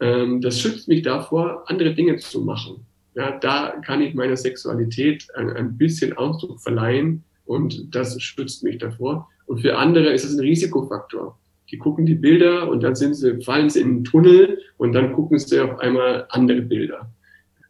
ähm, 0.00 0.40
das 0.40 0.60
schützt 0.60 0.88
mich 0.88 1.02
davor, 1.02 1.64
andere 1.66 1.94
Dinge 1.94 2.16
zu 2.16 2.42
machen. 2.42 2.86
Ja, 3.14 3.38
da 3.38 3.74
kann 3.84 4.02
ich 4.02 4.14
meiner 4.14 4.36
Sexualität 4.36 5.26
ein, 5.36 5.50
ein 5.50 5.76
bisschen 5.76 6.14
Ausdruck 6.14 6.60
verleihen 6.60 7.24
und 7.44 7.94
das 7.94 8.20
schützt 8.20 8.62
mich 8.62 8.78
davor. 8.78 9.28
Und 9.46 9.60
für 9.60 9.76
andere 9.76 10.12
ist 10.12 10.24
es 10.24 10.34
ein 10.34 10.40
Risikofaktor. 10.40 11.38
Die 11.70 11.78
gucken 11.78 12.06
die 12.06 12.14
Bilder 12.14 12.68
und 12.68 12.82
dann 12.82 12.94
sind 12.94 13.14
sie, 13.14 13.42
fallen 13.42 13.70
sie 13.70 13.80
in 13.80 13.88
einen 13.88 14.04
Tunnel 14.04 14.60
und 14.76 14.92
dann 14.92 15.12
gucken 15.12 15.38
sie 15.38 15.60
auf 15.60 15.78
einmal 15.78 16.26
andere 16.30 16.62
Bilder. 16.62 17.10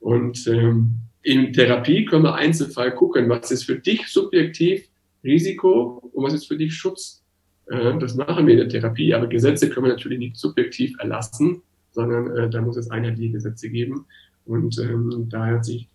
Und 0.01 0.47
ähm, 0.49 1.01
in 1.27 1.53
Therapie 1.53 2.05
können 2.05 2.23
wir 2.23 2.37
Einzelfall 2.37 2.95
gucken, 2.95 3.29
was 3.29 3.51
ist 3.51 3.65
für 3.65 3.81
dich 3.81 4.07
subjektiv 4.07 4.89
Risiko 5.25 6.01
und 6.13 6.23
was 6.23 6.35
ist 6.35 6.47
für 6.47 6.57
dich 6.57 6.73
Schutz. 6.73 7.25
Äh, 7.67 7.99
das 7.99 8.15
machen 8.15 8.47
wir 8.47 8.55
in 8.55 8.61
der 8.61 8.69
Therapie, 8.69 9.13
aber 9.13 9.27
Gesetze 9.27 9.69
können 9.69 9.87
wir 9.87 9.93
natürlich 9.93 10.21
nicht 10.21 10.37
subjektiv 10.37 10.95
erlassen, 11.01 11.63
sondern 11.91 12.31
äh, 12.37 12.49
da 12.49 12.61
muss 12.63 12.77
es 12.77 12.93
einheitliche 12.93 13.33
Gesetze 13.33 13.69
geben. 13.69 14.07
Und 14.45 14.79
ähm, 14.79 15.27
daher 15.29 15.57
hat 15.57 15.65
sich 15.65 15.89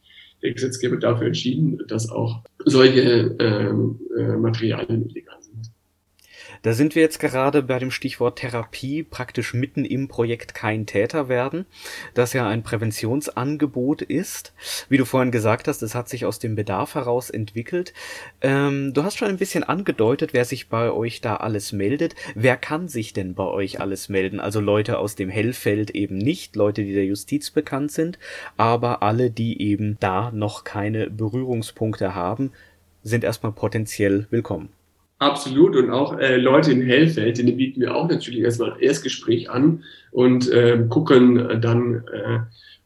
der 0.43 0.51
Gesetzgeber 0.51 0.97
dafür 0.97 1.27
entschieden, 1.27 1.81
dass 1.87 2.09
auch 2.09 2.43
solche 2.65 3.33
ähm, 3.39 4.01
äh, 4.17 4.35
Materialien 4.35 5.09
illegal. 5.09 5.30
Da 6.63 6.73
sind 6.73 6.93
wir 6.93 7.01
jetzt 7.01 7.19
gerade 7.19 7.63
bei 7.63 7.79
dem 7.79 7.89
Stichwort 7.89 8.37
Therapie 8.37 9.01
praktisch 9.01 9.55
mitten 9.55 9.83
im 9.83 10.07
Projekt 10.07 10.53
Kein 10.53 10.85
Täter 10.85 11.27
werden, 11.27 11.65
das 12.13 12.33
ja 12.33 12.47
ein 12.47 12.61
Präventionsangebot 12.61 14.03
ist. 14.03 14.53
Wie 14.87 14.97
du 14.97 15.05
vorhin 15.05 15.31
gesagt 15.31 15.67
hast, 15.67 15.81
es 15.81 15.95
hat 15.95 16.07
sich 16.07 16.23
aus 16.23 16.37
dem 16.37 16.53
Bedarf 16.53 16.93
heraus 16.93 17.31
entwickelt. 17.31 17.93
Ähm, 18.41 18.93
du 18.93 19.03
hast 19.03 19.17
schon 19.17 19.29
ein 19.29 19.37
bisschen 19.37 19.63
angedeutet, 19.63 20.33
wer 20.33 20.45
sich 20.45 20.69
bei 20.69 20.91
euch 20.91 21.19
da 21.19 21.37
alles 21.37 21.71
meldet. 21.71 22.13
Wer 22.35 22.57
kann 22.57 22.87
sich 22.87 23.13
denn 23.13 23.33
bei 23.33 23.45
euch 23.45 23.79
alles 23.79 24.07
melden? 24.07 24.39
Also 24.39 24.59
Leute 24.59 24.99
aus 24.99 25.15
dem 25.15 25.29
Hellfeld 25.29 25.89
eben 25.91 26.19
nicht, 26.19 26.55
Leute, 26.55 26.83
die 26.83 26.93
der 26.93 27.05
Justiz 27.05 27.49
bekannt 27.49 27.91
sind, 27.91 28.19
aber 28.55 29.01
alle, 29.01 29.31
die 29.31 29.59
eben 29.63 29.97
da 29.99 30.29
noch 30.31 30.63
keine 30.63 31.09
Berührungspunkte 31.09 32.13
haben, 32.13 32.51
sind 33.01 33.23
erstmal 33.23 33.51
potenziell 33.51 34.27
willkommen. 34.29 34.69
Absolut. 35.21 35.75
Und 35.75 35.91
auch 35.91 36.17
äh, 36.17 36.37
Leute 36.37 36.71
in 36.71 36.81
Hellfeld, 36.81 37.37
denen 37.37 37.55
bieten 37.55 37.79
wir 37.79 37.93
auch 37.93 38.09
natürlich 38.09 38.39
erstmal 38.39 38.73
ein 38.73 38.79
Erstgespräch 38.79 39.51
an 39.51 39.83
und 40.09 40.51
äh, 40.51 40.83
gucken 40.89 41.61
dann, 41.61 42.03
äh, 42.11 42.39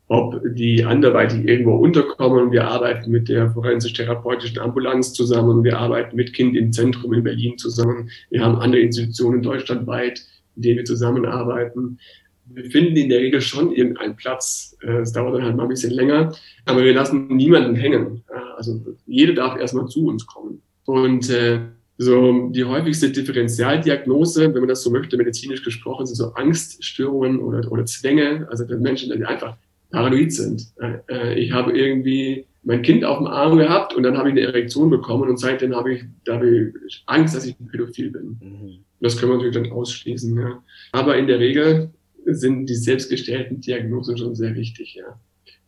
ob 0.09 0.41
die 0.43 0.83
anderweitig 0.83 1.47
irgendwo 1.47 1.75
unterkommen. 1.75 2.51
Wir 2.51 2.67
arbeiten 2.67 3.09
mit 3.09 3.29
der 3.29 3.51
forensisch-therapeutischen 3.51 4.59
Ambulanz 4.59 5.13
zusammen. 5.13 5.63
Wir 5.63 5.79
arbeiten 5.79 6.17
mit 6.17 6.33
Kind 6.33 6.57
im 6.57 6.73
Zentrum 6.73 7.13
in 7.13 7.23
Berlin 7.23 7.57
zusammen. 7.57 8.09
Wir 8.29 8.41
haben 8.41 8.57
andere 8.57 8.81
Institutionen 8.81 9.41
deutschlandweit, 9.41 10.21
mit 10.55 10.65
denen 10.65 10.79
wir 10.79 10.85
zusammenarbeiten. 10.85 11.99
Wir 12.47 12.65
finden 12.65 12.97
in 12.97 13.07
der 13.07 13.19
Regel 13.19 13.39
schon 13.39 13.71
irgendeinen 13.71 14.17
Platz. 14.17 14.75
Äh, 14.81 14.97
es 14.97 15.13
dauert 15.13 15.35
dann 15.35 15.43
halt 15.43 15.55
mal 15.55 15.63
ein 15.63 15.69
bisschen 15.69 15.93
länger, 15.93 16.33
aber 16.65 16.83
wir 16.83 16.93
lassen 16.93 17.27
niemanden 17.27 17.75
hängen. 17.75 18.25
Also 18.57 18.81
jeder 19.07 19.35
darf 19.35 19.57
erstmal 19.57 19.87
zu 19.87 20.07
uns 20.07 20.27
kommen. 20.27 20.61
Und 20.83 21.29
äh, 21.29 21.59
so 21.97 22.49
die 22.49 22.65
häufigste 22.65 23.09
Differentialdiagnose, 23.11 24.53
wenn 24.53 24.61
man 24.61 24.67
das 24.67 24.83
so 24.83 24.91
möchte, 24.91 25.17
medizinisch 25.17 25.63
gesprochen, 25.63 26.05
sind 26.05 26.15
so 26.15 26.33
Angststörungen 26.33 27.39
oder, 27.39 27.71
oder 27.71 27.85
Zwänge, 27.85 28.47
also 28.49 28.65
für 28.65 28.77
Menschen, 28.77 29.15
die 29.15 29.23
einfach 29.23 29.55
paranoid 29.91 30.33
sind. 30.33 30.67
Äh, 31.09 31.39
ich 31.39 31.51
habe 31.51 31.77
irgendwie 31.77 32.45
mein 32.63 32.81
Kind 32.81 33.05
auf 33.05 33.19
dem 33.19 33.27
Arm 33.27 33.57
gehabt 33.57 33.93
und 33.93 34.03
dann 34.03 34.17
habe 34.17 34.29
ich 34.29 34.33
eine 34.33 34.41
Erektion 34.41 34.89
bekommen 34.89 35.29
und 35.29 35.37
seitdem 35.37 35.75
habe 35.75 35.93
ich, 35.93 36.03
da 36.25 36.35
habe 36.35 36.73
ich 36.87 37.03
Angst, 37.05 37.35
dass 37.35 37.45
ich 37.45 37.57
ein 37.59 37.67
Pädophil 37.67 38.11
bin. 38.11 38.39
Mhm. 38.41 38.79
Das 38.99 39.17
können 39.17 39.31
wir 39.31 39.37
natürlich 39.37 39.55
dann 39.55 39.71
ausschließen. 39.71 40.37
Ja. 40.37 40.63
Aber 40.91 41.15
in 41.17 41.27
der 41.27 41.39
Regel 41.39 41.91
sind 42.25 42.65
die 42.65 42.75
selbstgestellten 42.75 43.61
Diagnosen 43.61 44.17
schon 44.17 44.35
sehr 44.35 44.55
wichtig. 44.55 44.95
Ja. 44.95 45.19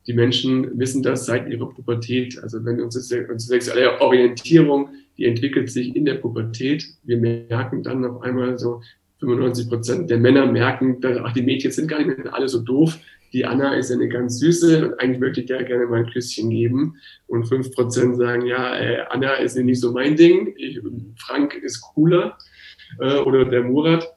Die 0.08 0.14
Menschen 0.14 0.80
wissen 0.80 1.03
das 1.03 1.26
seit 1.26 1.49
ihrer 1.49 1.70
Pubertät. 1.70 2.41
Also 2.41 2.64
wenn 2.64 2.82
unsere, 2.82 3.28
unsere 3.28 3.38
sexuelle 3.38 3.99
Orientierung 4.01 4.89
die 5.18 5.26
entwickelt 5.26 5.70
sich 5.70 5.95
in 5.95 6.05
der 6.05 6.16
Pubertät. 6.16 6.86
Wir 7.03 7.18
merken 7.18 7.84
dann 7.84 8.05
auf 8.05 8.22
einmal 8.22 8.58
so 8.58 8.82
95 9.20 9.68
Prozent 9.68 10.10
der 10.10 10.20
Männer 10.20 10.45
merken, 10.45 11.01
dass, 11.01 11.18
ach, 11.18 11.34
die 11.34 11.41
Mädchen 11.41 11.72
sind 11.72 11.88
gar 11.88 11.97
nicht 11.97 12.18
mehr 12.18 12.34
alle 12.34 12.47
so 12.47 12.62
doof. 12.62 12.99
Die 13.34 13.45
Anna 13.45 13.74
ist 13.74 13.91
eine 13.91 14.08
ganz 14.08 14.39
süße 14.39 14.86
und 14.86 14.99
eigentlich 14.99 15.20
möchte 15.20 15.41
ich 15.41 15.47
der 15.47 15.64
gerne 15.64 15.88
mal 15.88 16.03
ein 16.03 16.12
Küsschen 16.12 16.49
geben. 16.49 16.95
Und 17.26 17.45
fünf 17.45 17.72
Prozent 17.72 18.16
sagen, 18.18 18.45
ja, 18.45 18.78
äh, 18.78 18.99
Anna 19.10 19.34
ist 19.34 19.58
nicht 19.58 19.82
so 19.82 19.91
mein 19.91 20.16
Ding. 20.16 20.53
Ich, 20.55 20.80
Frank 21.18 21.55
ist 21.55 21.82
cooler 21.82 22.38
äh, 22.99 23.18
oder 23.18 23.45
der 23.45 23.64
Murat. 23.64 24.08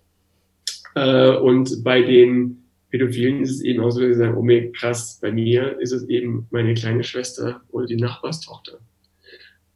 Äh, 0.94 1.36
und 1.36 1.82
bei 1.82 2.02
den 2.02 2.59
Pädophilen 2.90 3.42
ist 3.42 3.50
es 3.50 3.60
eben 3.62 3.80
auch 3.80 3.90
so, 3.90 4.00
dass 4.00 4.10
sie 4.10 4.18
sagen, 4.18 4.36
oh 4.36 4.42
mir 4.42 4.72
krass, 4.72 5.18
bei 5.20 5.30
mir 5.32 5.78
ist 5.80 5.92
es 5.92 6.08
eben 6.08 6.46
meine 6.50 6.74
kleine 6.74 7.04
Schwester 7.04 7.60
oder 7.70 7.86
die 7.86 7.96
Nachbarstochter. 7.96 8.78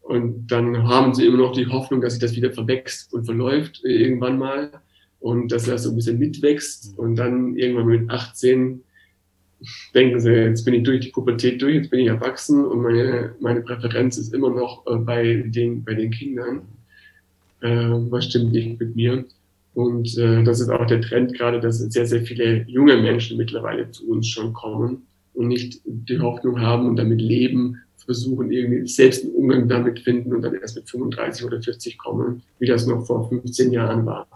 Und 0.02 0.48
dann 0.48 0.86
haben 0.86 1.14
sie 1.14 1.26
immer 1.26 1.38
noch 1.38 1.52
die 1.52 1.66
Hoffnung, 1.66 2.00
dass 2.00 2.14
sich 2.14 2.20
das 2.20 2.36
wieder 2.36 2.52
verwächst 2.52 3.14
und 3.14 3.24
verläuft 3.24 3.80
irgendwann 3.84 4.38
mal 4.38 4.70
und 5.20 5.50
dass 5.50 5.64
das 5.64 5.84
so 5.84 5.90
ein 5.90 5.96
bisschen 5.96 6.18
mitwächst 6.18 6.98
und 6.98 7.16
dann 7.16 7.56
irgendwann 7.56 7.86
mit 7.86 8.10
18 8.10 8.82
denken 9.94 10.20
sie, 10.20 10.30
jetzt 10.30 10.64
bin 10.64 10.74
ich 10.74 10.82
durch 10.82 11.00
die 11.00 11.10
Pubertät 11.10 11.62
durch, 11.62 11.76
jetzt 11.76 11.90
bin 11.90 12.00
ich 12.00 12.08
erwachsen 12.08 12.64
und 12.64 12.82
meine, 12.82 13.34
meine 13.40 13.62
Präferenz 13.62 14.18
ist 14.18 14.34
immer 14.34 14.50
noch 14.50 14.86
äh, 14.86 14.96
bei, 14.96 15.44
den, 15.46 15.84
bei 15.84 15.94
den 15.94 16.10
Kindern. 16.10 16.62
Äh, 17.62 17.88
was 18.10 18.26
stimmt 18.26 18.52
nicht 18.52 18.78
mit 18.78 18.94
mir? 18.94 19.24
Und 19.74 20.16
äh, 20.16 20.44
das 20.44 20.60
ist 20.60 20.70
auch 20.70 20.86
der 20.86 21.00
Trend 21.00 21.34
gerade, 21.34 21.60
dass 21.60 21.78
sehr, 21.78 22.06
sehr 22.06 22.22
viele 22.22 22.64
junge 22.68 22.96
Menschen 22.96 23.36
mittlerweile 23.36 23.90
zu 23.90 24.08
uns 24.08 24.28
schon 24.28 24.52
kommen 24.52 25.06
und 25.34 25.48
nicht 25.48 25.80
die 25.84 26.20
Hoffnung 26.20 26.60
haben 26.60 26.86
und 26.86 26.96
damit 26.96 27.20
leben, 27.20 27.80
versuchen 27.96 28.52
irgendwie 28.52 28.86
selbst 28.86 29.24
einen 29.24 29.34
Umgang 29.34 29.68
damit 29.68 30.00
finden 30.00 30.32
und 30.32 30.42
dann 30.42 30.54
erst 30.54 30.76
mit 30.76 30.88
35 30.88 31.44
oder 31.44 31.60
40 31.60 31.98
kommen, 31.98 32.42
wie 32.58 32.66
das 32.66 32.86
noch 32.86 33.06
vor 33.06 33.28
15 33.28 33.72
Jahren 33.72 34.06
war. 34.06 34.26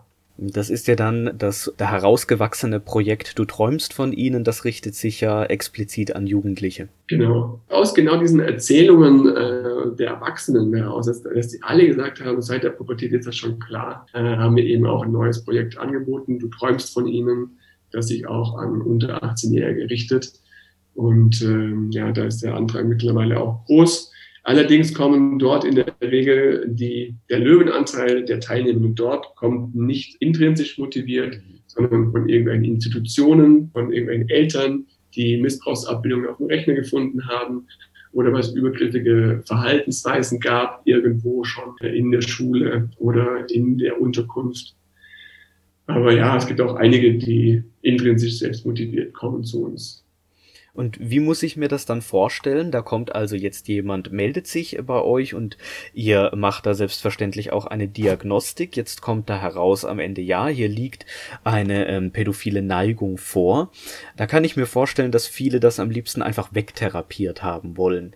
Das 0.40 0.70
ist 0.70 0.86
ja 0.86 0.94
dann 0.94 1.34
das 1.36 1.72
da 1.76 1.90
herausgewachsene 1.90 2.78
Projekt 2.78 3.38
Du 3.40 3.44
träumst 3.44 3.92
von 3.92 4.12
ihnen, 4.12 4.44
das 4.44 4.64
richtet 4.64 4.94
sich 4.94 5.20
ja 5.20 5.44
explizit 5.44 6.14
an 6.14 6.28
Jugendliche. 6.28 6.88
Genau. 7.08 7.60
Aus 7.68 7.92
genau 7.92 8.20
diesen 8.20 8.38
Erzählungen 8.38 9.26
äh, 9.26 9.96
der 9.96 10.10
Erwachsenen 10.10 10.72
heraus, 10.72 11.06
dass, 11.06 11.22
dass 11.24 11.48
die 11.48 11.62
alle 11.62 11.88
gesagt 11.88 12.24
haben, 12.24 12.40
seit 12.40 12.62
der 12.62 12.70
Pubertät 12.70 13.12
ist 13.12 13.26
das 13.26 13.36
schon 13.36 13.58
klar, 13.58 14.06
äh, 14.14 14.36
haben 14.36 14.54
wir 14.54 14.64
eben 14.64 14.86
auch 14.86 15.02
ein 15.02 15.10
neues 15.10 15.44
Projekt 15.44 15.76
angeboten. 15.76 16.38
Du 16.38 16.46
träumst 16.48 16.94
von 16.94 17.08
ihnen, 17.08 17.58
das 17.90 18.06
sich 18.06 18.28
auch 18.28 18.56
an 18.58 18.80
unter 18.80 19.24
18-Jährige 19.24 19.90
richtet. 19.90 20.32
Und 20.94 21.42
ähm, 21.42 21.90
ja, 21.90 22.12
da 22.12 22.24
ist 22.24 22.44
der 22.44 22.54
Antrag 22.54 22.86
mittlerweile 22.86 23.40
auch 23.40 23.64
groß. 23.66 24.07
Allerdings 24.48 24.94
kommen 24.94 25.38
dort 25.38 25.66
in 25.66 25.74
der 25.74 25.94
Regel 26.00 26.64
die, 26.70 27.14
der 27.28 27.38
Löwenanteil 27.38 28.24
der 28.24 28.40
Teilnehmenden 28.40 28.94
dort 28.94 29.36
kommt 29.36 29.74
nicht 29.74 30.16
intrinsisch 30.22 30.78
motiviert, 30.78 31.38
sondern 31.66 32.10
von 32.12 32.30
irgendwelchen 32.30 32.64
Institutionen, 32.64 33.68
von 33.74 33.92
irgendwelchen 33.92 34.30
Eltern, 34.30 34.86
die 35.14 35.36
Missbrauchsabbildungen 35.36 36.30
auf 36.30 36.38
dem 36.38 36.46
Rechner 36.46 36.72
gefunden 36.72 37.28
haben 37.28 37.66
oder 38.12 38.32
was 38.32 38.54
übergriffige 38.54 39.42
Verhaltensweisen 39.44 40.40
gab 40.40 40.80
irgendwo 40.86 41.44
schon 41.44 41.76
in 41.82 42.10
der 42.10 42.22
Schule 42.22 42.88
oder 42.96 43.44
in 43.50 43.76
der 43.76 44.00
Unterkunft. 44.00 44.74
Aber 45.84 46.10
ja, 46.14 46.38
es 46.38 46.46
gibt 46.46 46.62
auch 46.62 46.76
einige, 46.76 47.18
die 47.18 47.64
intrinsisch 47.82 48.38
selbst 48.38 48.64
motiviert 48.64 49.12
kommen 49.12 49.44
zu 49.44 49.66
uns. 49.66 50.06
Und 50.78 50.96
wie 51.00 51.18
muss 51.18 51.42
ich 51.42 51.56
mir 51.56 51.66
das 51.66 51.86
dann 51.86 52.02
vorstellen? 52.02 52.70
Da 52.70 52.82
kommt 52.82 53.12
also 53.12 53.34
jetzt 53.34 53.66
jemand, 53.66 54.12
meldet 54.12 54.46
sich 54.46 54.78
bei 54.86 55.02
euch 55.02 55.34
und 55.34 55.58
ihr 55.92 56.30
macht 56.36 56.66
da 56.66 56.74
selbstverständlich 56.74 57.52
auch 57.52 57.66
eine 57.66 57.88
Diagnostik. 57.88 58.76
Jetzt 58.76 59.02
kommt 59.02 59.28
da 59.28 59.40
heraus 59.40 59.84
am 59.84 59.98
Ende, 59.98 60.20
ja, 60.20 60.46
hier 60.46 60.68
liegt 60.68 61.04
eine 61.42 61.88
ähm, 61.88 62.12
pädophile 62.12 62.62
Neigung 62.62 63.18
vor. 63.18 63.72
Da 64.16 64.28
kann 64.28 64.44
ich 64.44 64.56
mir 64.56 64.66
vorstellen, 64.66 65.10
dass 65.10 65.26
viele 65.26 65.58
das 65.58 65.80
am 65.80 65.90
liebsten 65.90 66.22
einfach 66.22 66.54
wegtherapiert 66.54 67.42
haben 67.42 67.76
wollen. 67.76 68.14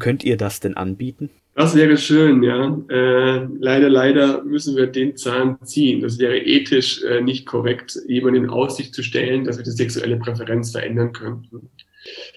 Könnt 0.00 0.24
ihr 0.24 0.36
das 0.36 0.58
denn 0.58 0.76
anbieten? 0.76 1.30
Das 1.54 1.76
wäre 1.76 1.96
schön, 1.96 2.42
ja. 2.42 2.76
Äh, 2.88 3.46
leider, 3.60 3.88
leider 3.88 4.42
müssen 4.42 4.74
wir 4.74 4.88
den 4.88 5.16
Zahn 5.16 5.58
ziehen. 5.62 6.00
Das 6.00 6.18
wäre 6.18 6.38
ethisch 6.38 7.04
äh, 7.04 7.20
nicht 7.20 7.46
korrekt, 7.46 7.96
jemanden 8.08 8.44
in 8.44 8.50
Aussicht 8.50 8.92
zu 8.92 9.04
stellen, 9.04 9.44
dass 9.44 9.58
wir 9.58 9.64
die 9.64 9.70
sexuelle 9.70 10.16
Präferenz 10.16 10.72
verändern 10.72 11.12
könnten. 11.12 11.70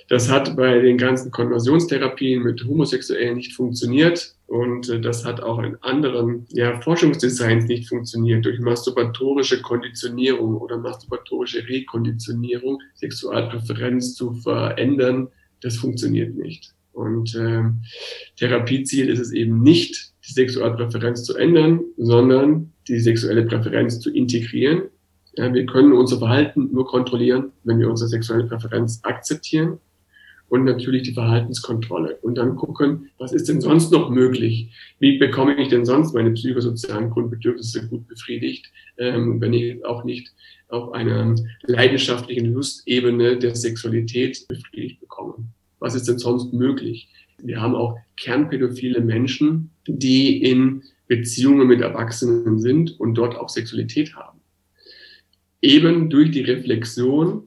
Das 0.08 0.30
hat 0.30 0.56
bei 0.56 0.80
den 0.80 0.98
ganzen 0.98 1.32
Konversionstherapien 1.32 2.42
mit 2.42 2.64
Homosexuellen 2.66 3.36
nicht 3.36 3.54
funktioniert 3.54 4.36
und 4.46 4.90
äh, 4.90 5.02
das 5.02 5.26
hat 5.26 5.42
auch 5.42 5.60
in 5.60 5.76
anderen 5.82 6.46
ja, 6.50 6.80
Forschungsdesigns 6.80 7.66
nicht 7.66 7.90
funktioniert. 7.90 8.46
Durch 8.46 8.60
masturbatorische 8.60 9.62
Konditionierung 9.62 10.56
oder 10.58 10.78
masturbatorische 10.78 11.68
Rekonditionierung 11.68 12.82
Sexualpräferenz 12.96 14.16
zu 14.16 14.34
verändern, 14.34 15.28
das 15.62 15.76
funktioniert 15.76 16.36
nicht. 16.36 16.74
Und 16.94 17.36
äh, 17.36 17.64
Therapieziel 18.38 19.10
ist 19.10 19.20
es 19.20 19.32
eben 19.32 19.62
nicht, 19.62 20.14
die 20.28 20.32
Sexualpräferenz 20.32 21.24
zu 21.24 21.36
ändern, 21.36 21.82
sondern 21.98 22.72
die 22.88 23.00
sexuelle 23.00 23.46
Präferenz 23.46 24.00
zu 24.00 24.12
integrieren 24.12 24.84
ja, 25.38 25.54
wir 25.54 25.66
können 25.68 25.94
unser 25.94 26.18
Verhalten 26.18 26.70
nur 26.74 26.88
kontrollieren, 26.88 27.52
wenn 27.64 27.80
wir 27.80 27.90
unsere 27.90 28.10
sexuelle 28.10 28.46
Präferenz 28.46 29.02
akzeptieren 29.04 29.78
und 30.50 30.64
natürlich 30.64 31.04
die 31.04 31.14
Verhaltenskontrolle 31.14 32.18
und 32.24 32.40
dann 32.40 32.56
gucken, 32.56 33.12
was 33.20 33.34
ist 33.34 33.48
denn 33.48 33.62
sonst 33.62 33.92
noch 33.92 34.10
möglich? 34.10 34.72
Wie 35.00 35.20
bekomme 35.20 35.56
ich 35.62 35.68
denn 35.68 35.86
sonst 35.86 36.16
meine 36.16 36.32
psychosozialen 36.32 37.12
Grundbedürfnisse 37.12 37.88
gut 37.88 38.08
befriedigt, 38.08 38.72
ähm, 38.98 39.40
wenn 39.40 39.54
ich 39.54 39.86
auch 39.86 40.04
nicht 40.04 40.34
auf 40.70 40.94
einer 40.94 41.36
leidenschaftlichen 41.64 42.54
Lustebene 42.54 43.38
der 43.38 43.56
Sexualität 43.56 44.44
befriedigt 44.48 45.00
bekomme? 45.02 45.36
Was 45.80 45.94
ist 45.94 46.08
denn 46.08 46.18
sonst 46.18 46.52
möglich? 46.52 47.10
Wir 47.44 47.62
haben 47.62 47.76
auch 47.76 47.96
kernpädophile 48.20 49.02
Menschen, 49.02 49.70
die 49.88 50.42
in 50.42 50.82
Beziehungen 51.08 51.68
mit 51.68 51.82
Erwachsenen 51.82 52.60
sind 52.60 53.00
und 53.00 53.14
dort 53.14 53.36
auch 53.36 53.50
Sexualität 53.50 54.16
haben 54.16 54.37
eben 55.62 56.10
durch 56.10 56.32
die 56.32 56.42
Reflexion 56.42 57.44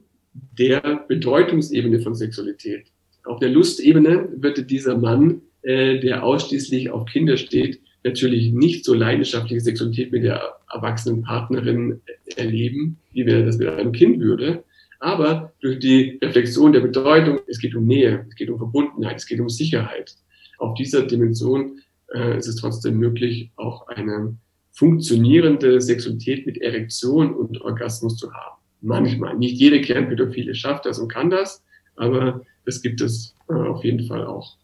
der 0.58 1.04
Bedeutungsebene 1.08 2.00
von 2.00 2.14
Sexualität. 2.14 2.86
Auf 3.24 3.38
der 3.38 3.50
Lustebene 3.50 4.28
wird 4.36 4.70
dieser 4.70 4.96
Mann, 4.96 5.42
äh, 5.62 5.98
der 6.00 6.24
ausschließlich 6.24 6.90
auf 6.90 7.06
Kinder 7.06 7.36
steht, 7.36 7.80
natürlich 8.02 8.52
nicht 8.52 8.84
so 8.84 8.94
leidenschaftliche 8.94 9.61
Sexualität 9.61 10.12
mit 10.12 10.24
der 10.24 10.56
erwachsenen 10.72 11.22
Partnerin 11.22 12.00
erleben, 12.36 12.98
wie 13.12 13.26
wenn 13.26 13.36
er 13.36 13.46
das 13.46 13.58
mit 13.58 13.68
einem 13.68 13.92
Kind 13.92 14.20
würde. 14.20 14.64
Aber 15.00 15.52
durch 15.61 15.78
die 15.78 16.18
Reflexion 16.22 16.72
der 16.72 16.80
Bedeutung, 16.80 17.40
es 17.46 17.58
geht 17.58 17.74
um 17.74 17.86
Nähe, 17.86 18.26
es 18.28 18.36
geht 18.36 18.50
um 18.50 18.58
Verbundenheit, 18.58 19.16
es 19.16 19.26
geht 19.26 19.40
um 19.40 19.48
Sicherheit. 19.48 20.14
Auf 20.58 20.74
dieser 20.74 21.06
Dimension 21.06 21.80
äh, 22.14 22.38
ist 22.38 22.46
es 22.46 22.56
trotzdem 22.56 22.98
möglich, 22.98 23.50
auch 23.56 23.88
eine 23.88 24.36
funktionierende 24.80 25.78
Sexualität 25.78 26.46
mit 26.46 26.56
Erektion 26.56 27.34
und 27.34 27.60
Orgasmus 27.60 28.16
zu 28.16 28.32
haben. 28.32 28.56
Manchmal. 28.80 29.36
Nicht 29.36 29.58
jede 29.58 29.82
Kernpädophile 29.82 30.54
schafft 30.54 30.86
das 30.86 30.98
und 30.98 31.08
kann 31.08 31.28
das, 31.28 31.62
aber 31.96 32.40
es 32.64 32.80
gibt 32.80 33.02
es 33.02 33.34
äh, 33.50 33.52
auf 33.52 33.84
jeden 33.84 34.06
Fall 34.06 34.24
auch. 34.24 34.56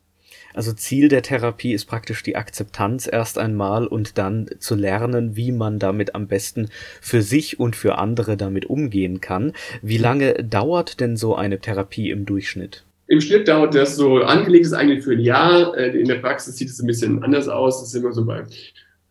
Also 0.55 0.73
Ziel 0.73 1.09
der 1.09 1.21
Therapie 1.21 1.75
ist 1.75 1.85
praktisch 1.85 2.23
die 2.23 2.35
Akzeptanz 2.35 3.07
erst 3.13 3.37
einmal 3.37 3.87
und 3.87 4.17
dann 4.17 4.49
zu 4.59 4.75
lernen, 4.75 5.37
wie 5.37 5.53
man 5.53 5.79
damit 5.79 6.15
am 6.15 6.29
besten 6.29 6.71
für 7.03 7.21
sich 7.21 7.61
und 7.61 7.77
für 7.77 7.99
andere 7.99 8.39
damit 8.39 8.65
umgehen 8.65 9.21
kann. 9.21 9.53
Wie 9.83 9.99
lange 9.99 10.33
dauert 10.43 10.99
denn 10.99 11.19
so 11.19 11.35
eine 11.35 11.59
Therapie 11.59 12.09
im 12.09 12.25
Durchschnitt? 12.25 12.85
Im 13.07 13.21
Schnitt 13.21 13.49
dauert 13.49 13.75
das 13.75 13.97
so, 13.97 14.23
angelegt 14.23 14.65
ist 14.65 14.73
eigentlich 14.73 15.05
für 15.05 15.13
ein 15.13 15.21
Jahr. 15.21 15.77
Äh, 15.77 15.91
in 15.91 16.09
der 16.09 16.21
Praxis 16.21 16.57
sieht 16.57 16.71
es 16.71 16.81
ein 16.81 16.87
bisschen 16.87 17.23
anders 17.23 17.49
aus. 17.49 17.83
Es 17.83 17.89
ist 17.89 17.95
immer 17.97 18.15
so 18.15 18.25
bei 18.25 18.43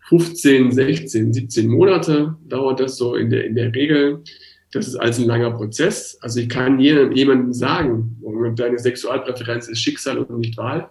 15, 0.07 0.71
16, 0.71 1.33
17 1.33 1.67
Monate 1.67 2.35
dauert 2.47 2.79
das 2.79 2.97
so 2.97 3.15
in 3.15 3.29
der, 3.29 3.45
in 3.45 3.55
der 3.55 3.73
Regel. 3.73 4.21
Das 4.71 4.87
ist 4.87 4.95
also 4.95 5.21
ein 5.21 5.27
langer 5.27 5.51
Prozess. 5.51 6.17
Also 6.21 6.39
ich 6.39 6.49
kann 6.49 6.79
jemandem 6.79 7.53
sagen, 7.53 8.17
deine 8.55 8.77
Sexualpräferenz 8.77 9.67
ist 9.67 9.79
Schicksal 9.79 10.19
und 10.19 10.39
nicht 10.39 10.57
Wahl. 10.57 10.89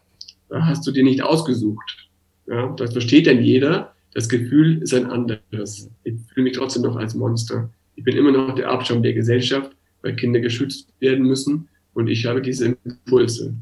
Da 0.49 0.67
hast 0.67 0.87
du 0.87 0.91
dir 0.91 1.05
nicht 1.05 1.23
ausgesucht. 1.23 2.09
Ja, 2.47 2.75
das 2.77 2.93
versteht 2.93 3.27
dann 3.27 3.43
jeder. 3.43 3.95
Das 4.15 4.29
Gefühl 4.29 4.83
ist 4.83 4.95
ein 4.95 5.07
anderes. 5.07 5.91
Ich 6.05 6.15
fühle 6.33 6.45
mich 6.45 6.53
trotzdem 6.55 6.83
noch 6.83 6.97
als 6.97 7.15
Monster. 7.15 7.71
Ich 7.97 8.05
bin 8.05 8.17
immer 8.17 8.33
noch 8.33 8.55
der 8.55 8.71
Abschaum 8.71 9.03
der 9.03 9.13
Gesellschaft, 9.13 9.71
weil 10.03 10.17
Kinder 10.17 10.41
geschützt 10.41 10.89
werden 11.01 11.25
müssen 11.25 11.69
und 11.95 12.09
ich 12.09 12.27
habe 12.27 12.43
diese 12.43 12.77
Impulse. 12.85 13.55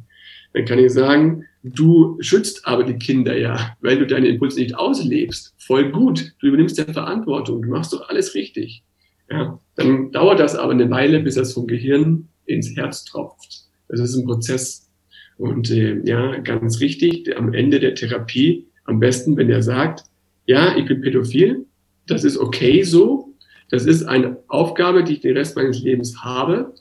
Dann 0.54 0.64
kann 0.64 0.78
ich 0.78 0.92
sagen, 0.92 1.44
du 1.62 2.16
schützt 2.20 2.66
aber 2.66 2.84
die 2.84 2.98
Kinder 2.98 3.36
ja, 3.36 3.76
weil 3.80 3.98
du 3.98 4.06
deine 4.06 4.28
Impulse 4.28 4.60
nicht 4.60 4.76
auslebst. 4.76 5.54
Voll 5.58 5.90
gut. 5.90 6.34
Du 6.40 6.48
übernimmst 6.48 6.78
ja 6.78 6.84
Verantwortung. 6.84 7.62
Du 7.62 7.68
machst 7.68 7.92
doch 7.92 8.08
alles 8.08 8.34
richtig. 8.34 8.82
Ja, 9.30 9.58
dann 9.76 10.12
dauert 10.12 10.40
das 10.40 10.56
aber 10.56 10.72
eine 10.72 10.90
Weile, 10.90 11.20
bis 11.20 11.36
das 11.36 11.54
vom 11.54 11.66
Gehirn 11.66 12.28
ins 12.44 12.76
Herz 12.76 13.04
tropft. 13.04 13.62
Das 13.88 14.00
ist 14.00 14.14
ein 14.14 14.26
Prozess. 14.26 14.90
Und 15.38 15.70
äh, 15.70 16.00
ja, 16.04 16.36
ganz 16.38 16.80
richtig, 16.80 17.36
am 17.36 17.54
Ende 17.54 17.80
der 17.80 17.94
Therapie, 17.94 18.66
am 18.84 19.00
besten, 19.00 19.36
wenn 19.36 19.48
er 19.48 19.62
sagt, 19.62 20.04
ja, 20.46 20.76
ich 20.76 20.86
bin 20.86 21.00
pädophil, 21.00 21.66
das 22.06 22.24
ist 22.24 22.36
okay 22.36 22.82
so, 22.82 23.34
das 23.70 23.86
ist 23.86 24.04
eine 24.04 24.38
Aufgabe, 24.48 25.02
die 25.02 25.14
ich 25.14 25.20
den 25.20 25.36
Rest 25.36 25.56
meines 25.56 25.80
Lebens 25.80 26.22
habe. 26.22 26.74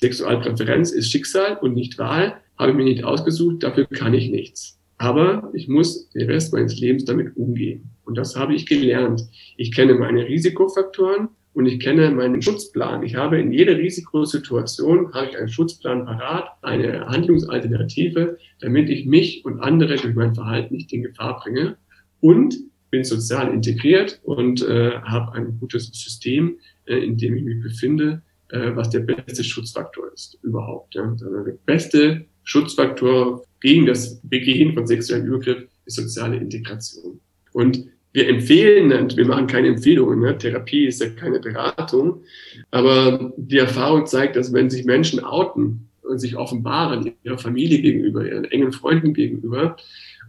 Sexualpräferenz 0.00 0.92
ist 0.92 1.10
Schicksal 1.10 1.58
und 1.60 1.74
nicht 1.74 1.98
Wahl 1.98 2.40
habe 2.60 2.72
ich 2.72 2.76
mir 2.76 2.84
nicht 2.84 3.04
ausgesucht, 3.04 3.62
dafür 3.62 3.86
kann 3.86 4.12
ich 4.12 4.30
nichts. 4.30 4.78
Aber 4.98 5.50
ich 5.54 5.66
muss 5.66 6.10
den 6.10 6.28
Rest 6.28 6.52
meines 6.52 6.78
Lebens 6.78 7.06
damit 7.06 7.34
umgehen. 7.36 7.90
Und 8.04 8.18
das 8.18 8.36
habe 8.36 8.54
ich 8.54 8.66
gelernt. 8.66 9.26
Ich 9.56 9.74
kenne 9.74 9.94
meine 9.94 10.26
Risikofaktoren 10.28 11.28
und 11.54 11.64
ich 11.64 11.80
kenne 11.80 12.10
meinen 12.10 12.42
Schutzplan. 12.42 13.02
Ich 13.02 13.14
habe 13.16 13.40
in 13.40 13.50
jeder 13.50 13.78
Risikosituation 13.78 15.14
habe 15.14 15.28
ich 15.30 15.38
einen 15.38 15.48
Schutzplan 15.48 16.04
parat, 16.04 16.50
eine 16.60 17.06
Handlungsalternative, 17.06 18.36
damit 18.60 18.90
ich 18.90 19.06
mich 19.06 19.42
und 19.46 19.60
andere 19.60 19.96
durch 19.96 20.14
mein 20.14 20.34
Verhalten 20.34 20.74
nicht 20.74 20.92
in 20.92 21.02
Gefahr 21.02 21.40
bringe 21.40 21.78
und 22.20 22.56
bin 22.90 23.04
sozial 23.04 23.54
integriert 23.54 24.20
und 24.22 24.62
äh, 24.62 25.00
habe 25.00 25.32
ein 25.32 25.58
gutes 25.58 25.86
System, 25.86 26.58
äh, 26.84 26.98
in 26.98 27.16
dem 27.16 27.36
ich 27.36 27.44
mich 27.44 27.62
befinde, 27.62 28.20
äh, 28.50 28.74
was 28.74 28.90
der 28.90 29.00
beste 29.00 29.44
Schutzfaktor 29.44 30.12
ist 30.12 30.38
überhaupt. 30.42 30.94
Ja. 30.94 31.04
Also 31.04 31.44
der 31.44 31.56
beste 31.64 32.26
Schutzfaktor 32.44 33.44
gegen 33.60 33.86
das 33.86 34.20
Begehen 34.22 34.74
von 34.74 34.86
sexuellem 34.86 35.26
Übergriff 35.26 35.68
ist 35.84 35.96
soziale 35.96 36.36
Integration. 36.36 37.20
Und 37.52 37.84
wir 38.12 38.28
empfehlen 38.28 38.90
wir 39.16 39.26
machen 39.26 39.46
keine 39.46 39.68
Empfehlungen. 39.68 40.20
Ne? 40.20 40.36
Therapie 40.36 40.86
ist 40.86 41.00
ja 41.00 41.10
keine 41.10 41.38
Beratung. 41.38 42.22
Aber 42.70 43.32
die 43.36 43.58
Erfahrung 43.58 44.06
zeigt, 44.06 44.36
dass 44.36 44.52
wenn 44.52 44.70
sich 44.70 44.84
Menschen 44.84 45.20
outen 45.20 45.88
und 46.02 46.18
sich 46.18 46.36
offenbaren 46.36 47.12
ihrer 47.22 47.38
Familie 47.38 47.80
gegenüber, 47.80 48.26
ihren 48.26 48.44
engen 48.44 48.72
Freunden 48.72 49.14
gegenüber 49.14 49.76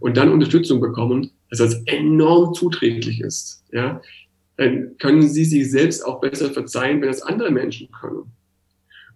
und 0.00 0.16
dann 0.16 0.32
Unterstützung 0.32 0.80
bekommen, 0.80 1.30
dass 1.50 1.58
das 1.58 1.82
enorm 1.86 2.54
zuträglich 2.54 3.20
ist. 3.20 3.64
Ja? 3.72 4.00
Dann 4.56 4.96
können 4.98 5.22
sie 5.28 5.44
sich 5.44 5.70
selbst 5.70 6.06
auch 6.06 6.20
besser 6.20 6.50
verzeihen, 6.50 7.00
wenn 7.00 7.08
das 7.08 7.22
andere 7.22 7.50
Menschen 7.50 7.90
können. 7.90 8.30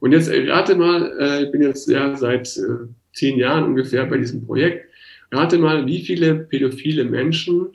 Und 0.00 0.12
jetzt 0.12 0.30
rate 0.30 0.74
mal, 0.74 1.12
äh, 1.18 1.44
ich 1.44 1.52
bin 1.52 1.62
jetzt 1.62 1.88
ja 1.88 2.14
seit 2.16 2.56
äh, 2.56 2.86
zehn 3.12 3.38
Jahren 3.38 3.64
ungefähr 3.64 4.06
bei 4.06 4.18
diesem 4.18 4.44
Projekt, 4.44 4.86
rate 5.32 5.58
mal, 5.58 5.86
wie 5.86 6.00
viele 6.00 6.34
pädophile 6.34 7.04
Menschen 7.04 7.68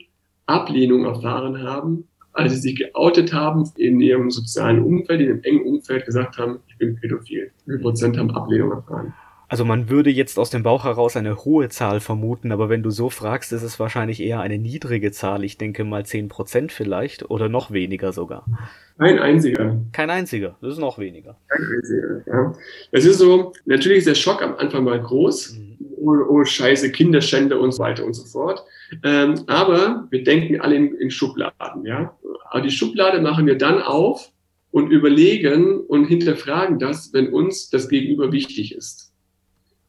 Ablehnung 0.46 1.04
erfahren 1.04 1.62
haben, 1.62 2.08
als 2.32 2.54
sie 2.54 2.60
sich 2.60 2.76
geoutet 2.76 3.32
haben 3.32 3.70
in 3.76 4.00
ihrem 4.00 4.30
sozialen 4.30 4.82
Umfeld, 4.82 5.20
in 5.20 5.30
einem 5.30 5.42
engen 5.42 5.64
Umfeld 5.64 6.06
gesagt 6.06 6.38
haben, 6.38 6.60
ich 6.68 6.78
bin 6.78 6.96
pädophil. 6.96 7.50
Wie 7.66 7.72
viel 7.72 7.80
Prozent 7.80 8.16
haben 8.18 8.30
Ablehnung 8.30 8.70
erfahren? 8.72 9.12
Also 9.52 9.66
man 9.66 9.90
würde 9.90 10.08
jetzt 10.08 10.38
aus 10.38 10.48
dem 10.48 10.62
Bauch 10.62 10.84
heraus 10.84 11.14
eine 11.14 11.44
hohe 11.44 11.68
Zahl 11.68 12.00
vermuten, 12.00 12.52
aber 12.52 12.70
wenn 12.70 12.82
du 12.82 12.88
so 12.88 13.10
fragst, 13.10 13.52
ist 13.52 13.62
es 13.62 13.78
wahrscheinlich 13.78 14.22
eher 14.22 14.40
eine 14.40 14.56
niedrige 14.56 15.12
Zahl. 15.12 15.44
Ich 15.44 15.58
denke 15.58 15.84
mal 15.84 16.04
10% 16.04 16.70
vielleicht 16.70 17.28
oder 17.28 17.50
noch 17.50 17.70
weniger 17.70 18.14
sogar. 18.14 18.46
Kein 18.96 19.18
einziger. 19.18 19.76
Kein 19.92 20.08
einziger, 20.08 20.56
das 20.62 20.72
ist 20.72 20.78
noch 20.78 20.98
weniger. 20.98 21.36
Kein 21.48 21.66
einziger, 21.76 22.22
ja. 22.26 22.54
Es 22.92 23.04
ist 23.04 23.18
so, 23.18 23.52
natürlich 23.66 23.98
ist 23.98 24.06
der 24.06 24.14
Schock 24.14 24.40
am 24.40 24.54
Anfang 24.54 24.84
mal 24.84 24.98
groß. 24.98 25.58
Mhm. 25.58 25.76
Oh, 25.98 26.16
oh 26.30 26.44
Scheiße, 26.46 26.90
Kinderschänder 26.90 27.60
und 27.60 27.72
so 27.72 27.82
weiter 27.82 28.06
und 28.06 28.14
so 28.14 28.24
fort. 28.24 28.64
Ähm, 29.04 29.34
aber 29.48 30.06
wir 30.08 30.24
denken 30.24 30.62
alle 30.62 30.76
in, 30.76 30.94
in 30.94 31.10
Schubladen, 31.10 31.84
ja. 31.84 32.16
Aber 32.48 32.62
die 32.62 32.70
Schublade 32.70 33.20
machen 33.20 33.44
wir 33.44 33.58
dann 33.58 33.82
auf 33.82 34.32
und 34.70 34.90
überlegen 34.90 35.78
und 35.82 36.06
hinterfragen 36.06 36.78
das, 36.78 37.12
wenn 37.12 37.34
uns 37.34 37.68
das 37.68 37.90
Gegenüber 37.90 38.32
wichtig 38.32 38.74
ist. 38.74 39.11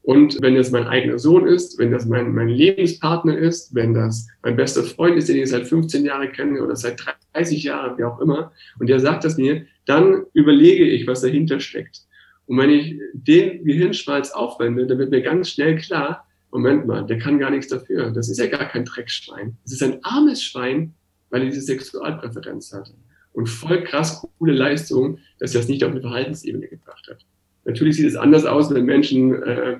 Und 0.03 0.41
wenn 0.41 0.55
das 0.55 0.69
mein 0.69 0.85
eigener 0.85 1.17
Sohn 1.17 1.47
ist, 1.47 1.79
wenn 1.79 1.91
das 1.91 2.05
mein, 2.05 2.33
mein 2.33 2.49
Lebenspartner 2.49 3.37
ist, 3.37 3.73
wenn 3.73 3.93
das 3.93 4.27
mein 4.43 4.57
bester 4.57 4.83
Freund 4.83 5.17
ist, 5.17 5.29
den 5.29 5.37
ich 5.37 5.49
seit 5.49 5.65
15 5.65 6.03
Jahren 6.03 6.29
kenne 6.33 6.61
oder 6.61 6.75
seit 6.75 7.01
30 7.33 7.63
Jahren, 7.63 7.97
wie 7.97 8.03
auch 8.03 8.19
immer, 8.19 8.51
und 8.79 8.89
der 8.89 8.99
sagt 8.99 9.23
das 9.23 9.37
mir, 9.37 9.65
dann 9.85 10.25
überlege 10.33 10.85
ich, 10.85 11.07
was 11.07 11.21
dahinter 11.21 11.61
steckt. 11.61 12.01
Und 12.47 12.57
wenn 12.57 12.69
ich 12.69 12.99
den 13.13 13.63
Gehirnschmalz 13.63 14.31
aufwende, 14.31 14.85
dann 14.85 14.97
wird 14.97 15.11
mir 15.11 15.21
ganz 15.21 15.49
schnell 15.49 15.77
klar, 15.77 16.27
Moment 16.51 16.85
mal, 16.85 17.05
der 17.05 17.17
kann 17.17 17.39
gar 17.39 17.49
nichts 17.49 17.69
dafür. 17.69 18.11
Das 18.11 18.29
ist 18.29 18.37
ja 18.37 18.47
gar 18.47 18.65
kein 18.65 18.85
Dreckschwein. 18.85 19.57
Das 19.63 19.73
ist 19.73 19.81
ein 19.81 20.03
armes 20.03 20.43
Schwein, 20.43 20.93
weil 21.29 21.41
er 21.41 21.49
diese 21.49 21.61
Sexualpräferenz 21.61 22.73
hat. 22.73 22.93
Und 23.31 23.47
voll 23.47 23.83
krass 23.83 24.21
coole 24.37 24.53
Leistung, 24.53 25.17
dass 25.39 25.55
er 25.55 25.61
es 25.61 25.67
nicht 25.67 25.83
auf 25.83 25.91
eine 25.91 26.01
Verhaltensebene 26.01 26.67
gebracht 26.67 27.07
hat. 27.09 27.25
Natürlich 27.65 27.95
sieht 27.95 28.07
es 28.07 28.15
anders 28.15 28.45
aus, 28.45 28.71
wenn 28.71 28.85
Menschen 28.85 29.41
äh, 29.41 29.77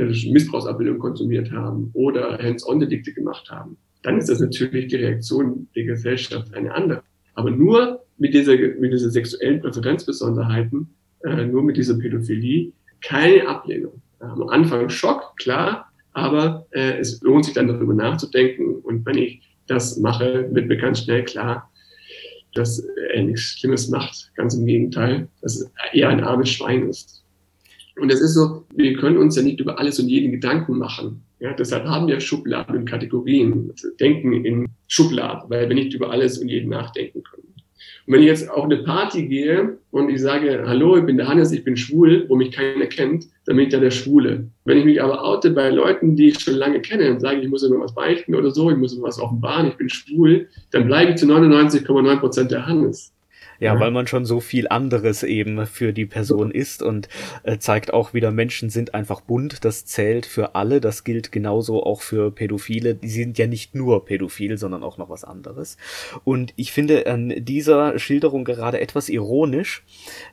Missbrauchsabbildung 0.00 0.98
konsumiert 0.98 1.50
haben 1.52 1.90
oder 1.92 2.38
Hands-on-Delikte 2.38 3.12
gemacht 3.12 3.50
haben, 3.50 3.76
dann 4.02 4.18
ist 4.18 4.28
das 4.28 4.40
natürlich 4.40 4.88
die 4.88 4.96
Reaktion 4.96 5.68
der 5.74 5.84
Gesellschaft 5.84 6.52
eine 6.54 6.74
andere. 6.74 7.02
Aber 7.34 7.50
nur 7.50 8.04
mit 8.18 8.34
dieser, 8.34 8.56
mit 8.56 8.92
dieser 8.92 9.10
sexuellen 9.10 9.60
Präferenzbesonderheiten, 9.60 10.88
äh, 11.24 11.46
nur 11.46 11.62
mit 11.62 11.76
dieser 11.76 11.98
Pädophilie, 11.98 12.72
keine 13.00 13.48
Ablehnung. 13.48 14.00
Am 14.20 14.48
Anfang 14.48 14.88
Schock, 14.88 15.36
klar, 15.36 15.90
aber 16.12 16.66
äh, 16.70 16.98
es 16.98 17.20
lohnt 17.22 17.44
sich 17.44 17.54
dann 17.54 17.68
darüber 17.68 17.94
nachzudenken. 17.94 18.76
Und 18.76 19.04
wenn 19.04 19.18
ich 19.18 19.42
das 19.66 19.98
mache, 19.98 20.48
wird 20.52 20.68
mir 20.68 20.76
ganz 20.76 21.00
schnell 21.00 21.24
klar, 21.24 21.70
dass 22.54 22.78
er 23.12 23.24
nichts 23.24 23.58
Schlimmes 23.58 23.88
macht. 23.88 24.30
Ganz 24.36 24.54
im 24.54 24.66
Gegenteil, 24.66 25.28
dass 25.42 25.56
es 25.56 25.70
eher 25.92 26.08
ein 26.08 26.22
armes 26.22 26.50
Schwein 26.50 26.88
ist. 26.88 27.23
Und 27.96 28.10
es 28.10 28.20
ist 28.20 28.34
so, 28.34 28.64
wir 28.74 28.94
können 28.96 29.18
uns 29.18 29.36
ja 29.36 29.42
nicht 29.42 29.60
über 29.60 29.78
alles 29.78 30.00
und 30.00 30.08
jeden 30.08 30.32
Gedanken 30.32 30.78
machen. 30.78 31.22
Ja, 31.38 31.52
deshalb 31.52 31.84
haben 31.84 32.08
wir 32.08 32.20
Schubladen 32.20 32.76
und 32.76 32.88
Kategorien, 32.88 33.70
also 33.70 33.88
denken 34.00 34.32
in 34.44 34.66
Schubladen, 34.88 35.48
weil 35.48 35.68
wir 35.68 35.74
nicht 35.74 35.94
über 35.94 36.10
alles 36.10 36.38
und 36.38 36.48
jeden 36.48 36.70
nachdenken 36.70 37.22
können. 37.22 37.54
Und 38.06 38.14
wenn 38.14 38.20
ich 38.20 38.26
jetzt 38.26 38.50
auf 38.50 38.64
eine 38.64 38.78
Party 38.78 39.26
gehe 39.26 39.78
und 39.90 40.10
ich 40.10 40.20
sage, 40.20 40.64
hallo, 40.66 40.96
ich 40.98 41.06
bin 41.06 41.16
der 41.16 41.26
Hannes, 41.26 41.52
ich 41.52 41.64
bin 41.64 41.76
schwul, 41.76 42.26
wo 42.28 42.36
mich 42.36 42.50
keiner 42.52 42.86
kennt, 42.86 43.26
dann 43.46 43.56
bin 43.56 43.66
ich 43.66 43.72
da 43.72 43.80
der 43.80 43.90
Schwule. 43.90 44.50
Wenn 44.64 44.78
ich 44.78 44.84
mich 44.84 45.02
aber 45.02 45.24
oute 45.24 45.50
bei 45.50 45.70
Leuten, 45.70 46.14
die 46.14 46.28
ich 46.28 46.40
schon 46.40 46.54
lange 46.54 46.80
kenne 46.80 47.10
und 47.10 47.20
sage, 47.20 47.40
ich 47.40 47.48
muss 47.48 47.62
immer 47.62 47.80
was 47.80 47.94
beichten 47.94 48.34
oder 48.34 48.50
so, 48.50 48.70
ich 48.70 48.76
muss 48.76 48.94
immer 48.94 49.08
was 49.08 49.18
offenbaren, 49.18 49.68
ich 49.68 49.76
bin 49.76 49.88
schwul, 49.88 50.48
dann 50.70 50.86
bleibe 50.86 51.12
ich 51.12 51.16
zu 51.16 51.26
99,9 51.26 52.16
Prozent 52.18 52.50
der 52.50 52.66
Hannes. 52.66 53.13
Ja, 53.60 53.78
weil 53.78 53.90
man 53.90 54.06
schon 54.06 54.24
so 54.24 54.40
viel 54.40 54.68
anderes 54.68 55.22
eben 55.22 55.66
für 55.66 55.92
die 55.92 56.06
Person 56.06 56.50
ist 56.50 56.82
und 56.82 57.08
äh, 57.44 57.58
zeigt 57.58 57.92
auch 57.92 58.14
wieder, 58.14 58.30
Menschen 58.30 58.70
sind 58.70 58.94
einfach 58.94 59.20
bunt, 59.20 59.64
das 59.64 59.86
zählt 59.86 60.26
für 60.26 60.54
alle, 60.54 60.80
das 60.80 61.04
gilt 61.04 61.32
genauso 61.32 61.82
auch 61.82 62.02
für 62.02 62.30
Pädophile. 62.30 62.94
Die 62.94 63.08
sind 63.08 63.38
ja 63.38 63.46
nicht 63.46 63.74
nur 63.74 64.04
pädophil, 64.04 64.58
sondern 64.58 64.82
auch 64.82 64.98
noch 64.98 65.08
was 65.08 65.24
anderes. 65.24 65.76
Und 66.24 66.52
ich 66.56 66.72
finde 66.72 67.06
an 67.06 67.32
dieser 67.36 67.98
Schilderung 67.98 68.44
gerade 68.44 68.80
etwas 68.80 69.08
ironisch, 69.08 69.84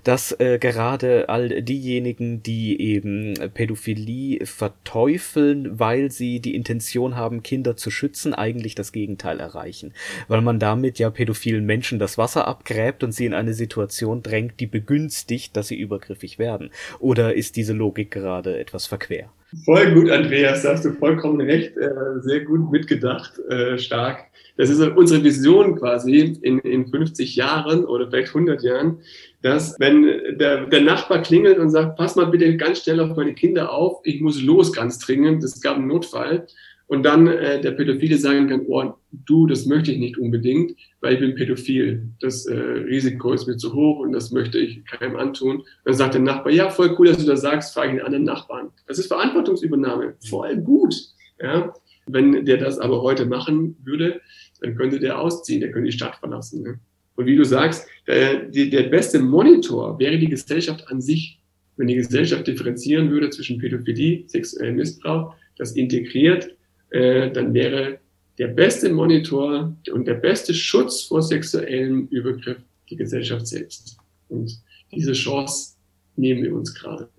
dass 0.03 0.32
äh, 0.39 0.57
gerade 0.59 1.30
all 1.30 1.61
diejenigen, 1.61 2.43
die 2.43 2.80
eben 2.82 3.34
Pädophilie 3.53 4.45
verteufeln, 4.45 5.80
weil 5.80 6.11
sie 6.11 6.39
die 6.39 6.55
Intention 6.55 7.15
haben, 7.15 7.43
Kinder 7.43 7.76
zu 7.76 7.91
schützen, 7.91 8.34
eigentlich 8.34 8.76
das 8.76 8.91
Gegenteil 8.91 9.39
erreichen. 9.39 9.93
Weil 10.28 10.41
man 10.41 10.59
damit 10.59 10.99
ja 10.99 11.09
pädophilen 11.09 11.65
Menschen 11.65 11.99
das 11.99 12.17
Wasser 12.17 12.47
abgräbt 12.47 13.03
und 13.03 13.11
und 13.12 13.16
sie 13.16 13.26
in 13.26 13.34
eine 13.34 13.53
Situation 13.53 14.24
drängt, 14.24 14.62
die 14.62 14.68
begünstigt, 14.68 15.57
dass 15.57 15.68
sie 15.68 15.78
übergriffig 15.78 16.39
werden? 16.39 16.72
Oder 16.99 17.36
ist 17.36 17.57
diese 17.57 17.74
Logik 17.74 18.09
gerade 18.09 18.57
etwas 18.57 18.88
verquer? 18.88 19.30
Voll 19.66 19.93
gut, 19.93 20.09
Andreas, 20.09 20.64
da 20.64 20.72
hast 20.72 20.86
du 20.86 20.93
vollkommen 20.93 21.41
recht, 21.41 21.76
äh, 21.76 21.89
sehr 22.22 22.45
gut 22.45 22.72
mitgedacht, 22.72 23.38
äh, 23.49 23.78
stark. 23.78 24.28
Das 24.55 24.70
ist 24.70 24.80
unsere 24.80 25.22
Vision 25.26 25.76
quasi 25.78 26.38
in, 26.41 26.59
in 26.59 26.88
50 26.88 27.36
Jahren 27.36 27.84
oder 27.84 28.09
vielleicht 28.09 28.30
100 28.30 28.64
Jahren, 28.64 28.99
dass 29.41 29.78
wenn 29.78 30.03
der, 30.38 30.68
der 30.68 30.82
Nachbar 30.82 31.22
klingelt 31.22 31.59
und 31.59 31.70
sagt, 31.70 31.97
pass 31.97 32.16
mal 32.16 32.28
bitte 32.28 32.55
ganz 32.55 32.82
schnell 32.82 33.01
auf 33.01 33.18
meine 33.18 33.34
Kinder 33.34 33.74
auf, 33.74 33.99
ich 34.05 34.22
muss 34.22 34.41
los 34.41 34.72
ganz 34.72 34.99
dringend, 34.99 35.43
es 35.43 35.59
gab 35.59 35.76
einen 35.76 35.88
Notfall, 35.88 36.47
und 36.91 37.03
dann 37.03 37.25
äh, 37.25 37.61
der 37.61 37.71
Pädophile 37.71 38.17
sagen 38.17 38.49
kann, 38.49 38.65
oh, 38.67 38.95
du, 39.13 39.47
das 39.47 39.65
möchte 39.65 39.93
ich 39.93 39.97
nicht 39.97 40.17
unbedingt, 40.17 40.75
weil 40.99 41.13
ich 41.13 41.21
bin 41.21 41.35
pädophil. 41.35 42.09
Das 42.19 42.45
äh, 42.47 42.53
Risiko 42.53 43.31
ist 43.31 43.47
mir 43.47 43.55
zu 43.55 43.73
hoch 43.73 43.99
und 43.99 44.11
das 44.11 44.31
möchte 44.31 44.59
ich 44.59 44.83
keinem 44.83 45.15
antun. 45.15 45.63
Dann 45.85 45.93
sagt 45.93 46.15
der 46.15 46.21
Nachbar, 46.21 46.51
ja, 46.51 46.69
voll 46.69 46.93
cool, 46.99 47.07
dass 47.07 47.17
du 47.17 47.23
das 47.23 47.39
sagst, 47.39 47.73
frage 47.73 47.91
ich 47.91 47.95
den 47.99 48.05
anderen 48.05 48.25
Nachbarn. 48.25 48.71
Das 48.87 48.99
ist 48.99 49.07
Verantwortungsübernahme, 49.07 50.15
voll 50.29 50.57
gut. 50.57 50.93
Ja? 51.41 51.73
Wenn 52.07 52.43
der 52.43 52.57
das 52.57 52.77
aber 52.77 53.01
heute 53.01 53.25
machen 53.25 53.77
würde, 53.85 54.19
dann 54.59 54.75
könnte 54.75 54.99
der 54.99 55.17
ausziehen, 55.17 55.61
der 55.61 55.71
könnte 55.71 55.91
die 55.91 55.97
Stadt 55.97 56.17
verlassen. 56.17 56.61
Ne? 56.61 56.79
Und 57.15 57.25
wie 57.25 57.37
du 57.37 57.45
sagst, 57.45 57.87
der, 58.05 58.49
der 58.49 58.83
beste 58.89 59.19
Monitor 59.19 59.97
wäre 59.97 60.17
die 60.17 60.27
Gesellschaft 60.27 60.89
an 60.89 60.99
sich. 60.99 61.39
Wenn 61.77 61.87
die 61.87 61.95
Gesellschaft 61.95 62.47
differenzieren 62.47 63.11
würde 63.11 63.29
zwischen 63.29 63.59
Pädophilie, 63.59 64.25
sexuellem 64.27 64.75
Missbrauch, 64.75 65.35
das 65.57 65.71
integriert 65.71 66.49
äh, 66.91 67.31
dann 67.31 67.53
wäre 67.53 67.99
der 68.37 68.47
beste 68.47 68.91
Monitor 68.91 69.75
und 69.91 70.07
der 70.07 70.15
beste 70.15 70.53
Schutz 70.53 71.03
vor 71.03 71.21
sexuellem 71.21 72.07
Übergriff 72.07 72.57
die 72.89 72.95
Gesellschaft 72.95 73.47
selbst. 73.47 73.97
Und 74.29 74.61
diese 74.91 75.13
Chance 75.13 75.75
nehmen 76.15 76.43
wir 76.43 76.53
uns 76.53 76.73
gerade. 76.73 77.09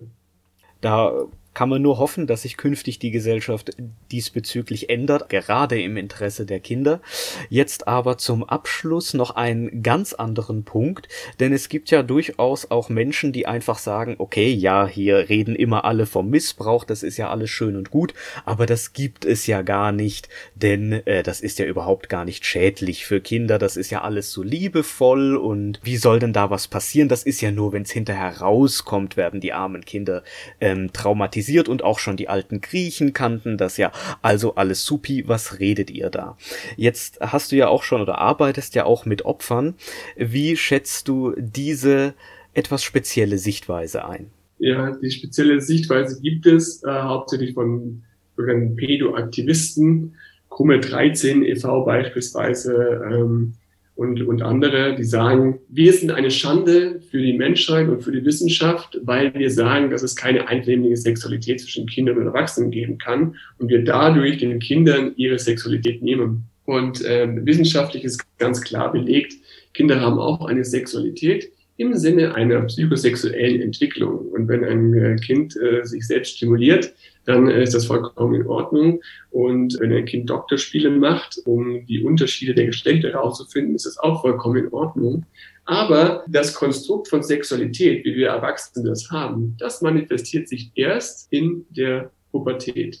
Da 0.81 1.27
kann 1.53 1.69
man 1.69 1.81
nur 1.81 1.99
hoffen, 1.99 2.27
dass 2.27 2.43
sich 2.43 2.57
künftig 2.57 2.99
die 2.99 3.11
Gesellschaft 3.11 3.71
diesbezüglich 4.11 4.89
ändert, 4.89 5.29
gerade 5.29 5.81
im 5.81 5.97
Interesse 5.97 6.45
der 6.45 6.59
Kinder. 6.59 7.01
Jetzt 7.49 7.87
aber 7.87 8.17
zum 8.17 8.43
Abschluss 8.43 9.13
noch 9.13 9.31
einen 9.31 9.83
ganz 9.83 10.13
anderen 10.13 10.63
Punkt, 10.63 11.07
denn 11.39 11.53
es 11.53 11.69
gibt 11.69 11.91
ja 11.91 12.03
durchaus 12.03 12.71
auch 12.71 12.89
Menschen, 12.89 13.31
die 13.31 13.45
einfach 13.45 13.77
sagen, 13.77 14.15
okay, 14.17 14.51
ja, 14.51 14.87
hier 14.87 15.29
reden 15.29 15.55
immer 15.55 15.85
alle 15.85 16.05
vom 16.05 16.29
Missbrauch, 16.29 16.85
das 16.85 17.03
ist 17.03 17.17
ja 17.17 17.29
alles 17.29 17.49
schön 17.49 17.75
und 17.75 17.91
gut, 17.91 18.13
aber 18.45 18.65
das 18.65 18.93
gibt 18.93 19.25
es 19.25 19.45
ja 19.47 19.61
gar 19.61 19.91
nicht, 19.91 20.29
denn 20.55 21.05
äh, 21.05 21.23
das 21.23 21.41
ist 21.41 21.59
ja 21.59 21.65
überhaupt 21.65 22.09
gar 22.09 22.25
nicht 22.25 22.45
schädlich 22.45 23.05
für 23.05 23.21
Kinder, 23.21 23.59
das 23.59 23.77
ist 23.77 23.91
ja 23.91 24.01
alles 24.01 24.31
so 24.31 24.41
liebevoll 24.41 25.35
und 25.35 25.79
wie 25.83 25.97
soll 25.97 26.19
denn 26.19 26.33
da 26.33 26.49
was 26.49 26.67
passieren? 26.67 27.09
Das 27.09 27.23
ist 27.23 27.41
ja 27.41 27.51
nur, 27.51 27.73
wenn 27.73 27.83
es 27.83 27.91
hinterher 27.91 28.39
rauskommt, 28.39 29.17
werden 29.17 29.39
die 29.39 29.53
armen 29.53 29.85
Kinder 29.85 30.23
ähm, 30.59 30.91
traumatisiert 30.93 31.42
kritisiert 31.43 31.67
und 31.67 31.83
auch 31.83 31.99
schon 31.99 32.15
die 32.15 32.29
alten 32.29 32.61
Griechen 32.61 33.13
kannten 33.13 33.57
das 33.57 33.77
ja. 33.77 33.91
Also 34.21 34.55
alles 34.55 34.85
supi, 34.85 35.27
was 35.27 35.59
redet 35.59 35.91
ihr 35.91 36.09
da? 36.09 36.37
Jetzt 36.77 37.19
hast 37.19 37.51
du 37.51 37.55
ja 37.55 37.67
auch 37.67 37.83
schon 37.83 38.01
oder 38.01 38.19
arbeitest 38.19 38.75
ja 38.75 38.85
auch 38.85 39.05
mit 39.05 39.25
Opfern. 39.25 39.75
Wie 40.15 40.55
schätzt 40.55 41.07
du 41.07 41.33
diese 41.37 42.13
etwas 42.53 42.83
spezielle 42.83 43.37
Sichtweise 43.37 44.05
ein? 44.05 44.27
Ja, 44.59 44.91
die 44.91 45.11
spezielle 45.11 45.59
Sichtweise 45.59 46.21
gibt 46.21 46.45
es 46.45 46.83
äh, 46.83 46.89
hauptsächlich 46.89 47.53
von 47.53 48.03
sogenannten 48.37 48.75
Pedo-Aktivisten, 48.75 50.15
Krumme 50.49 50.79
13 50.79 51.43
e.V. 51.43 51.83
beispielsweise, 51.83 53.01
ähm, 53.11 53.53
und, 53.95 54.21
und 54.23 54.41
andere, 54.41 54.95
die 54.95 55.03
sagen, 55.03 55.59
wir 55.69 55.93
sind 55.93 56.11
eine 56.11 56.31
Schande 56.31 56.99
für 57.11 57.21
die 57.21 57.33
Menschheit 57.33 57.87
und 57.87 58.01
für 58.01 58.11
die 58.11 58.25
Wissenschaft, 58.25 58.99
weil 59.03 59.33
wir 59.35 59.51
sagen, 59.51 59.91
dass 59.91 60.01
es 60.01 60.15
keine 60.15 60.47
einvernehmliche 60.47 60.97
Sexualität 60.97 61.61
zwischen 61.61 61.85
Kindern 61.85 62.17
und 62.17 62.25
Erwachsenen 62.25 62.71
geben 62.71 62.97
kann 62.97 63.35
und 63.59 63.69
wir 63.69 63.83
dadurch 63.83 64.39
den 64.39 64.59
Kindern 64.59 65.13
ihre 65.15 65.37
Sexualität 65.37 66.01
nehmen. 66.01 66.45
Und 66.65 67.03
äh, 67.05 67.27
wissenschaftlich 67.45 68.03
ist 68.03 68.25
ganz 68.39 68.61
klar 68.61 68.91
belegt, 68.91 69.33
Kinder 69.73 69.99
haben 70.01 70.17
auch 70.17 70.45
eine 70.45 70.63
Sexualität 70.63 71.51
im 71.77 71.95
Sinne 71.95 72.35
einer 72.35 72.61
psychosexuellen 72.61 73.61
Entwicklung. 73.61 74.27
Und 74.29 74.47
wenn 74.47 74.63
ein 74.63 74.93
äh, 74.93 75.15
Kind 75.17 75.55
äh, 75.57 75.83
sich 75.85 76.05
selbst 76.05 76.37
stimuliert, 76.37 76.93
dann 77.25 77.49
ist 77.49 77.73
das 77.73 77.85
vollkommen 77.85 78.35
in 78.35 78.47
Ordnung. 78.47 79.01
Und 79.31 79.77
wenn 79.79 79.93
ein 79.93 80.05
Kind 80.05 80.29
Doktorspiele 80.29 80.91
macht, 80.91 81.39
um 81.45 81.85
die 81.85 82.03
Unterschiede 82.03 82.53
der 82.53 82.67
Geschlechter 82.67 83.09
herauszufinden, 83.09 83.75
ist 83.75 83.85
das 83.85 83.97
auch 83.97 84.21
vollkommen 84.21 84.65
in 84.65 84.73
Ordnung. 84.73 85.25
Aber 85.65 86.23
das 86.27 86.53
Konstrukt 86.53 87.07
von 87.07 87.23
Sexualität, 87.23 88.03
wie 88.05 88.15
wir 88.15 88.29
Erwachsene 88.29 88.89
das 88.89 89.09
haben, 89.11 89.55
das 89.59 89.81
manifestiert 89.81 90.49
sich 90.49 90.71
erst 90.75 91.31
in 91.31 91.65
der 91.69 92.11
Pubertät. 92.31 92.99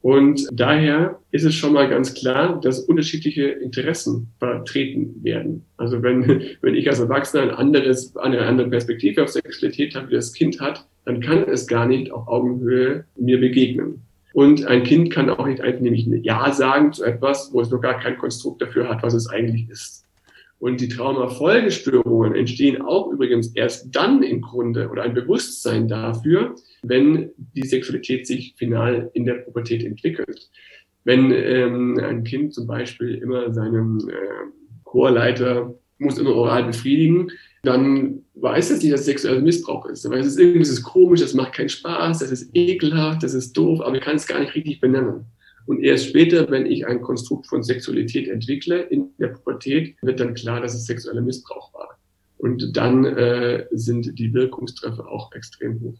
Und 0.00 0.46
daher 0.52 1.18
ist 1.32 1.44
es 1.44 1.54
schon 1.54 1.72
mal 1.72 1.88
ganz 1.88 2.14
klar, 2.14 2.60
dass 2.60 2.78
unterschiedliche 2.78 3.46
Interessen 3.46 4.28
vertreten 4.38 5.22
werden. 5.24 5.64
Also 5.76 6.00
wenn, 6.02 6.42
wenn 6.60 6.74
ich 6.74 6.88
als 6.88 7.00
Erwachsener 7.00 7.42
ein 7.42 7.50
anderes, 7.50 8.16
eine 8.16 8.40
andere 8.42 8.70
Perspektive 8.70 9.24
auf 9.24 9.30
Sexualität 9.30 9.96
habe, 9.96 10.10
wie 10.10 10.14
das 10.14 10.32
Kind 10.32 10.60
hat, 10.60 10.86
dann 11.06 11.20
kann 11.20 11.44
es 11.44 11.66
gar 11.66 11.86
nicht 11.86 12.10
auf 12.10 12.28
Augenhöhe 12.28 13.04
mir 13.16 13.40
begegnen. 13.40 14.02
Und 14.34 14.66
ein 14.66 14.82
Kind 14.82 15.10
kann 15.10 15.30
auch 15.30 15.46
nicht 15.46 15.62
einfach 15.62 15.80
nämlich 15.80 16.06
ein 16.06 16.22
Ja 16.22 16.52
sagen 16.52 16.92
zu 16.92 17.04
etwas, 17.04 17.54
wo 17.54 17.62
es 17.62 17.70
noch 17.70 17.80
gar 17.80 17.98
kein 17.98 18.18
Konstrukt 18.18 18.60
dafür 18.60 18.90
hat, 18.90 19.02
was 19.02 19.14
es 19.14 19.30
eigentlich 19.30 19.70
ist. 19.70 20.04
Und 20.58 20.80
die 20.80 20.88
Traumafolgestörungen 20.88 22.34
entstehen 22.34 22.82
auch 22.82 23.10
übrigens 23.10 23.54
erst 23.54 23.94
dann 23.94 24.22
im 24.22 24.40
Grunde 24.40 24.88
oder 24.88 25.04
ein 25.04 25.14
Bewusstsein 25.14 25.86
dafür, 25.86 26.56
wenn 26.82 27.30
die 27.54 27.66
Sexualität 27.66 28.26
sich 28.26 28.54
final 28.56 29.10
in 29.14 29.24
der 29.26 29.34
Pubertät 29.34 29.84
entwickelt. 29.84 30.50
Wenn 31.04 31.30
ähm, 31.30 32.00
ein 32.02 32.24
Kind 32.24 32.52
zum 32.52 32.66
Beispiel 32.66 33.14
immer 33.14 33.52
seinem 33.54 34.08
äh, 34.08 34.12
Chorleiter 34.84 35.74
muss 35.98 36.18
immer 36.18 36.34
oral 36.34 36.64
befriedigen, 36.64 37.30
dann 37.66 38.22
weiß 38.34 38.70
es 38.70 38.82
nicht, 38.82 38.92
dass 38.92 39.06
sexueller 39.06 39.40
Missbrauch 39.40 39.86
ist. 39.86 40.08
Weil 40.08 40.20
es 40.20 40.26
ist 40.26 40.38
irgendwie, 40.38 40.60
das 40.60 40.68
ist 40.68 40.82
komisch, 40.82 41.20
das 41.20 41.34
macht 41.34 41.54
keinen 41.54 41.68
Spaß, 41.68 42.20
das 42.20 42.30
ist 42.30 42.50
ekelhaft, 42.54 43.22
das 43.22 43.34
ist 43.34 43.56
doof, 43.56 43.80
aber 43.80 43.96
ich 43.96 44.02
kann 44.02 44.16
es 44.16 44.26
gar 44.26 44.40
nicht 44.40 44.54
richtig 44.54 44.80
benennen. 44.80 45.26
Und 45.66 45.82
erst 45.82 46.06
später, 46.06 46.48
wenn 46.50 46.64
ich 46.64 46.86
ein 46.86 47.02
Konstrukt 47.02 47.48
von 47.48 47.62
Sexualität 47.62 48.28
entwickle 48.28 48.82
in 48.82 49.10
der 49.18 49.28
Pubertät, 49.28 49.96
wird 50.00 50.20
dann 50.20 50.34
klar, 50.34 50.60
dass 50.60 50.74
es 50.74 50.86
sexueller 50.86 51.22
Missbrauch 51.22 51.74
war. 51.74 51.98
Und 52.38 52.76
dann 52.76 53.04
äh, 53.04 53.66
sind 53.72 54.16
die 54.18 54.32
Wirkungstreffer 54.32 55.08
auch 55.08 55.32
extrem 55.32 55.80
hoch. 55.80 55.98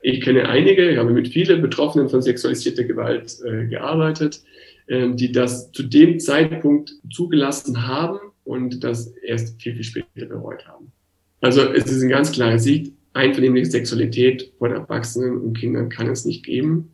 Ich 0.00 0.22
kenne 0.22 0.48
einige, 0.48 0.90
ich 0.90 0.98
habe 0.98 1.12
mit 1.12 1.28
vielen 1.28 1.60
Betroffenen 1.60 2.08
von 2.08 2.22
sexualisierter 2.22 2.84
Gewalt 2.84 3.38
äh, 3.44 3.66
gearbeitet, 3.66 4.42
äh, 4.86 5.10
die 5.10 5.32
das 5.32 5.70
zu 5.72 5.82
dem 5.82 6.18
Zeitpunkt 6.18 6.94
zugelassen 7.10 7.86
haben 7.86 8.31
und 8.44 8.82
das 8.82 9.08
erst 9.22 9.60
viel, 9.60 9.74
viel 9.74 9.84
später 9.84 10.26
bereut 10.26 10.66
haben. 10.66 10.92
Also 11.40 11.62
es 11.62 11.86
ist 11.86 12.02
ein 12.02 12.08
ganz 12.08 12.32
klarer 12.32 12.58
Sieg, 12.58 12.92
einvernehmliche 13.12 13.70
Sexualität 13.70 14.52
von 14.58 14.72
Erwachsenen 14.72 15.38
und 15.38 15.58
Kindern 15.58 15.88
kann 15.88 16.08
es 16.08 16.24
nicht 16.24 16.44
geben. 16.44 16.90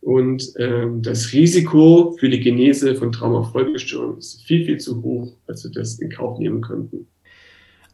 Und 0.00 0.52
ähm, 0.58 1.02
das 1.02 1.32
Risiko 1.32 2.16
für 2.18 2.28
die 2.28 2.40
Genese 2.40 2.94
von 2.94 3.10
Traumafolgestörungen 3.10 4.18
ist 4.18 4.42
viel, 4.44 4.64
viel 4.64 4.78
zu 4.78 5.02
hoch, 5.02 5.36
als 5.46 5.64
wir 5.64 5.72
das 5.72 5.98
in 5.98 6.10
Kauf 6.10 6.38
nehmen 6.38 6.60
könnten. 6.60 7.08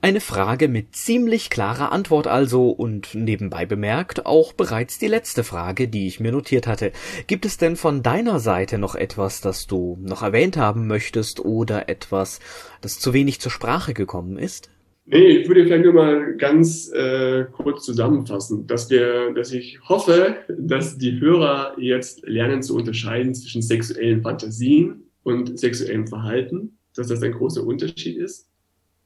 Eine 0.04 0.20
Frage 0.20 0.68
mit 0.68 0.94
ziemlich 0.94 1.48
klarer 1.48 1.90
Antwort 1.90 2.26
also 2.26 2.68
und 2.68 3.14
nebenbei 3.14 3.64
bemerkt 3.64 4.26
auch 4.26 4.52
bereits 4.52 4.98
die 4.98 5.06
letzte 5.06 5.44
Frage, 5.44 5.88
die 5.88 6.06
ich 6.06 6.20
mir 6.20 6.30
notiert 6.30 6.66
hatte. 6.66 6.92
Gibt 7.26 7.46
es 7.46 7.56
denn 7.56 7.74
von 7.74 8.02
deiner 8.02 8.38
Seite 8.38 8.76
noch 8.76 8.96
etwas, 8.96 9.40
das 9.40 9.66
du 9.66 9.96
noch 10.02 10.22
erwähnt 10.22 10.58
haben 10.58 10.88
möchtest 10.88 11.42
oder 11.42 11.88
etwas, 11.88 12.40
das 12.82 13.00
zu 13.00 13.14
wenig 13.14 13.40
zur 13.40 13.50
Sprache 13.50 13.94
gekommen 13.94 14.36
ist? 14.36 14.68
Nee, 15.06 15.38
ich 15.38 15.48
würde 15.48 15.64
vielleicht 15.64 15.84
nur 15.84 15.94
mal 15.94 16.36
ganz 16.36 16.92
äh, 16.92 17.46
kurz 17.50 17.86
zusammenfassen, 17.86 18.66
dass 18.66 18.90
wir, 18.90 19.32
dass 19.32 19.52
ich 19.52 19.80
hoffe, 19.88 20.36
dass 20.58 20.98
die 20.98 21.18
Hörer 21.18 21.76
jetzt 21.78 22.28
lernen 22.28 22.60
zu 22.60 22.76
unterscheiden 22.76 23.34
zwischen 23.34 23.62
sexuellen 23.62 24.20
Fantasien 24.20 25.04
und 25.22 25.58
sexuellem 25.58 26.06
Verhalten, 26.06 26.76
dass 26.94 27.08
das 27.08 27.22
ein 27.22 27.32
großer 27.32 27.66
Unterschied 27.66 28.18
ist 28.18 28.50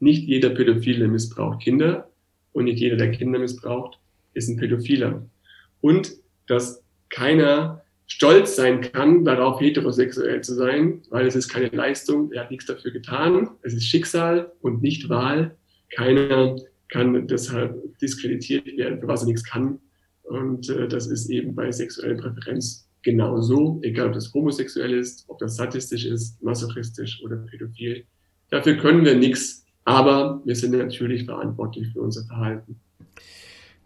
nicht 0.00 0.26
jeder 0.28 0.50
Pädophile 0.50 1.08
missbraucht 1.08 1.62
Kinder 1.62 2.10
und 2.52 2.64
nicht 2.64 2.78
jeder, 2.78 2.96
der 2.96 3.10
Kinder 3.10 3.38
missbraucht, 3.38 3.98
ist 4.34 4.48
ein 4.48 4.56
Pädophiler. 4.56 5.26
Und 5.80 6.12
dass 6.46 6.82
keiner 7.10 7.82
stolz 8.06 8.56
sein 8.56 8.80
kann, 8.80 9.24
darauf 9.24 9.60
heterosexuell 9.60 10.40
zu 10.40 10.54
sein, 10.54 11.02
weil 11.10 11.26
es 11.26 11.36
ist 11.36 11.48
keine 11.48 11.68
Leistung, 11.68 12.32
er 12.32 12.42
hat 12.42 12.50
nichts 12.50 12.66
dafür 12.66 12.90
getan, 12.90 13.50
es 13.62 13.74
ist 13.74 13.84
Schicksal 13.84 14.52
und 14.62 14.82
nicht 14.82 15.08
Wahl. 15.08 15.56
Keiner 15.94 16.56
kann 16.88 17.26
deshalb 17.26 17.98
diskreditiert 17.98 18.66
werden, 18.76 19.00
für 19.00 19.08
was 19.08 19.22
er 19.22 19.26
nichts 19.26 19.44
kann. 19.44 19.78
Und 20.22 20.68
äh, 20.70 20.88
das 20.88 21.06
ist 21.06 21.28
eben 21.28 21.54
bei 21.54 21.70
sexueller 21.70 22.16
Präferenz 22.16 22.88
genauso, 23.02 23.78
egal 23.82 24.08
ob 24.08 24.14
das 24.14 24.32
homosexuell 24.32 24.94
ist, 24.94 25.24
ob 25.28 25.38
das 25.38 25.56
sadistisch 25.56 26.04
ist, 26.04 26.42
masochistisch 26.42 27.22
oder 27.22 27.36
pädophil. 27.36 28.04
Dafür 28.50 28.76
können 28.76 29.04
wir 29.04 29.16
nichts 29.16 29.66
aber 29.88 30.42
wir 30.44 30.54
sind 30.54 30.72
natürlich 30.72 31.24
verantwortlich 31.24 31.88
für 31.92 32.02
unser 32.02 32.24
Verhalten. 32.24 32.78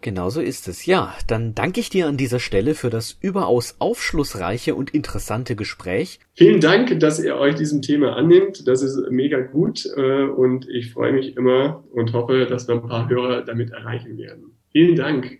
Genauso 0.01 0.41
ist 0.41 0.67
es. 0.67 0.85
Ja, 0.85 1.15
dann 1.29 1.55
danke 1.55 1.79
ich 1.79 1.89
dir 1.89 2.09
an 2.09 2.17
dieser 2.17 2.41
Stelle 2.41 2.75
für 2.75 2.91
das 2.91 3.17
überaus 3.21 3.77
aufschlussreiche 3.79 4.75
und 4.75 4.91
interessante 4.91 5.55
Gespräch. 5.55 6.19
Vielen 6.35 6.61
Dank, 6.61 6.99
dass 6.99 7.23
ihr 7.23 7.37
euch 7.37 7.55
diesem 7.55 7.83
Thema 7.83 8.17
annimmt. 8.17 8.67
Das 8.67 8.83
ist 8.83 8.99
mega 9.11 9.41
gut 9.41 9.87
äh, 9.97 10.25
und 10.25 10.69
ich 10.69 10.93
freue 10.93 11.13
mich 11.13 11.37
immer 11.37 11.85
und 11.93 12.13
hoffe, 12.13 12.47
dass 12.47 12.67
wir 12.67 12.75
ein 12.75 12.89
paar 12.89 13.09
Hörer 13.09 13.43
damit 13.43 13.71
erreichen 13.71 14.19
werden. 14.19 14.59
Vielen 14.73 14.97
Dank. 14.97 15.39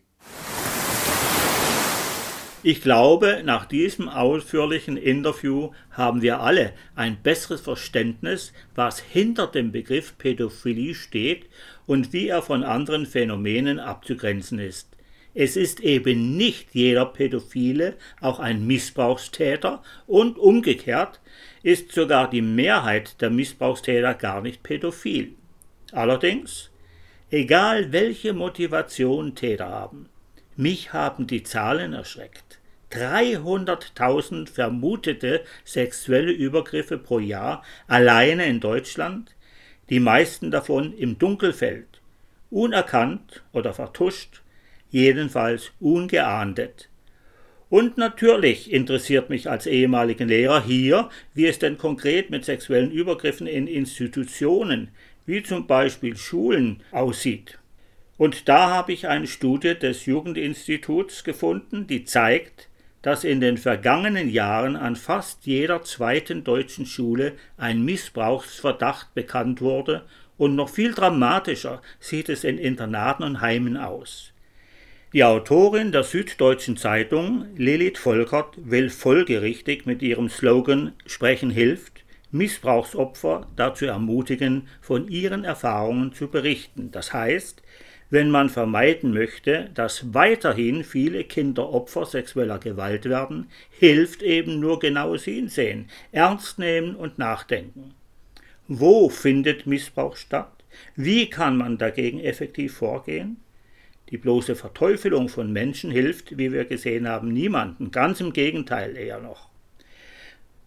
Ich 2.65 2.81
glaube, 2.81 3.43
nach 3.45 3.67
diesem 3.67 4.09
ausführlichen 4.09 4.97
Interview 4.97 5.73
haben 5.91 6.23
wir 6.23 6.41
alle 6.41 6.73
ein 6.95 7.21
besseres 7.21 7.61
Verständnis, 7.61 8.53
was 8.77 9.01
hinter 9.01 9.49
dem 9.49 9.73
Begriff 9.73 10.17
Pädophilie 10.17 10.95
steht 10.95 11.47
und 11.87 12.13
wie 12.13 12.29
er 12.29 12.41
von 12.41 12.63
anderen 12.63 13.07
Phänomenen 13.07 13.81
abzugrenzen 13.81 14.61
ist. 14.61 14.89
Es 15.35 15.57
ist 15.57 15.81
eben 15.81 16.37
nicht 16.37 16.69
jeder 16.73 17.07
Pädophile 17.07 17.97
auch 18.21 18.39
ein 18.39 18.65
Missbrauchstäter 18.65 19.83
und 20.07 20.39
umgekehrt 20.39 21.21
ist 21.65 21.91
sogar 21.91 22.31
die 22.31 22.43
Mehrheit 22.43 23.21
der 23.21 23.31
Missbrauchstäter 23.31 24.15
gar 24.15 24.41
nicht 24.41 24.63
pädophil. 24.63 25.35
Allerdings, 25.91 26.71
egal 27.29 27.91
welche 27.91 28.33
Motivation 28.35 29.35
Täter 29.35 29.69
haben, 29.69 30.09
mich 30.57 30.93
haben 30.93 31.27
die 31.27 31.43
Zahlen 31.43 31.93
erschreckt. 31.93 32.59
300.000 32.93 34.49
vermutete 34.49 35.43
sexuelle 35.65 36.33
Übergriffe 36.33 36.99
pro 36.99 37.19
Jahr 37.19 37.65
alleine 37.87 38.47
in 38.47 38.61
Deutschland, 38.61 39.35
die 39.89 40.01
meisten 40.01 40.51
davon 40.51 40.97
im 40.97 41.19
Dunkelfeld, 41.19 42.01
unerkannt 42.51 43.43
oder 43.53 43.73
vertuscht, 43.73 44.43
jedenfalls 44.91 45.73
ungeahndet. 45.81 46.89
Und 47.71 47.97
natürlich 47.97 48.71
interessiert 48.71 49.31
mich 49.31 49.49
als 49.49 49.67
ehemaligen 49.67 50.29
Lehrer 50.29 50.63
hier, 50.63 51.09
wie 51.33 51.47
es 51.47 51.59
denn 51.59 51.79
konkret 51.79 52.29
mit 52.29 52.45
sexuellen 52.45 52.91
Übergriffen 52.91 53.47
in 53.47 53.67
Institutionen, 53.67 54.91
wie 55.25 55.43
zum 55.43 55.67
Beispiel 55.67 56.15
Schulen, 56.19 56.83
aussieht. 56.91 57.59
Und 58.23 58.49
da 58.49 58.71
habe 58.71 58.93
ich 58.93 59.09
eine 59.09 59.27
Studie 59.27 59.77
des 59.77 60.07
Jugendinstituts 60.07 61.25
gefunden, 61.25 61.89
die 61.89 62.05
zeigt, 62.05 62.69
dass 63.03 63.25
in 63.25 63.41
den 63.41 63.59
vergangenen 63.59 64.31
Jahren 64.31 64.77
an 64.77 64.95
fast 64.95 65.45
jeder 65.45 65.83
zweiten 65.83 66.45
deutschen 66.45 66.87
Schule 66.87 67.33
ein 67.57 67.85
Missbrauchsverdacht 67.85 69.13
bekannt 69.15 69.61
wurde 69.61 70.05
und 70.39 70.55
noch 70.55 70.69
viel 70.69 70.95
dramatischer 70.95 71.83
sieht 71.99 72.29
es 72.29 72.45
in 72.45 72.59
Internaten 72.59 73.25
und 73.25 73.41
Heimen 73.41 73.77
aus. 73.77 74.33
Die 75.13 75.25
Autorin 75.25 75.91
der 75.91 76.05
Süddeutschen 76.05 76.77
Zeitung, 76.77 77.47
Lilith 77.57 77.99
Volkert, 77.99 78.55
will 78.57 78.89
folgerichtig 78.89 79.85
mit 79.85 80.01
ihrem 80.01 80.29
Slogan 80.29 80.93
Sprechen 81.07 81.51
hilft 81.51 82.03
Missbrauchsopfer 82.33 83.47
dazu 83.57 83.85
ermutigen, 83.85 84.67
von 84.81 85.09
ihren 85.09 85.45
Erfahrungen 85.45 86.15
zu 86.15 86.29
berichten. 86.29 86.91
Das 86.91 87.13
heißt, 87.13 87.63
wenn 88.13 88.31
man 88.31 88.51
vermeiden 88.51 89.15
möchte, 89.15 89.71
dass 89.73 90.13
weiterhin 90.13 90.85
viele 90.85 91.25
Kinder 91.25 91.73
Opfer 91.73 92.05
sexueller 92.05 92.59
Gewalt 92.59 93.07
werden, 93.07 93.47
hilft 93.71 94.23
eben 94.23 94.61
nur 94.61 94.81
genaues 94.81 95.25
Hinsehen, 95.25 95.89
ernst 96.13 96.59
nehmen 96.59 96.95
und 96.95 97.17
nachdenken. 97.17 97.95
Wo 98.69 99.09
findet 99.09 99.67
Missbrauch 99.67 100.17
statt? 100.17 100.53
Wie 100.95 101.31
kann 101.31 101.57
man 101.57 101.79
dagegen 101.79 102.21
effektiv 102.21 102.75
vorgehen? 102.75 103.39
Die 104.11 104.19
bloße 104.19 104.57
Verteufelung 104.57 105.31
von 105.31 105.51
Menschen 105.51 105.91
hilft, 105.91 106.37
wie 106.37 106.53
wir 106.53 106.67
gesehen 106.67 107.09
haben, 107.09 107.33
niemandem, 107.33 107.93
ganz 107.93 108.21
im 108.21 108.35
Gegenteil 108.35 108.95
eher 108.95 109.21
noch. 109.21 109.49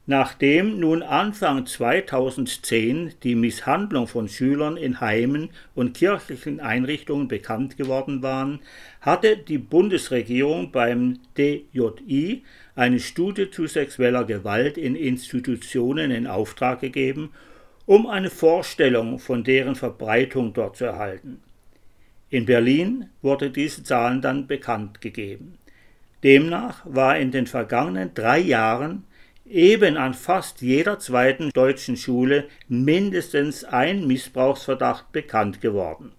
Nachdem 0.08 0.80
nun 0.80 1.02
Anfang 1.02 1.66
2010 1.66 3.16
die 3.24 3.34
Misshandlung 3.34 4.08
von 4.08 4.30
Schülern 4.30 4.78
in 4.78 5.02
Heimen 5.02 5.50
und 5.74 5.98
kirchlichen 5.98 6.60
Einrichtungen 6.60 7.28
bekannt 7.28 7.76
geworden 7.76 8.22
waren, 8.22 8.60
hatte 9.02 9.36
die 9.36 9.58
Bundesregierung 9.58 10.72
beim 10.72 11.18
DJI 11.40 12.44
eine 12.76 13.00
Studie 13.00 13.50
zu 13.50 13.66
sexueller 13.66 14.26
Gewalt 14.26 14.78
in 14.78 14.96
Institutionen 14.96 16.12
in 16.12 16.28
Auftrag 16.28 16.82
gegeben, 16.82 17.32
um 17.88 18.06
eine 18.06 18.30
Vorstellung 18.30 19.18
von 19.18 19.44
deren 19.44 19.74
Verbreitung 19.74 20.54
dort 20.54 20.78
zu 20.78 20.86
erhalten. 20.86 21.42
In 22.30 22.46
Berlin 22.46 23.10
wurde 23.24 23.50
diese 23.50 23.84
Zahlen 23.84 24.22
dann 24.22 24.46
bekannt 24.46 25.02
gegeben. 25.02 25.58
Demnach 26.24 26.82
war 26.86 27.18
in 27.18 27.32
den 27.32 27.48
vergangenen 27.48 28.14
drei 28.14 28.40
Jahren 28.40 29.04
eben 29.46 29.98
an 29.98 30.14
fast 30.14 30.62
jeder 30.62 31.00
zweiten 31.00 31.52
deutschen 31.52 31.98
Schule 31.98 32.46
mindestens 32.68 33.64
ein 33.64 34.08
Missbrauchsverdacht 34.08 35.12
bekannt 35.12 35.62
geworden. 35.62 36.12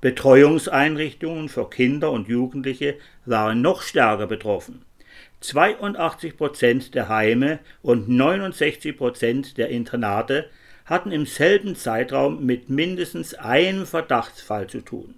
Betreuungseinrichtungen 0.00 1.48
für 1.48 1.68
Kinder 1.68 2.10
und 2.10 2.28
Jugendliche 2.28 2.96
waren 3.26 3.60
noch 3.60 3.82
stärker 3.82 4.26
betroffen. 4.26 4.84
82 5.40 6.36
Prozent 6.36 6.94
der 6.94 7.08
Heime 7.08 7.60
und 7.82 8.08
69 8.08 8.96
Prozent 8.96 9.58
der 9.58 9.68
Internate 9.68 10.48
hatten 10.86 11.12
im 11.12 11.26
selben 11.26 11.76
Zeitraum 11.76 12.44
mit 12.44 12.68
mindestens 12.68 13.34
einem 13.34 13.86
Verdachtsfall 13.86 14.66
zu 14.66 14.80
tun. 14.80 15.14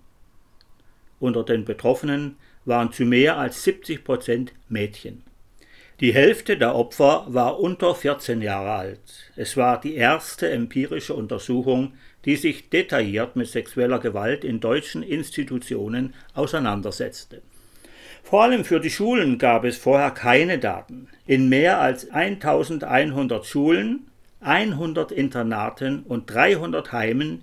Unter 1.19 1.45
den 1.45 1.65
Betroffenen 1.65 2.37
waren 2.65 2.93
zu 2.93 3.05
mehr 3.05 3.39
als 3.39 3.65
70 3.65 4.05
Prozent 4.05 4.53
Mädchen. 4.69 5.25
Die 6.01 6.15
Hälfte 6.15 6.57
der 6.57 6.75
Opfer 6.75 7.27
war 7.29 7.61
unter 7.61 7.95
14 7.95 8.43
Jahre 8.43 8.73
alt. 8.73 9.31
Es 9.37 9.57
war 9.57 9.81
die 9.81 9.95
erste 9.95 10.51
empirische 10.51 11.15
Untersuchung, 11.15 11.95
die 12.25 12.37
sich 12.37 12.71
detailliert 12.71 13.37
mit 13.37 13.49
sexueller 13.49 13.99
Gewalt 13.99 14.45
in 14.45 14.61
deutschen 14.61 15.03
Institutionen 15.03 16.15
auseinandersetzte. 16.35 17.43
Vor 18.23 18.43
allem 18.43 18.65
für 18.65 18.81
die 18.81 18.91
Schulen 18.91 19.39
gab 19.39 19.65
es 19.65 19.77
vorher 19.77 20.11
keine 20.11 20.59
Daten. 20.59 21.09
In 21.27 21.49
mehr 21.49 21.81
als 21.81 22.11
1100 22.11 23.45
Schulen, 23.45 24.07
100 24.41 25.13
Internaten 25.13 26.03
und 26.03 26.33
300 26.33 26.93
Heimen 26.93 27.43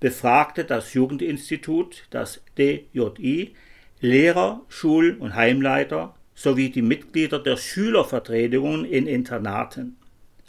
befragte 0.00 0.64
das 0.64 0.94
Jugendinstitut, 0.94 2.04
das 2.10 2.42
DJI, 2.56 3.54
Lehrer, 4.00 4.60
Schul- 4.68 5.16
und 5.18 5.34
Heimleiter 5.34 6.14
sowie 6.38 6.70
die 6.70 6.82
Mitglieder 6.82 7.40
der 7.40 7.56
Schülervertretungen 7.56 8.84
in 8.84 9.08
Internaten. 9.08 9.96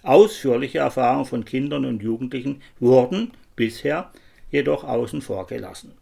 Ausführliche 0.03 0.77
Erfahrungen 0.77 1.25
von 1.25 1.45
Kindern 1.45 1.83
und 1.83 2.03
Jugendlichen 2.03 2.61
wurden 2.79 3.31
bisher 3.55 4.11
jedoch 4.51 4.83
außen 4.83 5.23
vor 5.23 5.47
gelassen. 5.47 5.93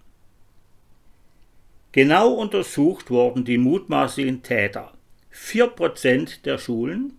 Genau 1.93 2.33
untersucht 2.33 3.09
wurden 3.09 3.45
die 3.45 3.57
mutmaßlichen 3.57 4.43
Täter. 4.43 4.91
4% 5.33 6.43
der 6.43 6.57
Schulen, 6.57 7.13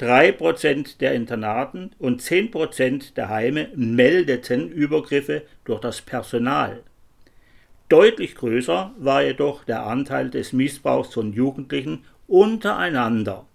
3% 0.00 0.98
der 0.98 1.12
Internaten 1.12 1.90
und 1.98 2.22
10% 2.22 3.14
der 3.14 3.28
Heime 3.28 3.68
meldeten 3.76 4.70
Übergriffe 4.70 5.42
durch 5.64 5.80
das 5.80 6.00
Personal. 6.00 6.82
Deutlich 7.88 8.34
größer 8.34 8.94
war 8.98 9.22
jedoch 9.22 9.64
der 9.64 9.86
Anteil 9.86 10.28
des 10.28 10.52
Missbrauchs 10.52 11.14
von 11.14 11.32
Jugendlichen 11.32 12.04
untereinander. 12.26 13.46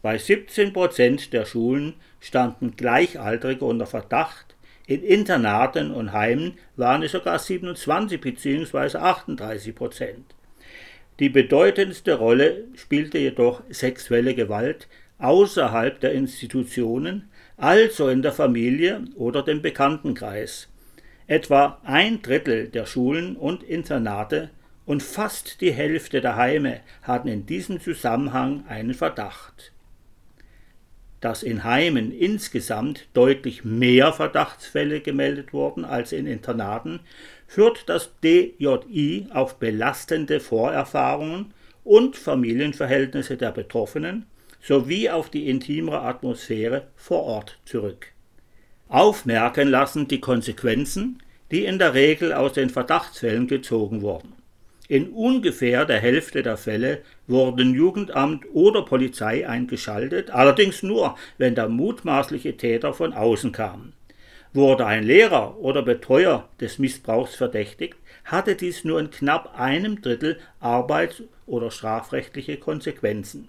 Bei 0.00 0.16
17% 0.16 1.30
der 1.30 1.44
Schulen 1.44 1.94
standen 2.20 2.74
Gleichaltrige 2.76 3.66
unter 3.66 3.84
Verdacht, 3.84 4.56
in 4.86 5.04
Internaten 5.04 5.92
und 5.92 6.12
Heimen 6.12 6.54
waren 6.74 7.02
es 7.02 7.12
sogar 7.12 7.38
27 7.38 8.20
bzw. 8.20 8.96
38% 8.96 10.14
Die 11.20 11.28
bedeutendste 11.28 12.14
Rolle 12.14 12.64
spielte 12.74 13.18
jedoch 13.18 13.62
sexuelle 13.68 14.34
Gewalt, 14.34 14.88
außerhalb 15.18 16.00
der 16.00 16.12
Institutionen, 16.12 17.28
also 17.58 18.08
in 18.08 18.22
der 18.22 18.32
Familie 18.32 19.04
oder 19.14 19.42
dem 19.42 19.60
Bekanntenkreis. 19.60 20.68
Etwa 21.30 21.78
ein 21.84 22.22
Drittel 22.22 22.66
der 22.66 22.86
Schulen 22.86 23.36
und 23.36 23.62
Internate 23.62 24.50
und 24.84 25.00
fast 25.00 25.60
die 25.60 25.70
Hälfte 25.70 26.20
der 26.20 26.34
Heime 26.34 26.80
hatten 27.02 27.28
in 27.28 27.46
diesem 27.46 27.80
Zusammenhang 27.80 28.64
einen 28.66 28.94
Verdacht. 28.94 29.70
Dass 31.20 31.44
in 31.44 31.62
Heimen 31.62 32.10
insgesamt 32.10 33.06
deutlich 33.14 33.64
mehr 33.64 34.12
Verdachtsfälle 34.12 35.02
gemeldet 35.02 35.52
wurden 35.52 35.84
als 35.84 36.10
in 36.10 36.26
Internaten, 36.26 36.98
führt 37.46 37.88
das 37.88 38.10
DJI 38.24 39.28
auf 39.32 39.60
belastende 39.60 40.40
Vorerfahrungen 40.40 41.54
und 41.84 42.16
Familienverhältnisse 42.16 43.36
der 43.36 43.52
Betroffenen 43.52 44.26
sowie 44.60 45.08
auf 45.08 45.30
die 45.30 45.48
intimere 45.48 46.00
Atmosphäre 46.00 46.88
vor 46.96 47.22
Ort 47.22 47.60
zurück. 47.64 48.09
Aufmerken 48.90 49.68
lassen 49.68 50.08
die 50.08 50.20
Konsequenzen, 50.20 51.22
die 51.52 51.64
in 51.64 51.78
der 51.78 51.94
Regel 51.94 52.32
aus 52.32 52.54
den 52.54 52.70
Verdachtsfällen 52.70 53.46
gezogen 53.46 54.02
wurden. 54.02 54.32
In 54.88 55.10
ungefähr 55.10 55.84
der 55.84 56.00
Hälfte 56.00 56.42
der 56.42 56.56
Fälle 56.56 57.02
wurden 57.28 57.72
Jugendamt 57.72 58.46
oder 58.52 58.82
Polizei 58.82 59.48
eingeschaltet, 59.48 60.32
allerdings 60.32 60.82
nur, 60.82 61.14
wenn 61.38 61.54
der 61.54 61.68
mutmaßliche 61.68 62.56
Täter 62.56 62.92
von 62.92 63.12
außen 63.12 63.52
kam. 63.52 63.92
Wurde 64.52 64.86
ein 64.86 65.04
Lehrer 65.04 65.56
oder 65.60 65.82
Betreuer 65.82 66.48
des 66.60 66.80
Missbrauchs 66.80 67.36
verdächtigt, 67.36 67.94
hatte 68.24 68.56
dies 68.56 68.82
nur 68.82 68.98
in 68.98 69.12
knapp 69.12 69.56
einem 69.56 70.02
Drittel 70.02 70.40
arbeits- 70.58 71.22
oder 71.46 71.70
strafrechtliche 71.70 72.56
Konsequenzen. 72.56 73.46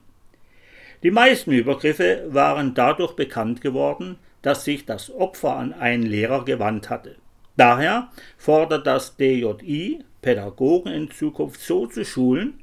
Die 1.02 1.10
meisten 1.10 1.52
Übergriffe 1.52 2.26
waren 2.28 2.76
dadurch 2.76 3.14
bekannt 3.14 3.62
geworden, 3.62 4.20
dass 4.42 4.66
sich 4.66 4.86
das 4.86 5.12
Opfer 5.12 5.56
an 5.56 5.74
einen 5.74 6.04
Lehrer 6.04 6.46
gewandt 6.46 6.90
hatte. 6.90 7.16
Daher 7.58 8.10
fordert 8.38 8.88
das 8.88 9.18
DJI 9.18 10.04
Pädagogen 10.22 10.92
in 10.92 11.12
Zukunft 11.12 11.62
so 11.62 11.88
zu 11.88 12.06
schulen, 12.06 12.60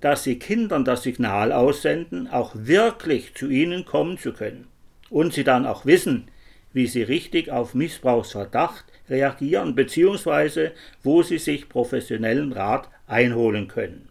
dass 0.00 0.24
sie 0.24 0.38
Kindern 0.38 0.84
das 0.84 1.02
Signal 1.02 1.52
aussenden, 1.52 2.28
auch 2.28 2.52
wirklich 2.54 3.34
zu 3.34 3.48
ihnen 3.48 3.84
kommen 3.84 4.18
zu 4.18 4.32
können 4.32 4.66
und 5.10 5.32
sie 5.32 5.44
dann 5.44 5.66
auch 5.66 5.86
wissen, 5.86 6.28
wie 6.72 6.86
sie 6.86 7.02
richtig 7.02 7.50
auf 7.50 7.74
Missbrauchsverdacht 7.74 8.84
reagieren 9.08 9.74
bzw. 9.74 10.70
wo 11.02 11.22
sie 11.22 11.38
sich 11.38 11.68
professionellen 11.68 12.52
Rat 12.52 12.90
einholen 13.06 13.68
können. 13.68 14.08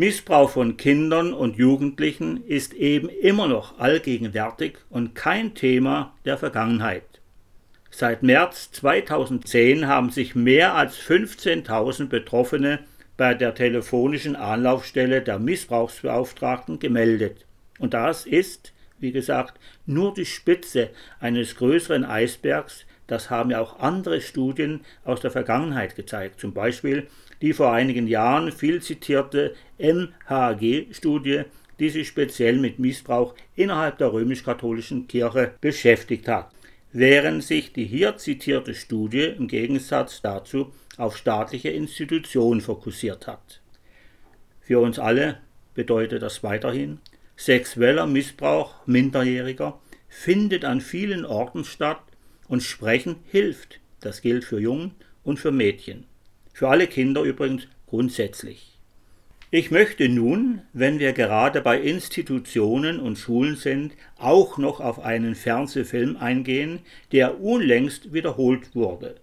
Missbrauch 0.00 0.48
von 0.48 0.78
Kindern 0.78 1.34
und 1.34 1.58
Jugendlichen 1.58 2.42
ist 2.46 2.72
eben 2.72 3.10
immer 3.10 3.48
noch 3.48 3.78
allgegenwärtig 3.78 4.78
und 4.88 5.14
kein 5.14 5.54
Thema 5.54 6.14
der 6.24 6.38
Vergangenheit. 6.38 7.20
Seit 7.90 8.22
März 8.22 8.72
2010 8.72 9.86
haben 9.86 10.08
sich 10.08 10.34
mehr 10.34 10.74
als 10.74 10.98
15.000 10.98 12.06
Betroffene 12.06 12.78
bei 13.18 13.34
der 13.34 13.54
telefonischen 13.54 14.36
Anlaufstelle 14.36 15.20
der 15.20 15.38
Missbrauchsbeauftragten 15.38 16.78
gemeldet. 16.78 17.44
Und 17.78 17.92
das 17.92 18.24
ist, 18.24 18.72
wie 19.00 19.12
gesagt, 19.12 19.60
nur 19.84 20.14
die 20.14 20.24
Spitze 20.24 20.88
eines 21.20 21.56
größeren 21.56 22.06
Eisbergs, 22.06 22.86
das 23.06 23.28
haben 23.28 23.50
ja 23.50 23.60
auch 23.60 23.80
andere 23.80 24.22
Studien 24.22 24.80
aus 25.04 25.20
der 25.20 25.30
Vergangenheit 25.30 25.94
gezeigt, 25.94 26.40
zum 26.40 26.54
Beispiel 26.54 27.06
die 27.42 27.52
vor 27.52 27.72
einigen 27.72 28.06
Jahren 28.06 28.52
viel 28.52 28.82
zitierte 28.82 29.54
MHG-Studie, 29.78 31.42
die 31.78 31.88
sich 31.88 32.08
speziell 32.08 32.58
mit 32.58 32.78
Missbrauch 32.78 33.34
innerhalb 33.56 33.98
der 33.98 34.12
römisch-katholischen 34.12 35.08
Kirche 35.08 35.54
beschäftigt 35.60 36.28
hat, 36.28 36.50
während 36.92 37.42
sich 37.42 37.72
die 37.72 37.86
hier 37.86 38.16
zitierte 38.18 38.74
Studie 38.74 39.24
im 39.24 39.48
Gegensatz 39.48 40.20
dazu 40.20 40.72
auf 40.98 41.16
staatliche 41.16 41.70
Institutionen 41.70 42.60
fokussiert 42.60 43.26
hat. 43.26 43.60
Für 44.60 44.80
uns 44.80 44.98
alle 44.98 45.38
bedeutet 45.74 46.22
das 46.22 46.42
weiterhin, 46.42 46.98
sexueller 47.36 48.06
Missbrauch 48.06 48.86
Minderjähriger 48.86 49.80
findet 50.08 50.64
an 50.66 50.82
vielen 50.82 51.24
Orten 51.24 51.64
statt 51.64 52.02
und 52.48 52.62
Sprechen 52.62 53.16
hilft. 53.30 53.80
Das 54.00 54.20
gilt 54.20 54.44
für 54.44 54.60
Jungen 54.60 54.92
und 55.24 55.38
für 55.38 55.52
Mädchen. 55.52 56.09
Für 56.60 56.68
alle 56.68 56.88
Kinder 56.88 57.22
übrigens 57.22 57.68
grundsätzlich. 57.86 58.76
Ich 59.50 59.70
möchte 59.70 60.10
nun, 60.10 60.60
wenn 60.74 60.98
wir 60.98 61.14
gerade 61.14 61.62
bei 61.62 61.80
Institutionen 61.80 63.00
und 63.00 63.16
Schulen 63.16 63.56
sind, 63.56 63.94
auch 64.18 64.58
noch 64.58 64.78
auf 64.78 65.00
einen 65.00 65.36
Fernsehfilm 65.36 66.18
eingehen, 66.18 66.80
der 67.12 67.40
unlängst 67.40 68.12
wiederholt 68.12 68.74
wurde. 68.74 69.14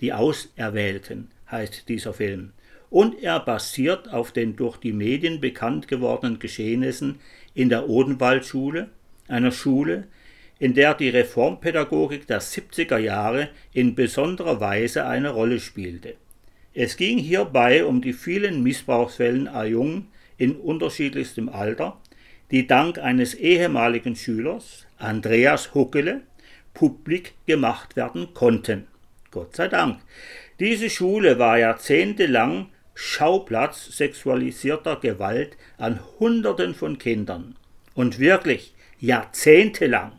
Die 0.00 0.12
Auserwählten 0.12 1.32
heißt 1.50 1.88
dieser 1.88 2.14
Film 2.14 2.52
und 2.88 3.20
er 3.20 3.40
basiert 3.40 4.12
auf 4.12 4.30
den 4.30 4.54
durch 4.54 4.76
die 4.76 4.92
Medien 4.92 5.40
bekannt 5.40 5.88
gewordenen 5.88 6.38
Geschehnissen 6.38 7.18
in 7.54 7.68
der 7.68 7.88
Odenwaldschule, 7.88 8.90
einer 9.26 9.50
Schule, 9.50 10.06
in 10.60 10.74
der 10.74 10.94
die 10.94 11.08
Reformpädagogik 11.08 12.28
der 12.28 12.40
70er 12.40 12.98
Jahre 12.98 13.48
in 13.72 13.96
besonderer 13.96 14.60
Weise 14.60 15.04
eine 15.04 15.30
Rolle 15.30 15.58
spielte. 15.58 16.14
Es 16.74 16.96
ging 16.96 17.18
hierbei 17.18 17.84
um 17.84 18.02
die 18.02 18.12
vielen 18.12 18.62
Missbrauchsfällen 18.64 19.46
a 19.46 19.64
Jungen 19.64 20.08
in 20.36 20.56
unterschiedlichstem 20.56 21.48
Alter, 21.48 22.00
die 22.50 22.66
dank 22.66 22.98
eines 22.98 23.34
ehemaligen 23.34 24.16
Schülers, 24.16 24.86
Andreas 24.98 25.72
Huckele, 25.74 26.22
publik 26.74 27.34
gemacht 27.46 27.94
werden 27.94 28.34
konnten. 28.34 28.88
Gott 29.30 29.54
sei 29.54 29.68
Dank. 29.68 30.00
Diese 30.58 30.90
Schule 30.90 31.38
war 31.38 31.58
jahrzehntelang 31.58 32.70
Schauplatz 32.94 33.96
sexualisierter 33.96 34.96
Gewalt 34.96 35.56
an 35.78 36.00
Hunderten 36.18 36.74
von 36.74 36.98
Kindern. 36.98 37.56
Und 37.94 38.18
wirklich 38.18 38.74
jahrzehntelang. 38.98 40.12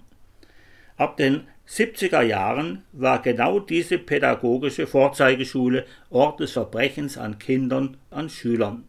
Ab 0.98 1.18
den 1.18 1.48
70er 1.68 2.22
Jahren 2.22 2.84
war 2.92 3.22
genau 3.22 3.60
diese 3.60 3.98
pädagogische 3.98 4.88
Vorzeigeschule 4.88 5.86
Ort 6.10 6.40
des 6.40 6.52
Verbrechens 6.52 7.18
an 7.18 7.40
Kindern, 7.40 7.98
an 8.12 8.30
Schülern. 8.30 8.84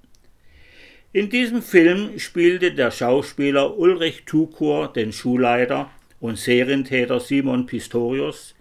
In 1.13 1.31
diesem 1.31 1.63
Film 1.63 2.19
spielte 2.19 2.73
der 2.73 2.91
Schauspieler 2.91 3.79
Ulrich 3.79 4.25
Tukur 4.27 4.93
den 4.93 5.13
Schulleiter 5.13 5.91
und 6.21 6.39
Serientäter 6.39 7.21
Simon 7.21 7.65
Pistorius, 7.65 8.55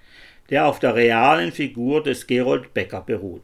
der 0.50 0.66
auf 0.68 0.80
der 0.80 0.96
realen 0.96 1.52
Figur 1.52 2.02
des 2.02 2.28
Gerold 2.28 2.74
Becker 2.74 3.02
beruht. 3.02 3.44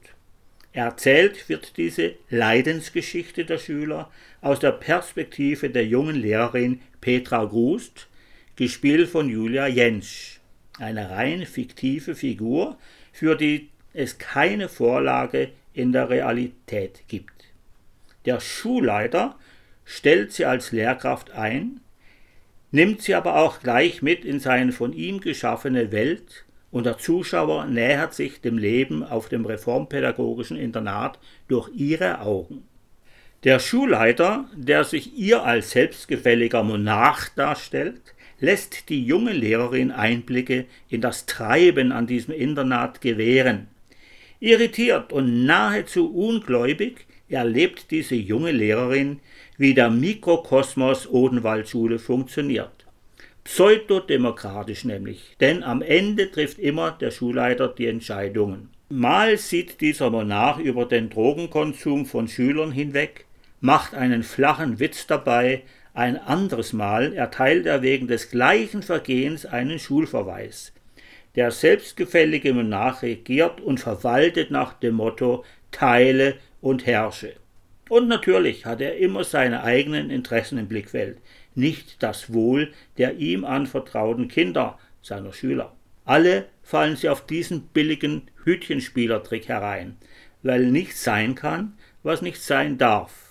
Erzählt 0.74 1.49
wird 1.49 1.76
diese 1.76 2.13
Leidensgeschichte 2.30 3.43
der 3.43 3.57
Schüler 3.57 4.09
aus 4.39 4.59
der 4.59 4.72
Perspektive 4.72 5.69
der 5.69 5.86
jungen 5.86 6.15
Lehrerin 6.15 6.80
Petra 7.01 7.43
Grust, 7.43 8.07
gespielt 8.55 9.09
von 9.09 9.28
Julia 9.28 9.67
Jentsch, 9.67 10.40
eine 10.80 11.09
rein 11.09 11.45
fiktive 11.45 12.15
Figur, 12.15 12.78
für 13.11 13.36
die 13.36 13.69
es 13.93 14.17
keine 14.17 14.69
Vorlage 14.69 15.49
in 15.74 15.91
der 15.91 16.09
Realität 16.09 17.03
gibt. 17.07 17.45
Der 18.26 18.39
Schulleiter 18.39 19.36
stellt 19.86 20.32
sie 20.32 20.45
als 20.45 20.72
Lehrkraft 20.72 21.32
ein, 21.32 21.82
nimmt 22.72 23.01
sie 23.01 23.15
aber 23.15 23.36
auch 23.36 23.59
gleich 23.59 24.01
mit 24.01 24.24
in 24.26 24.39
seine 24.39 24.72
von 24.72 24.93
ihm 24.93 25.19
geschaffene 25.19 25.91
Welt 25.91 26.45
und 26.72 26.86
der 26.86 26.97
Zuschauer 26.97 27.65
nähert 27.65 28.13
sich 28.13 28.41
dem 28.41 28.57
Leben 28.57 29.03
auf 29.03 29.28
dem 29.28 29.45
reformpädagogischen 29.45 30.55
Internat 30.55 31.19
durch 31.47 31.69
ihre 31.76 32.22
Augen. 32.22 32.63
Der 33.43 33.59
Schulleiter, 33.59 34.45
der 34.55 34.84
sich 34.84 35.17
ihr 35.17 35.43
als 35.43 35.72
selbstgefälliger 35.72 36.63
Monarch 36.63 37.30
darstellt, 37.36 38.13
lässt 38.41 38.89
die 38.89 39.05
junge 39.05 39.31
Lehrerin 39.31 39.91
Einblicke 39.91 40.65
in 40.89 40.99
das 40.99 41.25
Treiben 41.25 41.93
an 41.93 42.07
diesem 42.07 42.33
Internat 42.33 42.99
gewähren. 42.99 43.67
Irritiert 44.41 45.13
und 45.13 45.45
nahezu 45.45 46.13
ungläubig 46.13 47.05
erlebt 47.29 47.91
diese 47.91 48.15
junge 48.15 48.51
Lehrerin, 48.51 49.19
wie 49.57 49.73
der 49.73 49.89
Mikrokosmos 49.89 51.07
Odenwaldschule 51.07 51.99
funktioniert. 51.99 52.85
Pseudodemokratisch 53.43 54.85
nämlich, 54.85 55.35
denn 55.39 55.63
am 55.63 55.81
Ende 55.81 56.31
trifft 56.31 56.59
immer 56.59 56.91
der 56.91 57.11
Schulleiter 57.11 57.67
die 57.67 57.87
Entscheidungen. 57.87 58.69
Mal 58.89 59.37
sieht 59.37 59.81
dieser 59.81 60.09
Monarch 60.09 60.59
über 60.59 60.85
den 60.85 61.09
Drogenkonsum 61.09 62.05
von 62.05 62.27
Schülern 62.27 62.71
hinweg, 62.71 63.25
macht 63.59 63.93
einen 63.95 64.23
flachen 64.23 64.79
Witz 64.79 65.07
dabei, 65.07 65.63
ein 65.93 66.17
anderes 66.17 66.73
Mal 66.73 67.13
erteilt 67.13 67.65
er 67.65 67.81
wegen 67.81 68.07
des 68.07 68.29
gleichen 68.29 68.81
Vergehens 68.81 69.45
einen 69.45 69.79
Schulverweis. 69.79 70.73
Der 71.35 71.51
selbstgefällige 71.51 72.53
Monarch 72.53 73.01
regiert 73.01 73.61
und 73.61 73.79
verwaltet 73.79 74.51
nach 74.51 74.73
dem 74.73 74.95
Motto 74.95 75.43
Teile 75.71 76.35
und 76.61 76.85
herrsche. 76.85 77.33
Und 77.89 78.07
natürlich 78.07 78.65
hat 78.65 78.81
er 78.81 78.97
immer 78.97 79.23
seine 79.23 79.63
eigenen 79.63 80.09
Interessen 80.09 80.57
im 80.57 80.67
Blickfeld 80.67 81.17
nicht 81.55 82.01
das 82.01 82.33
Wohl 82.33 82.71
der 82.97 83.17
ihm 83.17 83.45
anvertrauten 83.45 84.27
Kinder, 84.27 84.79
seiner 85.01 85.33
Schüler. 85.33 85.75
Alle 86.05 86.45
fallen 86.63 86.95
sie 86.95 87.09
auf 87.09 87.25
diesen 87.25 87.63
billigen 87.67 88.29
Hütchenspielertrick 88.43 89.47
herein, 89.47 89.97
weil 90.43 90.67
nichts 90.67 91.03
sein 91.03 91.35
kann, 91.35 91.77
was 92.03 92.21
nicht 92.21 92.41
sein 92.41 92.77
darf. 92.77 93.30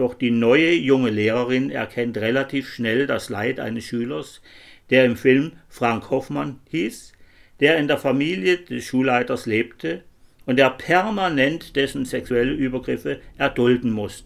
Doch 0.00 0.14
die 0.14 0.30
neue 0.30 0.72
junge 0.72 1.10
Lehrerin 1.10 1.68
erkennt 1.68 2.16
relativ 2.16 2.72
schnell 2.72 3.06
das 3.06 3.28
Leid 3.28 3.60
eines 3.60 3.84
Schülers, 3.84 4.40
der 4.88 5.04
im 5.04 5.14
Film 5.14 5.52
Frank 5.68 6.08
Hoffmann 6.08 6.58
hieß, 6.70 7.12
der 7.60 7.76
in 7.76 7.86
der 7.86 7.98
Familie 7.98 8.56
des 8.56 8.82
Schulleiters 8.86 9.44
lebte 9.44 10.02
und 10.46 10.58
der 10.58 10.70
permanent 10.70 11.76
dessen 11.76 12.06
sexuelle 12.06 12.54
Übergriffe 12.54 13.20
erdulden 13.36 13.90
musste. 13.90 14.24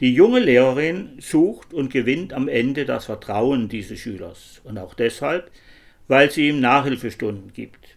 Die 0.00 0.12
junge 0.12 0.40
Lehrerin 0.40 1.10
sucht 1.20 1.72
und 1.72 1.92
gewinnt 1.92 2.32
am 2.32 2.48
Ende 2.48 2.84
das 2.84 3.04
Vertrauen 3.04 3.68
dieses 3.68 4.00
Schülers 4.00 4.60
und 4.64 4.76
auch 4.76 4.94
deshalb, 4.94 5.52
weil 6.08 6.32
sie 6.32 6.48
ihm 6.48 6.58
Nachhilfestunden 6.58 7.52
gibt. 7.52 7.96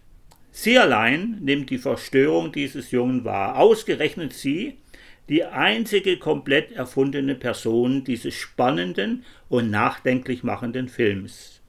Sie 0.52 0.78
allein 0.78 1.38
nimmt 1.40 1.70
die 1.70 1.78
Verstörung 1.78 2.52
dieses 2.52 2.92
Jungen 2.92 3.24
wahr, 3.24 3.58
ausgerechnet 3.58 4.32
sie, 4.32 4.78
die 5.28 5.44
einzige 5.44 6.18
komplett 6.18 6.72
erfundene 6.72 7.34
Person 7.34 8.04
dieses 8.04 8.34
spannenden 8.34 9.24
und 9.48 9.70
nachdenklich 9.70 10.42
machenden 10.42 10.88
Films. 10.88 11.60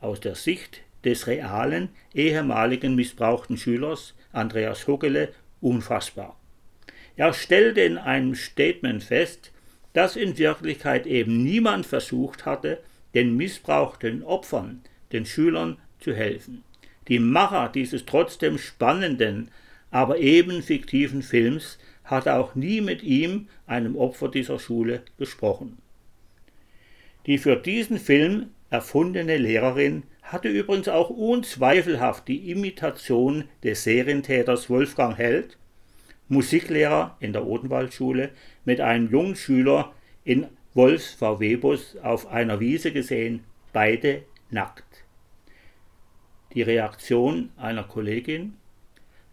Aus 0.00 0.20
der 0.20 0.34
Sicht 0.34 0.82
des 1.04 1.26
realen, 1.26 1.88
ehemaligen 2.14 2.94
missbrauchten 2.94 3.56
Schülers 3.56 4.14
Andreas 4.32 4.86
Huggele 4.86 5.32
unfassbar. 5.60 6.38
Er 7.16 7.32
stellte 7.32 7.80
in 7.80 7.98
einem 7.98 8.34
Statement 8.34 9.02
fest, 9.02 9.50
dass 9.92 10.14
in 10.14 10.38
Wirklichkeit 10.38 11.06
eben 11.06 11.42
niemand 11.42 11.86
versucht 11.86 12.46
hatte, 12.46 12.78
den 13.14 13.36
missbrauchten 13.36 14.22
Opfern, 14.22 14.82
den 15.12 15.26
Schülern 15.26 15.78
zu 15.98 16.14
helfen. 16.14 16.62
Die 17.08 17.18
Macher 17.18 17.70
dieses 17.74 18.06
trotzdem 18.06 18.58
spannenden, 18.58 19.50
aber 19.90 20.18
eben 20.18 20.62
fiktiven 20.62 21.22
Films 21.22 21.78
hatte 22.10 22.34
auch 22.34 22.54
nie 22.54 22.80
mit 22.80 23.02
ihm, 23.02 23.48
einem 23.66 23.96
Opfer 23.96 24.28
dieser 24.28 24.58
Schule, 24.58 25.02
gesprochen. 25.18 25.78
Die 27.26 27.38
für 27.38 27.56
diesen 27.56 27.98
Film 27.98 28.50
erfundene 28.70 29.36
Lehrerin 29.36 30.02
hatte 30.22 30.48
übrigens 30.48 30.88
auch 30.88 31.10
unzweifelhaft 31.10 32.28
die 32.28 32.50
Imitation 32.50 33.44
des 33.62 33.84
Serientäters 33.84 34.68
Wolfgang 34.68 35.16
Held 35.16 35.56
Musiklehrer 36.28 37.16
in 37.20 37.32
der 37.32 37.46
Odenwaldschule 37.46 38.30
mit 38.66 38.80
einem 38.80 39.10
jungen 39.10 39.36
Schüler 39.36 39.94
in 40.24 40.46
Wolfs 40.74 41.14
VW-Bus 41.14 41.96
auf 42.02 42.26
einer 42.26 42.60
Wiese 42.60 42.92
gesehen, 42.92 43.44
beide 43.72 44.24
nackt. 44.50 45.04
Die 46.52 46.62
Reaktion 46.62 47.50
einer 47.56 47.84
Kollegin 47.84 48.54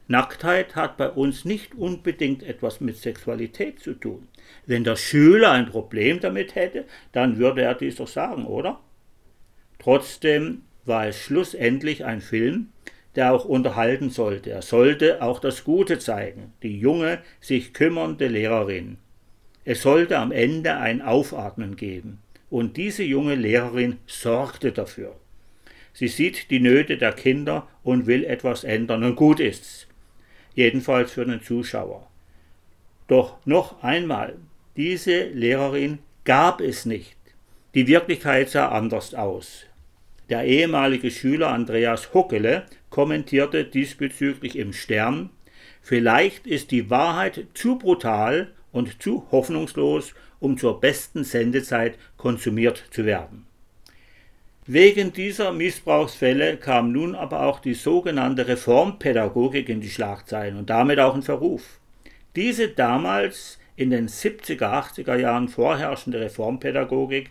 Nacktheit 0.08 0.76
hat 0.76 0.98
bei 0.98 1.10
uns 1.10 1.46
nicht 1.46 1.74
unbedingt 1.76 2.44
etwas 2.44 2.80
mit 2.80 2.98
Sexualität 2.98 3.80
zu 3.80 3.94
tun. 3.94 4.28
Wenn 4.68 4.84
der 4.84 4.96
Schüler 4.96 5.52
ein 5.52 5.66
Problem 5.66 6.20
damit 6.20 6.54
hätte, 6.54 6.86
dann 7.12 7.38
würde 7.38 7.64
er 7.64 7.74
dies 7.74 7.96
doch 7.96 8.08
sagen, 8.08 8.46
oder? 8.46 8.80
Trotzdem 9.80 10.62
war 10.86 11.08
es 11.08 11.18
schlussendlich 11.18 12.06
ein 12.06 12.22
Film, 12.22 12.70
der 13.16 13.34
auch 13.34 13.46
unterhalten 13.46 14.10
sollte. 14.10 14.52
Er 14.52 14.62
sollte 14.62 15.22
auch 15.22 15.40
das 15.40 15.64
Gute 15.64 15.98
zeigen, 16.00 16.54
die 16.62 16.80
junge, 16.80 17.20
sich 17.40 17.74
kümmernde 17.74 18.28
Lehrerin. 18.28 18.98
Es 19.64 19.82
sollte 19.82 20.20
am 20.20 20.32
Ende 20.32 20.78
ein 20.78 21.02
Aufatmen 21.02 21.76
geben. 21.76 22.22
Und 22.52 22.78
diese 22.78 23.04
junge 23.04 23.36
Lehrerin 23.36 23.98
sorgte 24.06 24.72
dafür. 24.72 25.16
Sie 25.94 26.08
sieht 26.08 26.52
die 26.52 26.60
Nöte 26.60 26.98
der 26.98 27.14
Kinder 27.14 27.68
und 27.84 28.06
will 28.06 28.24
etwas 28.24 28.64
ändern. 28.64 29.04
Und 29.04 29.16
gut 29.16 29.40
ist's. 29.40 29.88
Jedenfalls 30.56 31.12
für 31.12 31.26
den 31.26 31.42
Zuschauer. 31.42 32.08
Doch 33.08 33.38
noch 33.46 33.84
einmal, 33.84 34.36
diese 34.76 35.26
Lehrerin 35.26 36.00
gab 36.24 36.60
es 36.60 36.86
nicht. 36.86 37.16
Die 37.76 37.88
Wirklichkeit 37.88 38.50
sah 38.50 38.70
anders 38.70 39.14
aus. 39.14 39.66
Der 40.30 40.46
ehemalige 40.46 41.12
Schüler 41.12 41.50
Andreas 41.50 42.14
Huckele 42.14 42.66
kommentierte 42.90 43.64
diesbezüglich 43.66 44.58
im 44.58 44.74
Stern, 44.74 45.30
vielleicht 45.82 46.48
ist 46.48 46.72
die 46.72 46.90
Wahrheit 46.90 47.46
zu 47.54 47.78
brutal 47.78 48.52
und 48.72 49.04
zu 49.04 49.28
hoffnungslos, 49.32 50.16
um 50.40 50.58
zur 50.58 50.80
besten 50.80 51.24
Sendezeit 51.24 51.98
konsumiert 52.18 52.84
zu 52.92 53.06
werden. 53.06 53.46
Wegen 54.68 55.14
dieser 55.14 55.52
Missbrauchsfälle 55.52 56.58
kam 56.58 56.92
nun 56.92 57.14
aber 57.14 57.44
auch 57.44 57.60
die 57.60 57.76
sogenannte 57.76 58.48
Reformpädagogik 58.48 59.70
in 59.70 59.80
die 59.80 59.92
Schlagzeilen 59.92 60.58
und 60.58 60.72
damit 60.72 60.98
auch 61.00 61.14
in 61.14 61.22
Verruf. 61.22 61.80
Diese 62.36 62.70
damals 62.70 63.60
in 63.76 63.92
den 63.92 64.08
70er, 64.08 64.64
80er 64.64 65.18
Jahren 65.18 65.50
vorherrschende 65.50 66.20
Reformpädagogik 66.20 67.30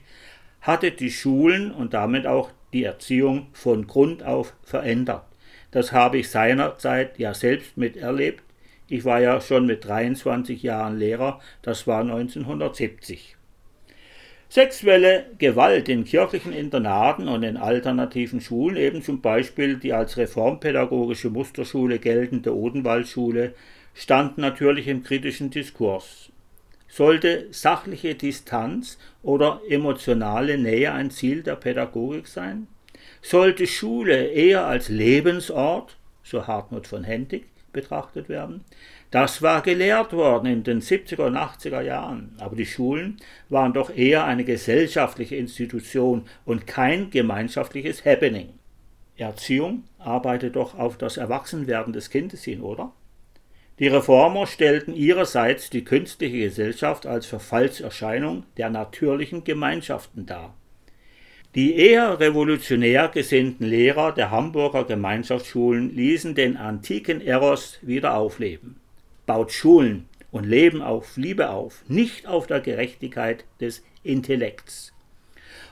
hatte 0.60 0.92
die 0.92 1.10
Schulen 1.10 1.72
und 1.72 1.92
damit 1.92 2.24
auch 2.24 2.50
die 2.72 2.84
Erziehung 2.84 3.48
von 3.52 3.88
Grund 3.88 4.22
auf 4.22 4.54
verändert. 4.62 5.24
Das 5.72 5.90
habe 5.90 6.18
ich 6.18 6.30
seinerzeit 6.30 7.18
ja 7.18 7.34
selbst 7.34 7.76
miterlebt. 7.76 8.44
Ich 8.88 9.04
war 9.04 9.20
ja 9.20 9.40
schon 9.40 9.66
mit 9.66 9.84
23 9.84 10.62
Jahren 10.62 10.98
Lehrer, 10.98 11.40
das 11.62 11.88
war 11.88 12.02
1970. 12.02 13.36
Sexuelle 14.54 15.26
Gewalt 15.38 15.88
in 15.88 16.04
kirchlichen 16.04 16.52
Internaten 16.52 17.26
und 17.26 17.42
in 17.42 17.56
alternativen 17.56 18.40
Schulen, 18.40 18.76
eben 18.76 19.02
zum 19.02 19.20
Beispiel 19.20 19.78
die 19.78 19.92
als 19.92 20.16
reformpädagogische 20.16 21.28
Musterschule 21.28 21.98
geltende 21.98 22.54
Odenwaldschule, 22.54 23.54
stand 23.94 24.38
natürlich 24.38 24.86
im 24.86 25.02
kritischen 25.02 25.50
Diskurs. 25.50 26.30
Sollte 26.86 27.48
sachliche 27.50 28.14
Distanz 28.14 28.96
oder 29.24 29.60
emotionale 29.68 30.56
Nähe 30.56 30.92
ein 30.92 31.10
Ziel 31.10 31.42
der 31.42 31.56
Pädagogik 31.56 32.28
sein? 32.28 32.68
Sollte 33.22 33.66
Schule 33.66 34.28
eher 34.28 34.66
als 34.68 34.88
Lebensort, 34.88 35.96
so 36.22 36.46
Hartmut 36.46 36.86
von 36.86 37.02
Hentig, 37.02 37.46
betrachtet 37.72 38.28
werden? 38.28 38.64
Das 39.14 39.42
war 39.42 39.62
gelehrt 39.62 40.12
worden 40.12 40.46
in 40.46 40.64
den 40.64 40.80
70er 40.80 41.26
und 41.26 41.36
80er 41.36 41.80
Jahren, 41.82 42.34
aber 42.40 42.56
die 42.56 42.66
Schulen 42.66 43.18
waren 43.48 43.72
doch 43.72 43.96
eher 43.96 44.24
eine 44.24 44.42
gesellschaftliche 44.42 45.36
Institution 45.36 46.24
und 46.44 46.66
kein 46.66 47.10
gemeinschaftliches 47.10 48.04
Happening. 48.04 48.48
Erziehung 49.16 49.84
arbeitet 50.00 50.56
doch 50.56 50.76
auf 50.76 50.98
das 50.98 51.16
Erwachsenwerden 51.16 51.92
des 51.92 52.10
Kindes 52.10 52.42
hin, 52.42 52.60
oder? 52.60 52.90
Die 53.78 53.86
Reformer 53.86 54.48
stellten 54.48 54.96
ihrerseits 54.96 55.70
die 55.70 55.84
künstliche 55.84 56.38
Gesellschaft 56.38 57.06
als 57.06 57.24
Verfallserscheinung 57.26 58.42
der 58.56 58.68
natürlichen 58.68 59.44
Gemeinschaften 59.44 60.26
dar. 60.26 60.56
Die 61.54 61.76
eher 61.76 62.18
revolutionär 62.18 63.06
gesinnten 63.06 63.62
Lehrer 63.62 64.10
der 64.10 64.32
Hamburger 64.32 64.82
Gemeinschaftsschulen 64.82 65.94
ließen 65.94 66.34
den 66.34 66.56
antiken 66.56 67.20
Eros 67.20 67.78
wieder 67.80 68.16
aufleben. 68.16 68.80
Baut 69.26 69.52
Schulen 69.52 70.08
und 70.30 70.44
Leben 70.44 70.82
auf 70.82 71.16
Liebe 71.16 71.50
auf, 71.50 71.84
nicht 71.88 72.26
auf 72.26 72.46
der 72.46 72.60
Gerechtigkeit 72.60 73.44
des 73.60 73.84
Intellekts. 74.02 74.92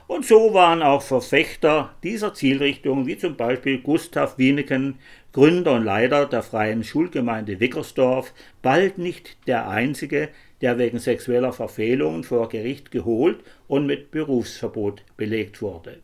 Und 0.07 0.25
so 0.25 0.53
waren 0.53 0.81
auch 0.81 1.01
Verfechter 1.01 1.95
dieser 2.03 2.33
Zielrichtung, 2.33 3.07
wie 3.07 3.17
zum 3.17 3.35
Beispiel 3.35 3.79
Gustav 3.79 4.37
Wieneken, 4.37 4.99
Gründer 5.31 5.73
und 5.73 5.83
Leiter 5.83 6.25
der 6.25 6.43
Freien 6.43 6.83
Schulgemeinde 6.83 7.59
Wickersdorf, 7.59 8.33
bald 8.61 8.97
nicht 8.97 9.37
der 9.47 9.67
einzige, 9.69 10.29
der 10.61 10.77
wegen 10.77 10.99
sexueller 10.99 11.53
Verfehlungen 11.53 12.23
vor 12.23 12.49
Gericht 12.49 12.91
geholt 12.91 13.39
und 13.67 13.85
mit 13.85 14.11
Berufsverbot 14.11 15.03
belegt 15.17 15.61
wurde. 15.61 15.99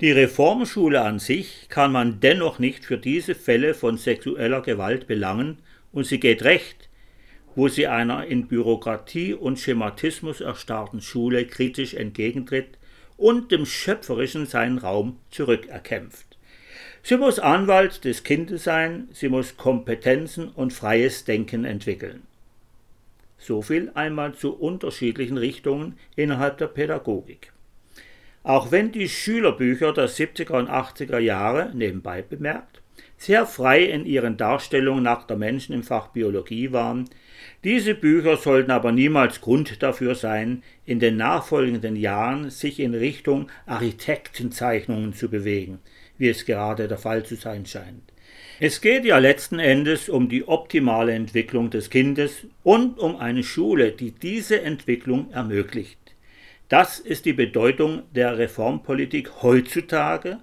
Die 0.00 0.10
Reformschule 0.10 1.02
an 1.02 1.20
sich 1.20 1.68
kann 1.68 1.92
man 1.92 2.18
dennoch 2.18 2.58
nicht 2.58 2.84
für 2.84 2.98
diese 2.98 3.36
Fälle 3.36 3.74
von 3.74 3.96
sexueller 3.96 4.60
Gewalt 4.60 5.06
belangen, 5.06 5.58
und 5.92 6.04
sie 6.04 6.18
geht 6.18 6.42
recht, 6.42 6.88
wo 7.54 7.68
sie 7.68 7.86
einer 7.86 8.26
in 8.26 8.48
Bürokratie 8.48 9.34
und 9.34 9.60
Schematismus 9.60 10.40
erstarrten 10.40 11.00
Schule 11.00 11.46
kritisch 11.46 11.94
entgegentritt 11.94 12.76
und 13.16 13.52
dem 13.52 13.64
Schöpferischen 13.64 14.46
seinen 14.46 14.78
Raum 14.78 15.20
zurückerkämpft. 15.30 16.38
Sie 17.04 17.16
muss 17.16 17.38
Anwalt 17.38 18.04
des 18.04 18.24
Kindes 18.24 18.64
sein, 18.64 19.08
sie 19.12 19.28
muss 19.28 19.56
Kompetenzen 19.56 20.48
und 20.48 20.72
freies 20.72 21.24
Denken 21.24 21.64
entwickeln. 21.64 22.22
So 23.38 23.62
viel 23.62 23.92
einmal 23.94 24.34
zu 24.34 24.54
unterschiedlichen 24.54 25.38
Richtungen 25.38 25.96
innerhalb 26.16 26.58
der 26.58 26.66
Pädagogik. 26.66 27.53
Auch 28.44 28.70
wenn 28.70 28.92
die 28.92 29.08
Schülerbücher 29.08 29.94
der 29.94 30.06
70er 30.06 30.58
und 30.58 30.68
80er 30.68 31.18
Jahre, 31.18 31.70
nebenbei 31.74 32.20
bemerkt, 32.20 32.82
sehr 33.16 33.46
frei 33.46 33.84
in 33.84 34.04
ihren 34.04 34.36
Darstellungen 34.36 35.02
nach 35.02 35.26
der 35.26 35.38
Menschen 35.38 35.74
im 35.74 35.82
Fach 35.82 36.08
Biologie 36.08 36.70
waren, 36.70 37.08
diese 37.64 37.94
Bücher 37.94 38.36
sollten 38.36 38.70
aber 38.70 38.92
niemals 38.92 39.40
Grund 39.40 39.82
dafür 39.82 40.14
sein, 40.14 40.62
in 40.84 41.00
den 41.00 41.16
nachfolgenden 41.16 41.96
Jahren 41.96 42.50
sich 42.50 42.80
in 42.80 42.92
Richtung 42.92 43.50
Architektenzeichnungen 43.64 45.14
zu 45.14 45.30
bewegen, 45.30 45.78
wie 46.18 46.28
es 46.28 46.44
gerade 46.44 46.86
der 46.86 46.98
Fall 46.98 47.24
zu 47.24 47.36
sein 47.36 47.64
scheint. 47.64 48.12
Es 48.60 48.82
geht 48.82 49.06
ja 49.06 49.16
letzten 49.16 49.58
Endes 49.58 50.10
um 50.10 50.28
die 50.28 50.46
optimale 50.46 51.14
Entwicklung 51.14 51.70
des 51.70 51.88
Kindes 51.88 52.46
und 52.62 52.98
um 52.98 53.16
eine 53.16 53.42
Schule, 53.42 53.92
die 53.92 54.10
diese 54.10 54.60
Entwicklung 54.60 55.30
ermöglicht. 55.32 56.03
Das 56.68 56.98
ist 56.98 57.24
die 57.26 57.32
Bedeutung 57.32 58.02
der 58.14 58.38
Reformpolitik 58.38 59.42
heutzutage 59.42 60.38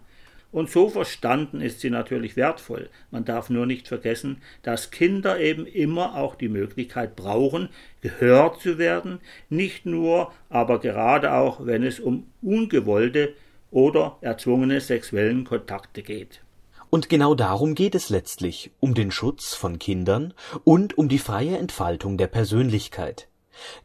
und 0.52 0.70
so 0.70 0.90
verstanden 0.90 1.62
ist 1.62 1.80
sie 1.80 1.90
natürlich 1.90 2.36
wertvoll. 2.36 2.90
Man 3.10 3.24
darf 3.26 3.50
nur 3.50 3.66
nicht 3.66 3.88
vergessen, 3.88 4.42
dass 4.64 4.92
Kinder 4.92 5.40
eben 5.40 5.66
immer 5.66 6.16
auch 6.16 6.36
die 6.36 6.50
Möglichkeit 6.50 7.16
brauchen, 7.16 7.70
gehört 8.02 8.62
zu 8.62 8.78
werden, 8.78 9.20
nicht 9.50 9.86
nur, 9.86 10.32
aber 10.50 10.80
gerade 10.80 11.34
auch, 11.34 11.66
wenn 11.66 11.84
es 11.84 12.00
um 12.00 12.28
ungewollte 12.42 13.34
oder 13.72 14.18
erzwungene 14.22 14.82
sexuellen 14.82 15.46
Kontakte 15.46 16.04
geht. 16.04 16.42
Und 16.90 17.08
genau 17.08 17.36
darum 17.36 17.74
geht 17.74 17.96
es 17.96 18.10
letztlich, 18.10 18.72
um 18.82 18.94
den 18.94 19.12
Schutz 19.12 19.54
von 19.54 19.80
Kindern 19.80 20.34
und 20.66 20.98
um 20.98 21.08
die 21.08 21.20
freie 21.20 21.58
Entfaltung 21.58 22.18
der 22.18 22.28
Persönlichkeit. 22.28 23.30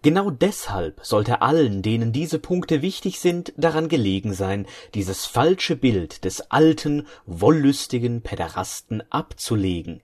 Genau 0.03 0.31
deshalb 0.31 1.01
sollte 1.03 1.43
allen, 1.43 1.83
denen 1.83 2.13
diese 2.13 2.39
Punkte 2.39 2.83
wichtig 2.83 3.21
sind, 3.21 3.53
daran 3.57 3.89
gelegen 3.89 4.35
sein, 4.35 4.67
dieses 4.95 5.27
falsche 5.27 5.77
Bild 5.77 6.25
des 6.25 6.51
alten, 6.51 7.07
wollüstigen 7.27 8.23
Päderasten 8.23 9.03
abzulegen. 9.11 10.03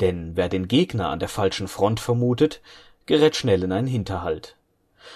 Denn 0.00 0.32
wer 0.36 0.48
den 0.48 0.68
Gegner 0.68 1.08
an 1.08 1.18
der 1.18 1.28
falschen 1.28 1.68
Front 1.68 2.00
vermutet, 2.00 2.60
gerät 3.06 3.36
schnell 3.36 3.62
in 3.62 3.72
einen 3.72 3.88
Hinterhalt. 3.88 4.56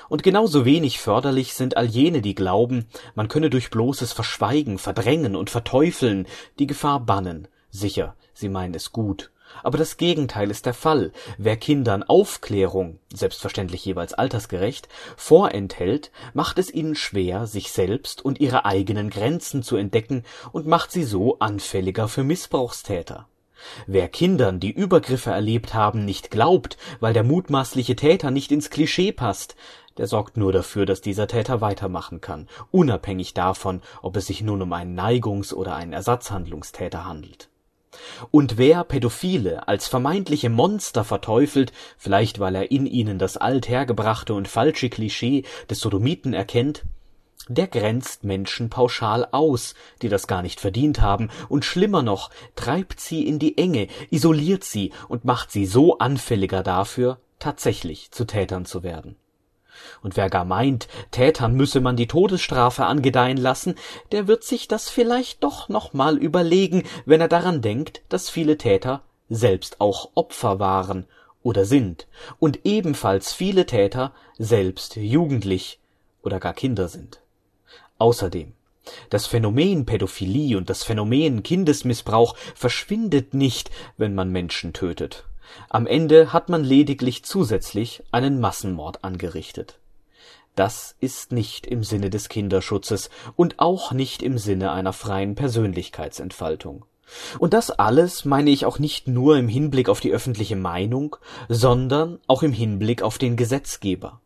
Und 0.09 0.23
genauso 0.23 0.64
wenig 0.64 0.98
förderlich 0.98 1.55
sind 1.55 1.77
all 1.77 1.86
jene, 1.86 2.23
die 2.23 2.35
glauben, 2.35 2.86
man 3.14 3.28
könne 3.28 3.51
durch 3.51 3.70
bloßes 3.70 4.12
Verschweigen, 4.12 4.78
Verdrängen 4.78 5.36
und 5.36 5.51
Verteufeln 5.51 6.27
die 6.59 6.66
Gefahr 6.66 7.01
bannen. 7.01 7.48
Sicher, 7.70 8.16
sie 8.32 8.48
meinen 8.48 8.74
es 8.74 8.93
gut. 8.93 9.32
Aber 9.62 9.79
das 9.79 9.97
Gegenteil 9.97 10.51
ist 10.51 10.66
der 10.66 10.74
Fall. 10.74 11.12
Wer 11.39 11.57
Kindern 11.57 12.03
Aufklärung, 12.03 12.99
selbstverständlich 13.12 13.85
jeweils 13.85 14.15
altersgerecht, 14.15 14.89
vorenthält, 15.16 16.11
macht 16.35 16.59
es 16.59 16.73
ihnen 16.73 16.95
schwer, 16.95 17.47
sich 17.47 17.73
selbst 17.73 18.24
und 18.24 18.41
ihre 18.41 18.65
eigenen 18.65 19.11
Grenzen 19.11 19.62
zu 19.62 19.77
entdecken 19.77 20.24
und 20.53 20.66
macht 20.66 20.93
sie 20.93 21.05
so 21.05 21.39
anfälliger 21.39 22.09
für 22.09 22.24
Missbrauchstäter. 22.24 23.29
Wer 23.87 24.09
Kindern, 24.09 24.61
die 24.61 24.73
Übergriffe 24.73 25.31
erlebt 25.31 25.74
haben, 25.74 26.05
nicht 26.05 26.31
glaubt, 26.31 26.77
weil 27.01 27.12
der 27.12 27.23
mutmaßliche 27.23 27.97
Täter 27.97 28.31
nicht 28.31 28.51
ins 28.51 28.70
Klischee 28.70 29.12
passt, 29.12 29.55
der 29.99 30.07
sorgt 30.07 30.37
nur 30.37 30.53
dafür, 30.53 30.87
dass 30.87 31.01
dieser 31.01 31.27
Täter 31.27 31.61
weitermachen 31.61 32.20
kann, 32.20 32.49
unabhängig 32.70 33.35
davon, 33.35 33.83
ob 34.01 34.16
es 34.16 34.27
sich 34.27 34.43
nun 34.43 34.62
um 34.62 34.73
einen 34.73 34.99
Neigungs- 34.99 35.55
oder 35.55 35.77
einen 35.77 35.93
Ersatzhandlungstäter 35.93 37.05
handelt. 37.05 37.49
Und 38.31 38.59
wer 38.59 38.85
Pädophile 38.85 39.69
als 39.69 39.86
vermeintliche 39.86 40.51
Monster 40.51 41.05
verteufelt, 41.05 41.73
vielleicht 41.98 42.39
weil 42.39 42.55
er 42.55 42.70
in 42.70 42.86
ihnen 42.86 43.19
das 43.19 43.36
althergebrachte 43.36 44.35
und 44.35 44.48
falsche 44.48 44.89
Klischee 44.89 45.44
des 45.69 45.81
Sodomiten 45.81 46.32
erkennt, 46.32 46.85
der 47.48 47.66
grenzt 47.66 48.24
Menschen 48.24 48.70
pauschal 48.70 49.27
aus, 49.32 49.74
die 50.01 50.09
das 50.09 50.27
gar 50.27 50.43
nicht 50.43 50.60
verdient 50.60 51.01
haben, 51.01 51.28
und 51.48 51.64
schlimmer 51.64 52.02
noch, 52.02 52.31
treibt 52.55 53.01
sie 53.01 53.27
in 53.27 53.39
die 53.39 53.59
Enge, 53.59 53.89
isoliert 54.10 54.64
sie 54.64 54.93
und 55.09 55.24
macht 55.24 55.51
sie 55.51 55.66
so 55.66 55.98
anfälliger 55.98 56.62
dafür, 56.62 57.19
tatsächlich 57.39 58.12
zu 58.12 58.24
Tätern 58.24 58.64
zu 58.64 58.82
werden. 58.82 59.16
Und 60.03 60.16
wer 60.16 60.31
gar 60.31 60.44
meint, 60.44 60.89
Tätern 61.11 61.55
müsse 61.55 61.81
man 61.81 61.97
die 61.97 62.07
Todesstrafe 62.07 62.86
angedeihen 62.86 63.36
lassen, 63.36 63.74
der 64.11 64.27
wird 64.27 64.44
sich 64.44 64.69
das 64.69 64.90
vielleicht 64.90 65.43
doch 65.43 65.69
noch 65.69 65.93
mal 65.93 66.16
überlegen, 66.16 66.85
wenn 67.05 67.20
er 67.20 67.28
daran 67.28 67.62
denkt, 67.62 68.03
dass 68.09 68.31
viele 68.31 68.59
Täter 68.59 69.03
selbst 69.28 69.81
auch 69.81 70.11
Opfer 70.15 70.59
waren 70.59 71.07
oder 71.43 71.65
sind 71.65 72.07
und 72.39 72.61
ebenfalls 72.65 73.32
viele 73.32 73.66
Täter 73.66 74.12
selbst 74.39 74.97
jugendlich 74.97 75.81
oder 76.23 76.39
gar 76.39 76.55
Kinder 76.55 76.89
sind. 76.89 77.20
Außerdem 77.99 78.53
das 79.11 79.27
Phänomen 79.27 79.86
Pädophilie 79.86 80.57
und 80.57 80.69
das 80.69 80.82
Phänomen 80.82 81.43
Kindesmissbrauch 81.43 82.36
verschwindet 82.55 83.32
nicht, 83.35 83.70
wenn 83.97 84.15
man 84.15 84.31
Menschen 84.31 84.73
tötet. 84.73 85.24
Am 85.69 85.87
Ende 85.87 86.33
hat 86.33 86.49
man 86.49 86.65
lediglich 86.65 87.24
zusätzlich 87.24 88.03
einen 88.12 88.41
Massenmord 88.41 89.05
angerichtet. 89.05 89.79
Das 90.55 90.97
ist 91.01 91.33
nicht 91.33 91.66
im 91.66 91.83
Sinne 91.83 92.11
des 92.11 92.29
Kinderschutzes 92.29 93.09
und 93.37 93.59
auch 93.59 93.93
nicht 93.93 94.23
im 94.23 94.37
Sinne 94.37 94.73
einer 94.73 94.93
freien 94.93 95.35
Persönlichkeitsentfaltung. 95.35 96.85
Und 97.39 97.55
das 97.55 97.70
alles 97.70 98.24
meine 98.24 98.51
ich 98.51 98.66
auch 98.66 98.79
nicht 98.79 99.09
nur 99.09 99.37
im 99.37 99.49
Hinblick 99.49 99.89
auf 99.89 100.01
die 100.01 100.12
öffentliche 100.12 100.57
Meinung, 100.57 101.16
sondern 101.49 102.19
auch 102.27 102.43
im 102.43 102.53
Hinblick 102.53 103.03
auf 103.03 103.19
den 103.19 103.37
Gesetzgeber. 103.37 104.20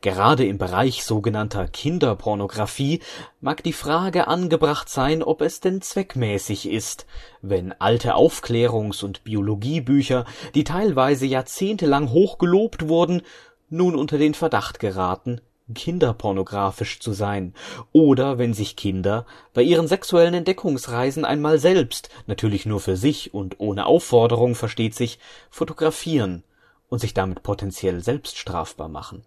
Gerade 0.00 0.46
im 0.46 0.58
Bereich 0.58 1.04
sogenannter 1.04 1.68
Kinderpornografie 1.68 3.00
mag 3.40 3.62
die 3.62 3.72
Frage 3.72 4.28
angebracht 4.28 4.88
sein, 4.88 5.22
ob 5.22 5.40
es 5.40 5.60
denn 5.60 5.80
zweckmäßig 5.80 6.68
ist, 6.68 7.06
wenn 7.42 7.72
alte 7.80 8.14
Aufklärungs 8.14 9.02
und 9.02 9.24
Biologiebücher, 9.24 10.24
die 10.54 10.64
teilweise 10.64 11.26
jahrzehntelang 11.26 12.10
hochgelobt 12.10 12.88
wurden, 12.88 13.22
nun 13.70 13.94
unter 13.94 14.18
den 14.18 14.34
Verdacht 14.34 14.78
geraten, 14.78 15.40
kinderpornografisch 15.74 17.00
zu 17.00 17.12
sein, 17.12 17.54
oder 17.92 18.38
wenn 18.38 18.54
sich 18.54 18.76
Kinder 18.76 19.26
bei 19.52 19.62
ihren 19.62 19.88
sexuellen 19.88 20.34
Entdeckungsreisen 20.34 21.24
einmal 21.24 21.58
selbst, 21.58 22.08
natürlich 22.26 22.66
nur 22.66 22.80
für 22.80 22.96
sich 22.96 23.34
und 23.34 23.56
ohne 23.58 23.86
Aufforderung, 23.86 24.54
versteht 24.54 24.94
sich, 24.94 25.18
fotografieren 25.50 26.44
und 26.88 27.00
sich 27.00 27.14
damit 27.14 27.42
potenziell 27.42 28.02
selbst 28.02 28.38
strafbar 28.38 28.88
machen. 28.88 29.22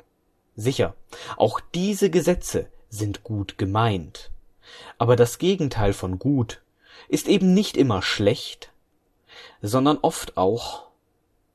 Sicher, 0.55 0.95
auch 1.37 1.59
diese 1.73 2.09
Gesetze 2.09 2.67
sind 2.89 3.23
gut 3.23 3.57
gemeint. 3.57 4.31
Aber 4.97 5.15
das 5.15 5.37
Gegenteil 5.37 5.93
von 5.93 6.19
gut 6.19 6.61
ist 7.07 7.27
eben 7.27 7.53
nicht 7.53 7.77
immer 7.77 8.01
schlecht, 8.01 8.71
sondern 9.61 9.97
oft 10.01 10.37
auch 10.37 10.87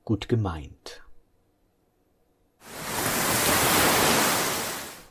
gut 0.04 0.28
gemeint. 0.28 1.02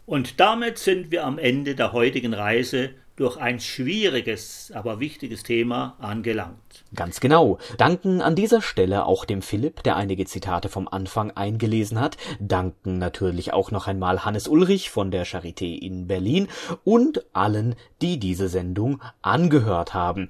Und 0.05 0.39
damit 0.39 0.77
sind 0.77 1.09
wir 1.11 1.25
am 1.25 1.39
Ende 1.39 1.75
der 1.75 1.91
heutigen 1.91 2.33
Reise 2.33 2.93
durch 3.15 3.37
ein 3.37 3.59
schwieriges, 3.59 4.71
aber 4.75 4.99
wichtiges 4.99 5.43
Thema 5.43 5.95
angelangt. 5.99 6.83
Ganz 6.93 7.19
genau. 7.19 7.59
Danken 7.77 8.21
an 8.21 8.35
dieser 8.35 8.61
Stelle 8.61 9.05
auch 9.05 9.25
dem 9.25 9.41
Philipp, 9.41 9.83
der 9.83 9.95
einige 9.95 10.25
Zitate 10.25 10.69
vom 10.69 10.87
Anfang 10.87 11.31
eingelesen 11.31 11.99
hat. 11.99 12.17
Danken 12.39 12.97
natürlich 12.97 13.53
auch 13.53 13.71
noch 13.71 13.87
einmal 13.87 14.25
Hannes 14.25 14.47
Ulrich 14.47 14.89
von 14.89 15.11
der 15.11 15.25
Charité 15.25 15.77
in 15.77 16.07
Berlin 16.07 16.47
und 16.83 17.25
allen, 17.33 17.75
die 18.01 18.19
diese 18.19 18.49
Sendung 18.49 19.01
angehört 19.21 19.93
haben. 19.93 20.29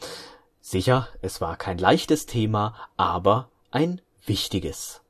Sicher, 0.62 1.08
es 1.22 1.42
war 1.42 1.58
kein 1.58 1.78
leichtes 1.78 2.26
Thema, 2.26 2.76
aber 2.98 3.50
ein 3.72 4.02
wichtiges. 4.26 5.05